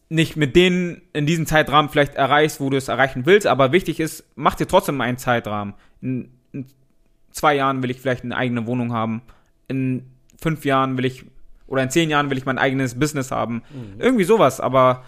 [0.08, 4.00] nicht mit denen in diesem Zeitrahmen vielleicht erreichst, wo du es erreichen willst, aber wichtig
[4.00, 5.74] ist, mach dir trotzdem einen Zeitrahmen.
[6.00, 6.64] In, in
[7.32, 9.20] zwei Jahren will ich vielleicht eine eigene Wohnung haben,
[9.66, 10.06] in
[10.40, 11.26] fünf Jahren will ich,
[11.66, 13.62] oder in zehn Jahren will ich mein eigenes Business haben.
[13.98, 15.04] Irgendwie sowas, aber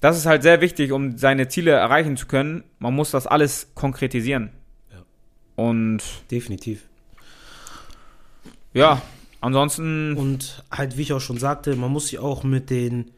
[0.00, 2.64] das ist halt sehr wichtig, um seine Ziele erreichen zu können.
[2.78, 4.50] Man muss das alles konkretisieren.
[4.92, 5.02] Ja.
[5.64, 6.84] Und Definitiv.
[8.74, 9.00] ja,
[9.40, 13.10] ansonsten, Und halt, wie ich auch schon sagte, man muss sich auch mit den,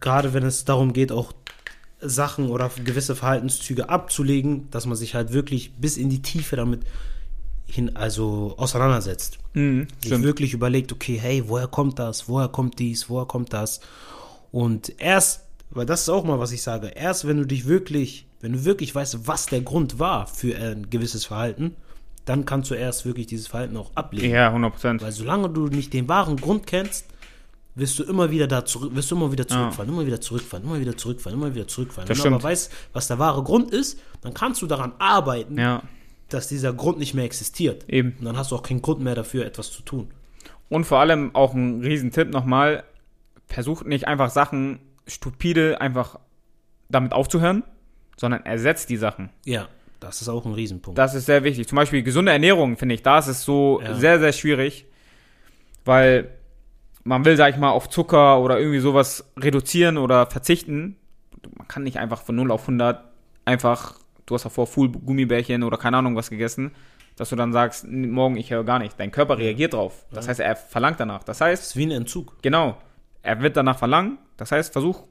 [0.00, 1.32] gerade wenn es darum geht, auch
[2.00, 6.82] Sachen oder gewisse Verhaltenszüge abzulegen, dass man sich halt wirklich bis in die Tiefe damit
[7.64, 9.38] hin, also auseinandersetzt.
[9.54, 10.24] mh, Sich stimmt.
[10.24, 12.28] wirklich überlegt, okay, hey, woher kommt das?
[12.28, 13.08] Woher kommt dies?
[13.10, 13.80] Woher kommt das?
[14.52, 18.26] Und erst, weil das ist auch mal, was ich sage, erst wenn du dich wirklich,
[18.40, 21.76] wenn du wirklich weißt, was der Grund war für ein gewisses Verhalten,
[22.24, 24.32] dann kannst du erst wirklich dieses Verhalten auch ablegen.
[24.32, 25.02] Ja, 100 Prozent.
[25.02, 27.06] Weil solange du nicht den wahren Grund kennst,
[27.74, 30.80] wirst du immer wieder da zurück, wirst du immer wieder zurückfallen, immer wieder zurückfallen, immer
[30.80, 32.08] wieder zurückfallen, immer wieder zurückfallen.
[32.08, 32.50] Das Wenn du aber stimmt.
[32.50, 35.82] weißt, was der wahre Grund ist, dann kannst du daran arbeiten, Ja,
[36.30, 37.88] dass dieser Grund nicht mehr existiert.
[37.88, 38.16] eben.
[38.18, 40.08] Und dann hast du auch keinen Grund mehr dafür, etwas zu tun.
[40.68, 42.82] Und vor allem auch ein Riesentipp nochmal,
[43.46, 46.18] versucht nicht einfach Sachen stupide einfach
[46.88, 47.62] damit aufzuhören,
[48.16, 49.30] sondern ersetzt die Sachen.
[49.44, 49.68] Ja,
[50.00, 50.98] das ist auch ein Riesenpunkt.
[50.98, 51.68] Das ist sehr wichtig.
[51.68, 53.94] Zum Beispiel gesunde Ernährung, finde ich, da ist es so Ja.
[53.94, 54.86] sehr, sehr schwierig,
[55.84, 56.30] weil
[57.04, 60.96] man will, sag ich mal, auf Zucker oder irgendwie sowas reduzieren oder verzichten.
[61.56, 63.04] Man kann nicht einfach von 0 auf 100
[63.44, 63.94] einfach,
[64.26, 66.72] du hast davor Full Gummibärchen oder keine Ahnung was gegessen,
[67.16, 68.98] dass du dann sagst, "N- morgen ich höre gar nicht.
[68.98, 70.04] Dein Körper reagiert drauf.
[70.12, 71.22] Das heißt, er verlangt danach.
[71.22, 72.42] Das heißt, das ist wie ein Entzug.
[72.42, 72.76] Genau.
[73.26, 74.18] Er wird danach verlangen.
[74.36, 75.02] Das heißt, versuch,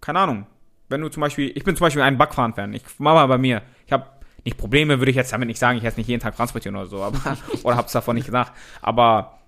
[0.00, 0.46] keine Ahnung.
[0.88, 2.72] Wenn du zum Beispiel, ich bin zum Beispiel ein Backfahren-Fan.
[2.72, 3.60] Ich mach mal bei mir.
[3.86, 4.06] Ich habe
[4.42, 5.76] nicht Probleme, würde ich jetzt damit nicht sagen.
[5.76, 7.18] Ich esse nicht jeden Tag transportieren oder so, aber,
[7.62, 8.52] oder hab's davon nicht gesagt.
[8.80, 9.38] Aber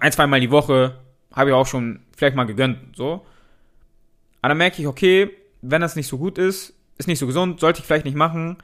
[0.00, 0.98] ein, zweimal die Woche
[1.32, 3.24] habe ich auch schon vielleicht mal gegönnt, so.
[4.42, 5.30] Aber dann merke ich, okay,
[5.62, 8.58] wenn das nicht so gut ist, ist nicht so gesund, sollte ich vielleicht nicht machen.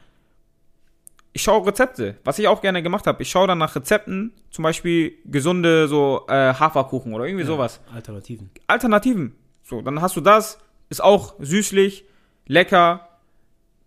[1.33, 3.23] Ich schaue Rezepte, was ich auch gerne gemacht habe.
[3.23, 7.81] Ich schaue dann nach Rezepten, zum Beispiel gesunde so äh, Haferkuchen oder irgendwie sowas.
[7.95, 8.51] Alternativen.
[8.67, 9.35] Alternativen.
[9.63, 12.05] So, dann hast du das, ist auch süßlich,
[12.47, 13.09] lecker.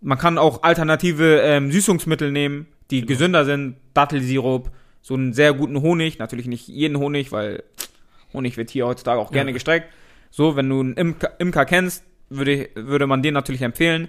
[0.01, 3.75] Man kann auch alternative ähm, Süßungsmittel nehmen, die gesünder sind.
[3.93, 4.69] Dattelsirup,
[5.01, 6.19] so einen sehr guten Honig.
[6.19, 7.63] Natürlich nicht jeden Honig, weil
[8.33, 9.53] Honig wird hier heutzutage auch gerne Ja.
[9.53, 9.91] gestreckt.
[10.29, 14.07] So, wenn du einen Imker, Imker kennst, würde, würde man den natürlich empfehlen.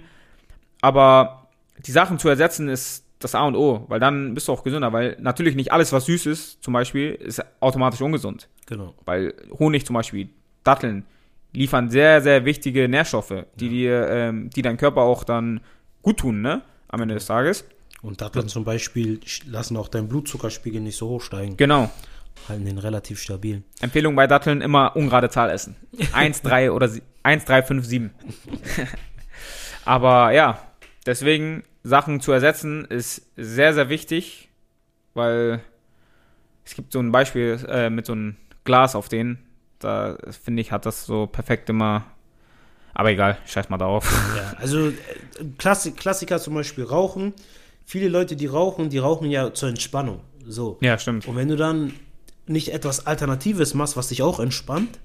[0.81, 1.47] Aber
[1.85, 4.91] die Sachen zu ersetzen ist das A und O, weil dann bist du auch gesünder,
[4.93, 8.93] weil natürlich nicht alles, was süß ist, zum Beispiel, ist automatisch ungesund Genau.
[9.05, 10.29] weil Honig zum Beispiel,
[10.63, 11.05] Datteln,
[11.53, 15.61] liefern sehr, sehr wichtige Nährstoffe, die dir, ähm, die dein Körper auch dann
[16.01, 16.61] gut tun, ne?
[16.87, 17.65] Am Ende des Tages.
[18.01, 21.55] Und Datteln zum Beispiel lassen auch deinen Blutzuckerspiegel nicht so hoch steigen.
[21.57, 21.89] Genau.
[22.49, 23.63] Halten den relativ stabil.
[23.81, 25.75] Empfehlung bei Datteln immer ungerade Zahl essen.
[26.13, 28.11] 1, 3 oder sie- 1, 3, 5, 7.
[29.85, 30.59] Aber ja,
[31.05, 34.49] deswegen Sachen zu ersetzen ist sehr, sehr wichtig,
[35.13, 35.59] weil
[36.65, 39.37] es gibt so ein Beispiel äh, mit so einem Glas auf denen.
[39.79, 42.05] Da finde ich, hat das so perfekt immer.
[42.93, 44.09] Aber egal, scheiß mal darauf.
[44.37, 44.93] Ja, also äh,
[45.57, 47.33] Klassik, Klassiker zum Beispiel Rauchen.
[47.85, 50.21] Viele Leute, die rauchen, die rauchen ja zur Entspannung.
[50.47, 50.77] So.
[50.81, 51.27] Ja, stimmt.
[51.27, 51.91] Und wenn du dann
[52.47, 54.99] nicht etwas Alternatives machst, was dich auch entspannt,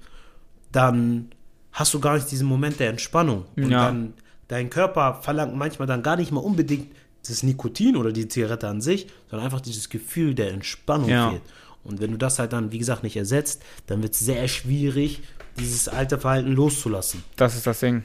[0.71, 1.31] dann
[1.73, 3.45] hast du gar nicht diesen Moment der Entspannung.
[3.57, 3.85] Und Ja.
[3.85, 4.13] dann,
[4.49, 6.93] dein Körper verlangt manchmal dann gar nicht mal unbedingt
[7.27, 11.29] das Nikotin oder die Zigarette an sich, sondern einfach dieses Gefühl der Entspannung Ja.
[11.31, 11.43] fehlt.
[11.83, 15.21] Und wenn du das halt dann, wie gesagt, nicht ersetzt, dann wird es sehr schwierig,
[15.57, 17.23] dieses alte Verhalten loszulassen.
[17.35, 18.03] Das ist das Ding.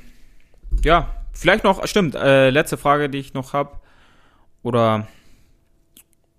[0.84, 3.78] Ja, vielleicht noch, stimmt, äh, letzte Frage, die ich noch habe.
[4.62, 5.06] Oder,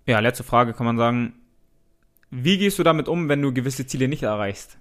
[0.06, 1.34] ja, letzte Frage kann man sagen.
[2.30, 4.76] Wie gehst du damit um, wenn du gewisse Ziele nicht erreichst?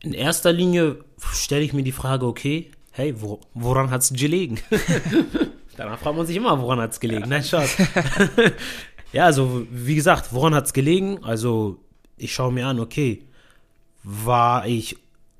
[0.00, 0.98] In erster Linie
[1.32, 4.58] stelle ich mir die Frage, okay, hey, wo, woran hat es gelegen?
[5.76, 7.28] Danach fragt man sich immer, woran hat es gelegen?
[7.28, 7.76] Nein, Schatz.
[9.12, 11.22] ja, also wie gesagt, woran hat es gelegen?
[11.22, 11.78] Also
[12.16, 13.22] ich schaue mir an, okay,
[14.02, 14.96] war ich,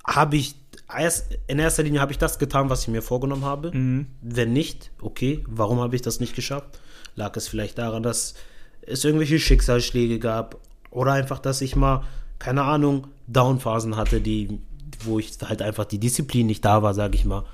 [0.07, 0.55] habe ich,
[0.95, 3.71] erst, in erster Linie habe ich das getan, was ich mir vorgenommen habe?
[4.21, 6.79] Wenn nicht, okay, warum habe ich das nicht geschafft?
[7.15, 8.35] Lag es vielleicht daran, dass
[8.83, 10.59] es irgendwelche Schicksalsschläge gab
[10.91, 12.05] oder einfach, dass ich mal,
[12.39, 14.61] keine Ahnung, Downphasen hatte, die,
[15.05, 17.45] wo ich halt einfach die Disziplin nicht da war, sage ich mal.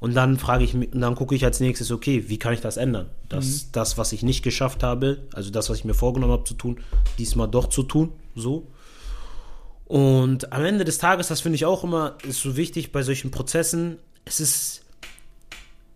[0.00, 2.60] Und dann frage ich mich, und dann gucke ich als nächstes, okay, wie kann ich
[2.60, 3.10] das ändern?
[3.28, 6.54] Dass das, was ich nicht geschafft habe, also das, was ich mir vorgenommen habe zu
[6.54, 6.80] tun,
[7.18, 8.66] diesmal doch zu tun, so.
[9.86, 13.30] Und am Ende des Tages, das finde ich auch immer, ist so wichtig bei solchen
[13.30, 14.82] Prozessen, es ist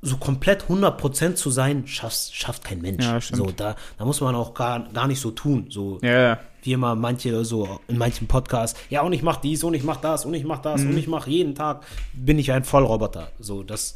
[0.02, 3.04] so komplett 100% zu sein, schafft, schafft kein Mensch.
[3.04, 5.66] Ja, so, da, da muss man auch gar, gar nicht so tun.
[5.70, 6.40] So, Ja, ja.
[6.66, 9.96] Wie immer manche so in manchen Podcasts, ja, und ich mach dies und ich mach
[9.98, 13.30] das und ich mach das und ich mach jeden Tag, bin ich ein Vollroboter.
[13.38, 13.94] So, das,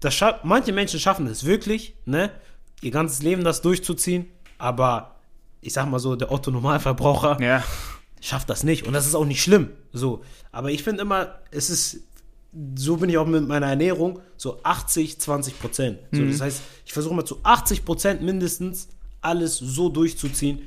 [0.00, 2.30] das scha- manche Menschen schaffen es wirklich, ne,
[2.82, 4.26] ihr ganzes Leben das durchzuziehen,
[4.58, 5.16] aber
[5.62, 7.62] ich sag mal so, der Otto-Normalverbraucher Ja,
[8.20, 9.70] schafft das nicht und das ist auch nicht schlimm.
[9.92, 10.22] So,
[10.52, 12.00] aber ich finde immer, es ist
[12.74, 15.98] so bin ich auch mit meiner Ernährung so 80 20 Prozent.
[16.10, 16.32] So, Mhm.
[16.32, 18.88] das heißt, ich versuche mal zu 80 Prozent mindestens
[19.20, 20.62] alles so durchzuziehen,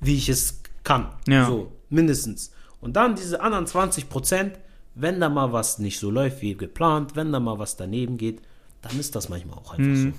[0.00, 1.08] wie ich es kann.
[1.26, 1.46] Ja.
[1.46, 2.52] So mindestens.
[2.80, 4.58] Und dann diese anderen 20 Prozent,
[4.94, 8.40] wenn da mal was nicht so läuft wie geplant, wenn da mal was daneben geht,
[8.82, 10.12] dann ist das manchmal auch einfach Mhm.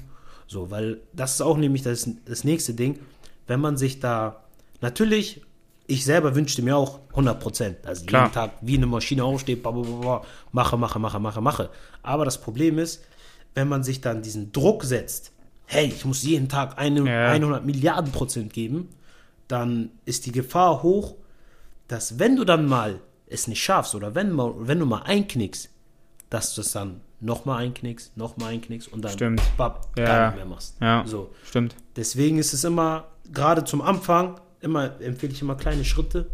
[0.48, 0.60] so.
[0.66, 3.00] So, weil das ist auch nämlich das, das nächste Ding,
[3.48, 4.44] wenn man sich da
[4.82, 5.42] natürlich
[5.88, 7.78] ich selber wünschte mir auch 100 Prozent.
[7.86, 8.24] Also Klar.
[8.24, 10.22] jeden Tag wie eine Maschine bla,
[10.52, 11.70] mache, mache, mache, mache, mache.
[12.02, 13.04] Aber das Problem ist,
[13.54, 15.32] wenn man sich dann diesen Druck setzt,
[15.68, 17.30] hey, ich muss jeden Tag eine, Ja.
[17.30, 18.90] 100 Milliarden Prozent geben,
[19.48, 21.16] dann ist die Gefahr hoch,
[21.88, 25.70] dass wenn du dann mal es nicht schaffst oder wenn, mal, wenn du mal einknickst,
[26.30, 29.42] dass du es dann nochmal einknickst, nochmal einknickst und dann Stimmt.
[29.58, 30.06] bap, Ja.
[30.06, 30.76] gar nicht mehr machst.
[30.82, 31.04] ja.
[31.08, 31.34] So.
[31.46, 31.76] Stimmt.
[31.96, 36.28] Deswegen ist es immer, gerade zum Anfang, immer empfehle ich immer kleine Schritte.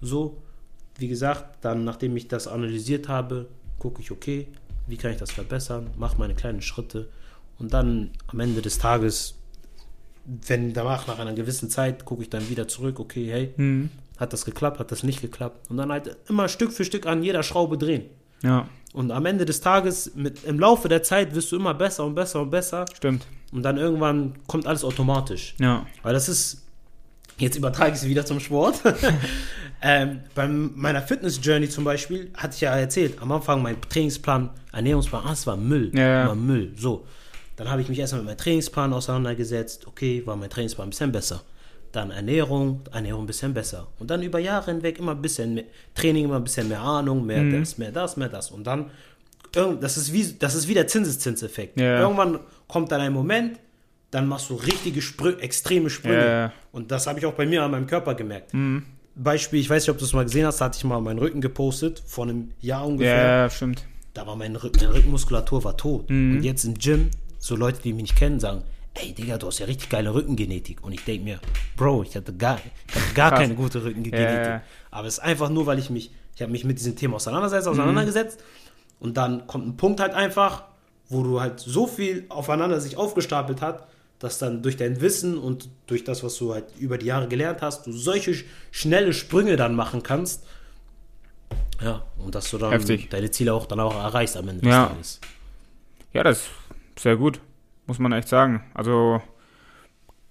[0.00, 0.42] So,
[0.98, 3.48] wie gesagt, dann, nachdem ich das analysiert habe,
[3.78, 4.48] gucke ich, okay,
[4.86, 7.08] wie kann ich das verbessern, mache meine kleinen Schritte
[7.58, 9.34] und dann am Ende des Tages,
[10.26, 13.90] wenn danach nach einer gewissen Zeit, gucke ich dann wieder zurück, okay, hey, Mhm.
[14.18, 17.22] hat das geklappt, hat das nicht geklappt und dann halt immer Stück für Stück an
[17.22, 18.04] jeder Schraube drehen.
[18.42, 22.04] Ja, Und am Ende des Tages, mit, im Laufe der Zeit, wirst du immer besser
[22.04, 23.26] und besser und besser stimmt.
[23.52, 25.54] und dann irgendwann kommt alles automatisch.
[25.58, 25.86] Ja.
[26.02, 26.62] Weil das ist,
[27.38, 28.80] jetzt übertrage ich es wieder zum Sport.
[29.82, 35.22] ähm, bei meiner Fitness-Journey zum Beispiel, hatte ich ja erzählt, am Anfang mein Trainingsplan, Ernährungsplan,
[35.26, 35.90] ah, es war Müll.
[35.94, 36.28] Ja, ja.
[36.28, 36.72] War Müll.
[36.76, 37.06] So.
[37.56, 39.86] Dann habe ich mich erstmal mit meinem Trainingsplan auseinandergesetzt.
[39.86, 41.42] Okay, war mein Trainingsplan ein bisschen besser.
[41.92, 43.86] Dann Ernährung, Ernährung ein bisschen besser.
[43.98, 45.64] Und dann über Jahre hinweg immer ein bisschen mehr,
[45.94, 47.60] Training, immer ein bisschen mehr Ahnung, mehr Mhm.
[47.60, 48.50] das, mehr das, mehr das.
[48.50, 48.90] Und dann,
[49.80, 51.80] das ist wie, das ist wie der Zinseszinseffekt.
[51.80, 52.00] Ja.
[52.00, 53.58] Irgendwann kommt dann ein Moment,
[54.10, 56.26] dann machst du richtige Sprü extreme Sprünge.
[56.26, 56.52] Ja.
[56.72, 58.52] Und das habe ich auch bei mir an meinem Körper gemerkt.
[59.14, 61.18] Beispiel, ich weiß nicht, ob du es mal gesehen hast, da hatte ich mal meinen
[61.18, 63.16] Rücken gepostet, vor einem Jahr Ja, ungefähr.
[63.26, 63.82] ja, stimmt.
[64.12, 66.10] Da war mein Rücken, meine Rückenmuskulatur war tot.
[66.10, 67.10] Und jetzt im Gym,
[67.46, 68.62] so Leute, die mich nicht kennen, sagen,
[68.94, 70.82] ey Digga, du hast ja richtig geile Rückengenetik.
[70.82, 71.40] Und ich denke mir,
[71.76, 72.58] Bro, ich hatte gar,
[72.88, 73.40] ich hatte gar Krass.
[73.40, 74.46] keine gute Rückengenetik.
[74.46, 74.62] Ja.
[74.90, 77.68] Aber es ist einfach nur, weil ich mich, ich habe mich mit diesem Thema auseinandergesetzt,
[77.68, 78.40] auseinandergesetzt.
[78.98, 80.64] Und dann kommt ein Punkt halt einfach,
[81.08, 83.86] wo du halt so viel aufeinander sich aufgestapelt hat,
[84.18, 87.60] dass dann durch dein Wissen und durch das, was du halt über die Jahre gelernt
[87.62, 90.44] hast, du solche sch- schnelle Sprünge dann machen kannst.
[91.82, 93.10] Ja, und dass du dann Heftig.
[93.10, 94.86] deine Ziele auch dann auch erreichst am Ende des Ja.
[94.86, 95.20] Tages.
[96.14, 96.44] Ja, das
[96.98, 97.40] sehr gut,
[97.86, 98.62] muss man echt sagen.
[98.74, 99.22] Also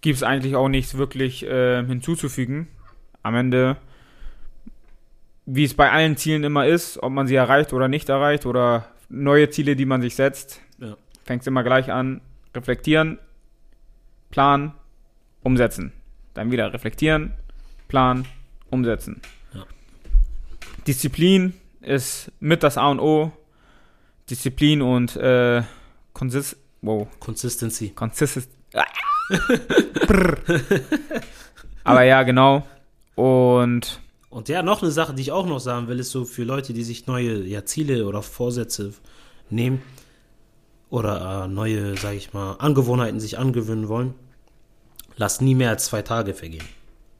[0.01, 2.67] gibt es eigentlich auch nichts wirklich äh, hinzuzufügen.
[3.23, 3.77] Am Ende,
[5.45, 8.87] wie es bei allen Zielen immer ist, ob man sie erreicht oder nicht erreicht oder
[9.09, 10.95] neue Ziele, die man sich setzt, Ja.
[11.23, 12.21] fängt es immer gleich an.
[12.55, 13.19] Reflektieren,
[14.31, 14.73] planen,
[15.43, 15.91] umsetzen.
[16.33, 17.33] Dann wieder reflektieren,
[17.87, 18.25] planen,
[18.69, 19.21] umsetzen.
[19.53, 19.63] Ja.
[20.87, 23.31] Disziplin ist mit das A und O.
[24.29, 25.61] Disziplin und äh,
[26.15, 27.89] Consist wow, Consistency.
[27.89, 28.47] Consistent.
[31.83, 32.65] Aber ja, genau.
[33.15, 36.43] Und Und ja, noch eine Sache, die ich auch noch sagen will, ist so für
[36.43, 38.93] Leute, die sich neue ja, Ziele oder Vorsätze
[39.49, 39.81] nehmen
[40.89, 44.13] oder äh, neue, sage ich mal, Angewohnheiten sich angewöhnen wollen,
[45.17, 46.65] lasst nie mehr als zwei Tage vergehen.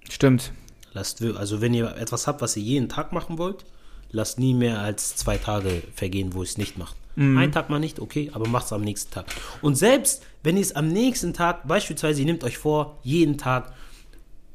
[0.10, 0.54] Stimmt.
[0.94, 3.66] Lasst, also wenn ihr etwas habt, was ihr jeden Tag machen wollt,
[4.12, 6.96] lasst nie mehr als zwei Tage vergehen, wo ihr es nicht macht.
[7.18, 9.26] Einen Tag mal nicht, okay, aber macht es am nächsten Tag.
[9.62, 13.74] Und selbst wenn ihr es am nächsten Tag, beispielsweise, ihr nehmt euch vor, jeden Tag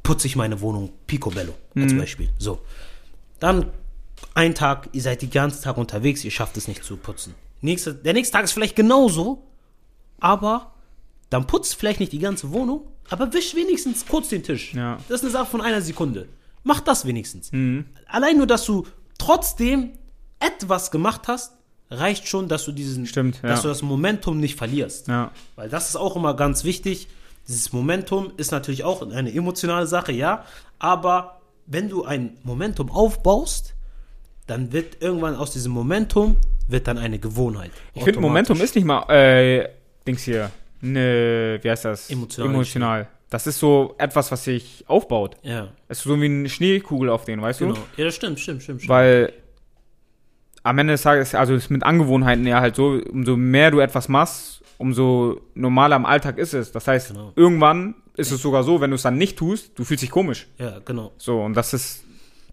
[0.02, 2.28] putze ich meine Wohnung picobello, als Beispiel.
[2.38, 2.60] So.
[3.38, 3.70] Dann
[4.34, 7.34] ein Tag, ihr seid den ganzen Tag unterwegs, ihr schafft es nicht zu putzen.
[7.60, 9.42] Nächste, der nächste Tag ist vielleicht genauso,
[10.20, 10.72] aber
[11.30, 14.74] dann putzt vielleicht nicht die ganze Wohnung, aber wisch wenigstens kurz den Tisch.
[14.74, 14.98] Ja.
[15.08, 16.28] Das ist eine Sache von einer Sekunde.
[16.62, 17.50] Mach das wenigstens.
[18.06, 18.86] Allein nur, dass du
[19.18, 19.92] trotzdem
[20.38, 21.54] etwas gemacht hast,
[21.90, 23.62] reicht schon, dass du diesen, Stimmt, dass ja.
[23.62, 25.08] du das Momentum nicht verlierst.
[25.08, 25.32] Ja.
[25.56, 27.08] Weil das ist auch immer ganz wichtig.
[27.48, 30.44] Dieses Momentum ist natürlich auch eine emotionale Sache, ja.
[30.78, 33.74] Aber wenn du ein Momentum aufbaust,
[34.46, 36.36] dann wird irgendwann aus diesem Momentum
[36.68, 37.70] wird dann eine Gewohnheit.
[37.94, 39.68] Ich finde, Momentum ist nicht mal, äh,
[40.06, 40.50] Dings hier,
[40.80, 42.10] ne, wie heißt das?
[42.10, 42.54] Emotional.
[42.54, 43.08] Emotional.
[43.28, 45.36] Das ist so etwas, was sich aufbaut.
[45.42, 47.74] Ja, Es ist so wie eine Schneekugel auf den, weißt genau.
[47.74, 47.80] du?
[47.96, 48.80] Ja, das stimmt, stimmt, stimmt.
[48.80, 48.88] stimmt.
[48.88, 49.32] Weil
[50.62, 54.08] am Ende des Tages, also ist mit Angewohnheiten ja halt so, umso mehr du etwas
[54.08, 56.72] machst, umso normaler im Alltag ist es.
[56.72, 57.32] Das heißt, Genau.
[57.36, 60.46] irgendwann ist es sogar so, wenn du es dann nicht tust, du fühlst dich komisch.
[60.58, 61.12] ja, genau.
[61.16, 62.04] So, und das ist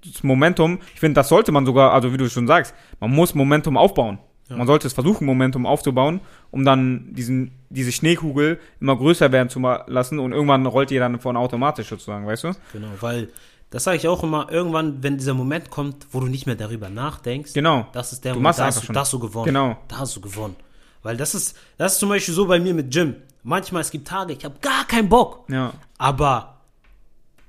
[0.05, 0.79] das Momentum.
[0.93, 4.19] Ich finde, das sollte man sogar, also wie du schon sagst, man muss Momentum aufbauen.
[4.49, 6.21] Man sollte es versuchen, Momentum aufzubauen,
[6.51, 11.19] um dann diesen, diese Schneekugel immer größer werden zu lassen und irgendwann rollt die dann
[11.19, 12.51] von automatisch sozusagen, weißt du?
[12.71, 13.27] Genau, weil
[13.69, 16.89] das sage ich auch immer, irgendwann, wenn dieser Moment kommt, wo du nicht mehr darüber
[16.89, 17.87] nachdenkst, Genau.
[17.93, 18.93] das ist der Du Moment, da hast, du, schon.
[18.95, 19.45] da hast du gewonnen.
[19.45, 19.77] Genau.
[19.87, 20.55] Da hast du gewonnen.
[21.03, 23.15] Weil das ist, das ist zum Beispiel so bei mir mit Gym.
[23.43, 25.73] Manchmal, es gibt Tage, ich habe gar keinen Bock, Ja.
[25.97, 26.57] aber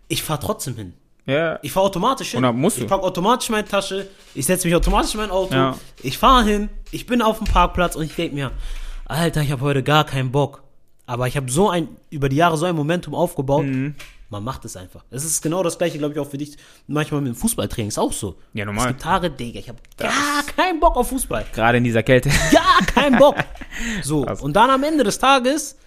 [0.09, 0.95] ich fahre trotzdem hin.
[1.27, 1.59] Ja.
[1.63, 2.39] Ich fahre automatisch hin.
[2.39, 2.83] Oder musst du.
[2.83, 5.77] Ich packe automatisch meine Tasche, ich setze mich automatisch in mein Auto, Ja.
[6.03, 8.51] ich fahre hin, ich bin auf dem Parkplatz und ich denke mir,
[9.05, 10.63] Alter, ich habe heute gar keinen Bock.
[11.07, 13.95] Aber ich habe so ein, über die Jahre so ein Momentum aufgebaut, Mhm.
[14.31, 15.05] Man macht es einfach.
[15.11, 16.57] Es ist genau das gleiche, glaube ich, auch für dich.
[16.87, 18.39] Manchmal mit dem Fußballtraining ist auch so.
[18.53, 18.87] Ja, normal.
[18.87, 21.47] Es gibt Tage, Digga, ich habe gar keinen Bock auf Fußball.
[21.55, 22.29] Gerade in dieser Kälte.
[22.53, 23.37] Gar keinen Bock.
[24.03, 24.43] So, Krass.
[24.43, 25.79] und dann am Ende des Tages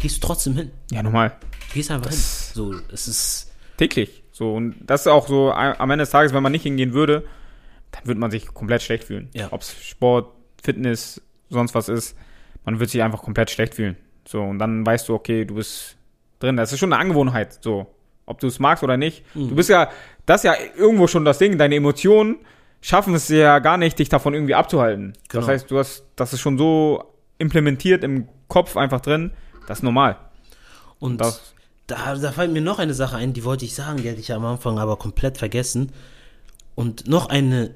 [0.00, 0.70] gehst du trotzdem hin.
[0.92, 1.36] Ja, normal.
[1.74, 2.18] Gehst einfach hin.
[2.18, 4.22] So, es ist, Täglich.
[4.30, 7.24] So, und das ist auch so am Ende des Tages, wenn man nicht hingehen würde,
[7.90, 9.28] dann würde man sich komplett schlecht fühlen.
[9.34, 9.48] Ja.
[9.50, 10.32] Ob es Sport,
[10.62, 11.20] Fitness,
[11.50, 12.16] sonst was ist,
[12.64, 13.96] man wird sich einfach komplett schlecht fühlen.
[14.26, 15.96] So, und dann weißt du, okay, du bist
[16.42, 16.56] drin.
[16.56, 17.86] Das ist schon eine Angewohnheit, so.
[18.24, 19.24] Ob du es magst oder nicht.
[19.34, 19.48] Mhm.
[19.48, 19.90] Du bist ja,
[20.26, 22.36] das ist ja irgendwo schon das Ding, deine Emotionen
[22.80, 25.14] schaffen es ja gar nicht, dich davon irgendwie abzuhalten.
[25.28, 25.40] Genau.
[25.40, 27.04] Das heißt, du hast, das ist schon so
[27.38, 29.32] implementiert im Kopf einfach drin,
[29.66, 30.16] das ist normal.
[30.98, 31.54] und Das,
[31.86, 34.32] da, da fällt mir noch eine Sache ein, die wollte ich sagen, die hatte ich
[34.32, 35.92] am Anfang aber komplett vergessen.
[36.74, 37.74] Und noch eine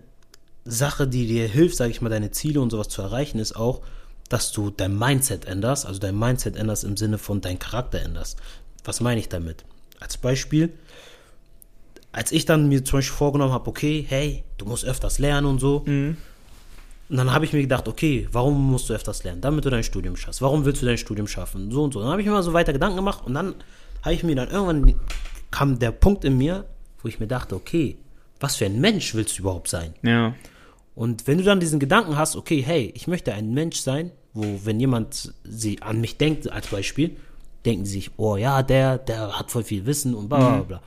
[0.64, 3.82] Sache, die dir hilft, sage ich mal, deine Ziele und sowas zu erreichen, ist auch,
[4.28, 5.86] dass du dein Mindset änderst.
[5.86, 8.38] Also dein Mindset änderst im Sinne von dein Charakter änderst.
[8.84, 9.64] Was meine ich damit?
[10.00, 10.72] Als Beispiel,
[12.12, 15.60] als ich dann mir zum Beispiel vorgenommen habe, okay, hey, du musst öfters lernen und
[15.60, 15.84] so.
[17.08, 19.40] Und dann habe ich mir gedacht, okay, warum musst du öfters lernen?
[19.40, 20.42] Damit du dein Studium schaffst.
[20.42, 21.70] Warum willst du dein Studium schaffen?
[21.70, 22.00] So und so.
[22.00, 23.54] Dann habe ich mir mal so weiter Gedanken gemacht und dann
[24.02, 24.94] habe ich mir dann irgendwann
[25.50, 26.64] kam der Punkt in mir,
[27.02, 27.96] wo ich mir dachte, okay,
[28.40, 29.94] was für ein Mensch willst du überhaupt sein?
[30.02, 30.34] ja.
[30.96, 34.44] Und wenn du dann diesen Gedanken hast, okay, hey, ich möchte ein Mensch sein, wo,
[34.64, 37.16] wenn jemand sie an mich denkt, als Beispiel,
[37.64, 40.82] denken sie sich, oh ja, der, der hat voll viel Wissen und bla bla bla.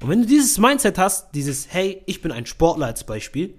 [0.00, 3.54] Und wenn du dieses Mindset hast, dieses, hey, ich bin ein Sportler als Beispiel,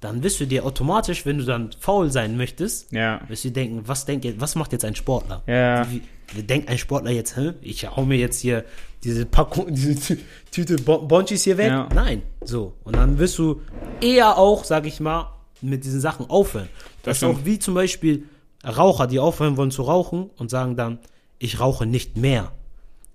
[0.00, 3.20] dann wirst du dir automatisch, wenn du dann faul sein möchtest, Ja.
[3.28, 5.42] wirst du dir denken, was denkt jetzt, was macht jetzt ein Sportler?
[5.46, 5.90] Ja.
[5.90, 6.02] Wie,
[6.34, 7.52] wie denkt ein Sportler jetzt, hä?
[7.62, 8.64] Ich hau mir jetzt hier
[9.04, 10.18] diese Packung, diese Tü-
[10.50, 11.68] Tüte Bon- Bonchis hier weg?
[11.68, 11.88] Ja.
[11.94, 12.22] Nein.
[12.44, 12.74] So.
[12.84, 13.60] Und dann wirst du
[14.00, 15.32] eher auch, sag ich mal,
[15.62, 16.68] mit diesen Sachen aufhören.
[17.02, 18.24] Das, ist auch wie zum Beispiel
[18.64, 20.98] Raucher, die aufhören wollen zu rauchen und sagen dann,
[21.38, 22.52] ich rauche nicht mehr.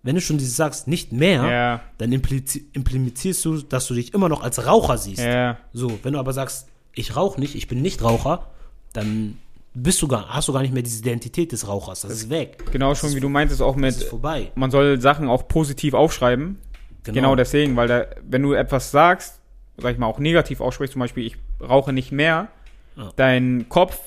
[0.03, 1.81] Wenn du schon dieses sagst, nicht mehr, Ja.
[1.97, 5.21] dann implizi- implementierst du, dass du dich immer noch als Raucher siehst.
[5.23, 5.57] Ja.
[5.73, 8.47] So, wenn du aber sagst, ich rauche nicht, ich bin nicht Raucher,
[8.93, 9.37] dann
[9.76, 12.02] bist du gar, hast du gar nicht mehr diese Identität des Rauchers.
[12.02, 12.64] Das ist weg.
[12.72, 14.52] Genau schon, wie du meintest, auch Das mit, vorbei.
[14.56, 16.57] man soll Sachen auch positiv aufschreiben.
[17.03, 19.39] Genau, deswegen, weil da, wenn du etwas sagst,
[19.77, 22.47] sag ich mal, auch negativ aussprichst, zum Beispiel, ich rauche nicht mehr,
[22.95, 23.11] Ja.
[23.18, 23.99] dein Kopf,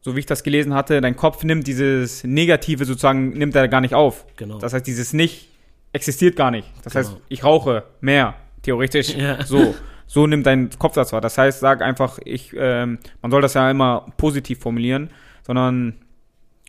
[0.00, 3.80] so wie ich das gelesen hatte, dein Kopf nimmt dieses Negative sozusagen, nimmt er gar
[3.82, 4.24] nicht auf.
[4.36, 4.58] Genau.
[4.58, 5.48] Das heißt, dieses Nicht
[5.92, 6.68] existiert gar nicht.
[6.84, 7.22] Das heißt, Genau.
[7.28, 9.14] ich rauche mehr, theoretisch.
[9.14, 9.44] Ja.
[9.44, 9.74] So.
[10.12, 11.22] So nimmt dein Kopf das wahr.
[11.22, 15.08] Das heißt, sag einfach, ich, ähm, man soll das ja immer positiv formulieren,
[15.42, 15.94] sondern,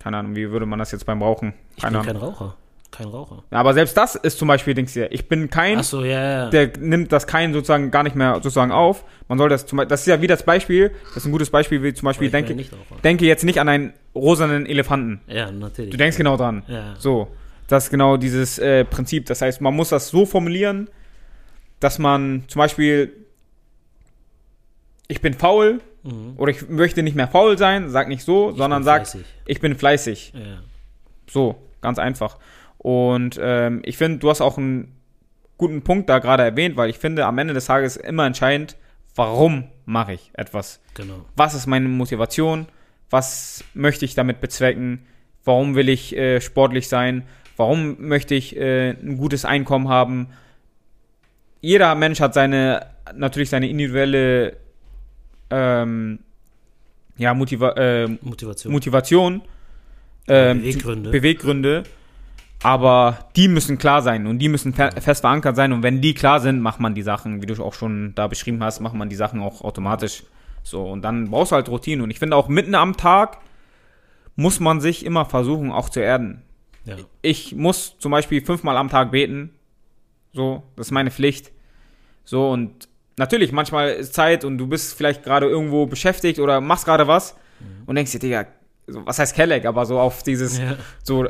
[0.02, 1.54] keine Ahnung, wie würde man das jetzt beim Rauchen?
[1.76, 2.22] Ich Keine bin Ahnung.
[2.22, 2.56] kein Raucher.
[2.90, 3.44] kein Raucher.
[3.52, 6.22] Ja, aber selbst das ist zum Beispiel, denkst du, ich bin kein, Ach so, ja,
[6.46, 6.50] ja.
[6.52, 9.04] der nimmt das kein sozusagen gar nicht mehr sozusagen auf.
[9.28, 11.50] Man soll das zum Beispiel, das ist ja wie das Beispiel, das ist ein gutes
[11.50, 12.64] Beispiel, wie zum Beispiel, ich denke, ja
[13.04, 15.20] denke jetzt nicht an einen rosanen Elefanten.
[15.28, 15.92] Ja, natürlich.
[15.92, 16.64] Du denkst genau dran.
[16.70, 16.96] Ja.
[16.98, 17.28] So,
[17.68, 19.26] das ist genau dieses äh, Prinzip.
[19.26, 20.90] Das heißt, man muss das so formulieren,
[21.82, 23.12] dass man zum Beispiel,
[25.14, 26.34] ich bin faul Mhm.
[26.36, 29.26] oder ich möchte nicht mehr faul sein, sag nicht so, sondern bin sag, fleißig.
[29.46, 30.34] ich bin fleißig.
[30.36, 30.58] Ja.
[31.30, 32.40] So, ganz einfach.
[32.78, 34.98] Und ähm, ich finde, du hast auch einen
[35.58, 38.76] guten Punkt da gerade erwähnt, weil ich finde, am Ende des Tages immer entscheidend,
[39.16, 40.82] warum mache ich etwas?
[40.96, 41.24] Genau.
[41.38, 42.68] Was ist meine Motivation?
[43.10, 45.06] Was möchte ich damit bezwecken?
[45.46, 47.24] Warum will ich äh, sportlich sein?
[47.56, 50.28] Warum möchte ich äh, ein gutes Einkommen haben?
[51.62, 54.58] Jeder Mensch hat seine, natürlich seine individuelle
[55.54, 56.20] ähm,
[57.18, 58.74] ja, Motiva äh, Motivation.
[58.74, 59.42] Motivation,
[60.28, 61.10] ähm, Beweggründe.
[61.12, 61.84] Beweggründe,
[62.64, 66.14] aber die müssen klar sein und die müssen fe fest verankert sein und wenn die
[66.14, 69.10] klar sind, macht man die Sachen, wie du auch schon da beschrieben hast, macht man
[69.10, 70.24] die Sachen auch automatisch.
[70.64, 73.40] So und dann brauchst du halt Routine und ich finde auch mitten am Tag
[74.36, 76.42] muss man sich immer versuchen auch zu erden.
[76.86, 76.96] ja.
[77.22, 79.52] Ich muss zum Beispiel fünfmal am Tag beten,
[80.34, 81.52] so, das ist meine Pflicht.
[82.26, 82.88] So und
[83.18, 87.36] natürlich manchmal ist Zeit und du bist vielleicht gerade irgendwo beschäftigt oder machst gerade was
[87.86, 88.48] und denkst dir, Digga,
[88.88, 90.76] so, was heißt Kelleck, aber so auf dieses ja.
[91.04, 91.28] so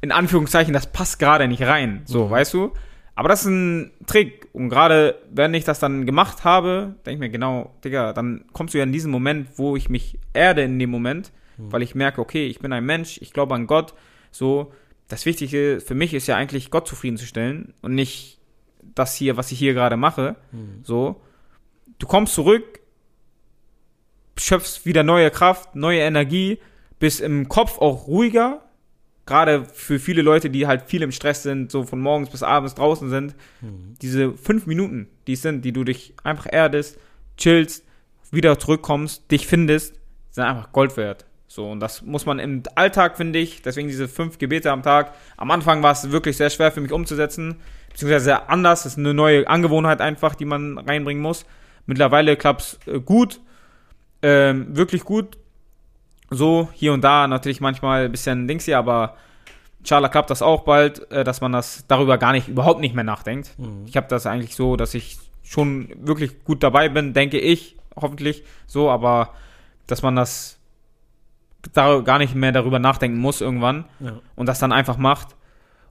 [0.00, 2.02] in Anführungszeichen, das passt gerade nicht rein.
[2.04, 2.72] So, weißt du?
[3.14, 4.48] Aber das ist ein Trick.
[4.52, 8.74] Und gerade wenn ich das dann gemacht habe, denke ich mir genau, Digga, dann kommst
[8.74, 12.20] du ja in diesen Moment, wo ich mich erde in dem Moment, weil ich merke,
[12.20, 13.94] okay, ich bin ein Mensch, ich glaube an Gott.
[14.30, 14.72] So,
[15.08, 18.40] das Wichtige für mich ist ja eigentlich, Gott zufriedenzustellen und nicht
[18.94, 20.36] das hier, was ich hier gerade mache.
[20.82, 21.20] So,
[21.98, 22.80] du kommst zurück,
[24.36, 26.58] schöpfst wieder neue Kraft, neue Energie,
[26.98, 28.62] bist im Kopf auch ruhiger.
[29.26, 32.74] Gerade für viele Leute, die halt viel im Stress sind, so von morgens bis abends
[32.74, 33.34] draußen sind,
[34.02, 36.98] diese fünf Minuten, die es sind, die du dich einfach erdest,
[37.38, 37.86] chillst,
[38.30, 39.94] wieder zurückkommst, dich findest,
[40.30, 41.24] sind einfach Gold wert.
[41.46, 45.14] So, und das muss man im Alltag, finde ich, deswegen diese fünf Gebete am Tag.
[45.36, 47.56] Am Anfang war es wirklich sehr schwer für mich umzusetzen,
[47.94, 48.82] beziehungsweise sehr anders.
[48.82, 51.46] Das ist eine neue Angewohnheit einfach, die man reinbringen muss.
[51.86, 53.40] Mittlerweile klappt es äh, gut,
[54.22, 55.38] ähm, wirklich gut.
[56.30, 59.16] So, hier und da natürlich manchmal ein bisschen Dings hier, aber
[59.78, 63.04] inshallah klappt das auch bald, äh, dass man das darüber gar nicht, überhaupt nicht mehr
[63.04, 63.56] nachdenkt.
[63.58, 63.84] Mhm.
[63.86, 68.42] Ich habe das eigentlich so, dass ich schon wirklich gut dabei bin, denke ich, hoffentlich
[68.66, 69.30] so, aber
[69.86, 70.58] dass man das
[71.72, 74.14] da gar nicht mehr darüber nachdenken muss irgendwann Ja.
[74.34, 75.36] und das dann einfach macht.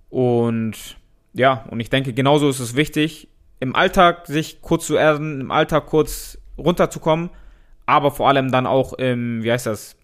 [0.10, 0.98] Und
[1.34, 3.28] ja, und ich denke, genauso ist es wichtig,
[3.60, 7.30] im Alltag sich kurz zu erden, im Alltag kurz runterzukommen,
[7.86, 9.96] aber vor allem dann auch, im, wie heißt das,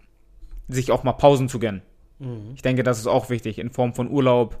[0.68, 1.82] sich auch mal Pausen zu gönnen.
[2.18, 2.52] Mhm.
[2.54, 4.58] Ich denke, das ist auch wichtig in Form von Urlaub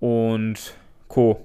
[0.00, 0.74] und
[1.08, 1.44] Co.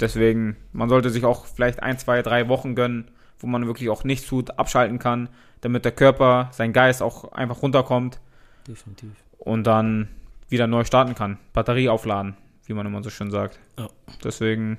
[0.00, 4.04] Deswegen, man sollte sich auch vielleicht ein, zwei, drei Wochen gönnen, wo man wirklich auch
[4.04, 5.28] nichts tut, abschalten kann,
[5.60, 8.20] damit der Körper, sein Geist auch einfach runterkommt
[8.66, 9.10] Definitiv.
[9.38, 10.08] und dann
[10.48, 11.38] wieder neu starten kann.
[11.52, 12.36] Batterie aufladen,
[12.66, 13.58] wie man immer so schön sagt.
[13.78, 13.88] Ja.
[14.22, 14.78] Deswegen,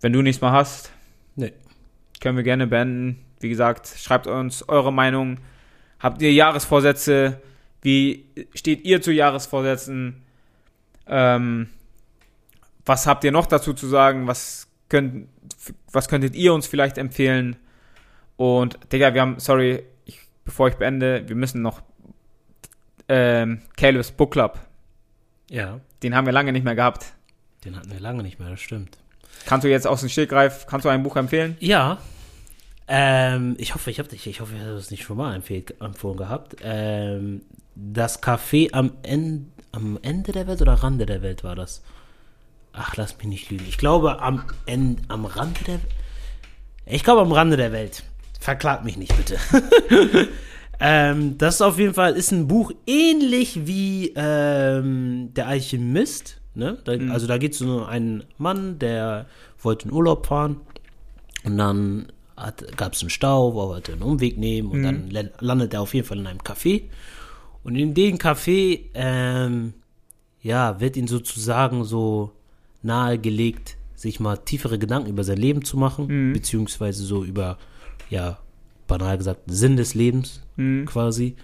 [0.00, 0.92] wenn du nichts mehr hast,
[1.36, 1.52] Nee.
[2.20, 3.24] können wir gerne beenden.
[3.40, 5.38] Wie gesagt, schreibt uns eure Meinung.
[6.00, 7.40] Habt ihr Jahresvorsätze?
[7.82, 10.22] Wie steht ihr zu Jahresvorsätzen?
[11.06, 11.68] Ähm,
[12.84, 14.26] was habt ihr noch dazu zu sagen?
[14.26, 15.28] Was könnt,
[15.92, 17.56] was könntet ihr uns vielleicht empfehlen?
[18.36, 21.82] Und, Digga, wir haben, sorry, ich, bevor ich beende, wir müssen noch
[23.08, 24.58] ähm, Caleb's Book Club.
[25.50, 27.06] Ja, Den haben wir lange nicht mehr gehabt.
[27.64, 28.96] den hatten wir lange nicht mehr, das stimmt.
[29.46, 31.56] Kannst du jetzt aus dem Stegreif, kannst du ein Buch empfehlen?
[31.60, 31.98] Ja.
[32.86, 36.16] Ähm, ich hoffe, ich habe dich, ich hoffe, ich habe es nicht schon mal empfohlen
[36.16, 36.56] gehabt.
[36.62, 37.42] Ähm,
[37.74, 41.82] das Café am Ende, am Ende der Welt oder Rande der Welt war das?
[42.72, 43.66] Ach, lass mich nicht lügen.
[43.68, 45.80] Ich glaube am Ende, am Rande der
[46.86, 48.04] Ich glaube am Rande der Welt.
[48.40, 49.38] Verklagt mich nicht, bitte.
[50.80, 56.40] ähm, das ist auf jeden Fall ist ein Buch ähnlich wie ähm, Der Alchemist.
[56.54, 56.78] Ne?
[56.84, 59.26] Da, Also da geht es um einen Mann, der
[59.60, 60.60] wollte in Urlaub fahren
[61.44, 62.06] und dann
[62.76, 65.80] gab es einen Stau, wo er wollte einen Umweg nehmen und dann la- landet er
[65.82, 66.82] auf jeden Fall in einem Café.
[67.64, 69.74] Und in dem Café, ähm,
[70.42, 72.30] ja, wird ihm sozusagen so
[72.82, 77.58] nahegelegt, sich mal tiefere Gedanken über sein Leben zu machen, beziehungsweise so über,
[78.10, 78.38] ja,
[78.86, 80.40] banal gesagt, Sinn des Lebens
[80.86, 81.36] quasi.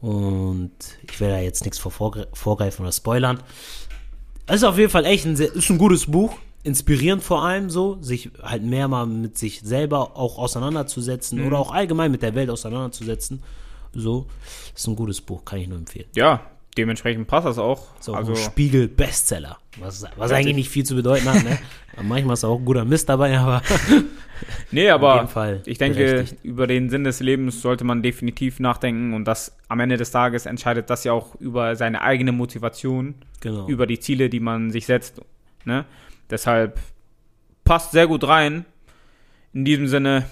[0.00, 0.72] Und
[1.10, 3.40] ich werde da jetzt nichts vor vorgre- vorgreifen oder spoilern.
[4.46, 6.36] Es ist auf jeden Fall echt ein, sehr, ist ein gutes Buch.
[6.62, 11.70] Inspirierend vor allem so, sich halt mehr mal mit sich selber auch auseinanderzusetzen oder auch
[11.72, 13.42] allgemein mit der Welt auseinanderzusetzen.
[13.92, 14.26] So,
[14.74, 16.06] ist ein gutes Buch, kann ich nur empfehlen.
[16.14, 16.42] Ja,
[16.76, 17.86] dementsprechend passt das auch.
[18.00, 19.58] So also, ein Spiegel-Bestseller.
[19.78, 21.58] Was, was eigentlich nicht viel zu bedeuten hat, ne?
[22.02, 23.62] Manchmal ist auch guter Mist dabei, aber.
[24.70, 25.28] nee, aber
[25.66, 26.44] ich denke, berechtigt.
[26.44, 30.46] über den Sinn des Lebens sollte man definitiv nachdenken und das am Ende des Tages
[30.46, 33.66] entscheidet das ja auch über seine eigene Motivation, Genau.
[33.68, 35.20] über die Ziele, die man sich setzt.
[35.64, 35.84] Ne?
[36.30, 36.78] Deshalb
[37.64, 38.64] passt sehr gut rein.
[39.52, 40.24] In diesem Sinne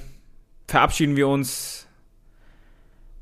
[0.67, 1.87] verabschieden wir uns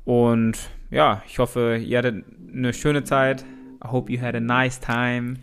[0.05, 0.57] und
[0.91, 2.23] ja, ich hoffe, ihr hattet
[2.53, 3.43] eine schöne Zeit.
[3.83, 5.35] I hope you had a nice time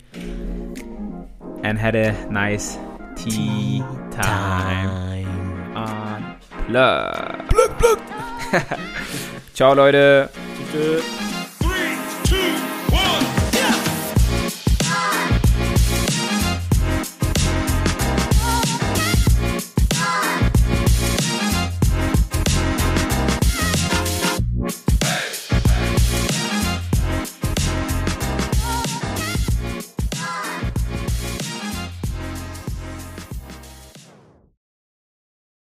[1.63, 2.77] and had a nice
[3.15, 5.10] tea time.
[6.75, 8.01] Unplugged.
[9.53, 10.29] Ciao, Leute.
[10.71, 11.30] Tschüss.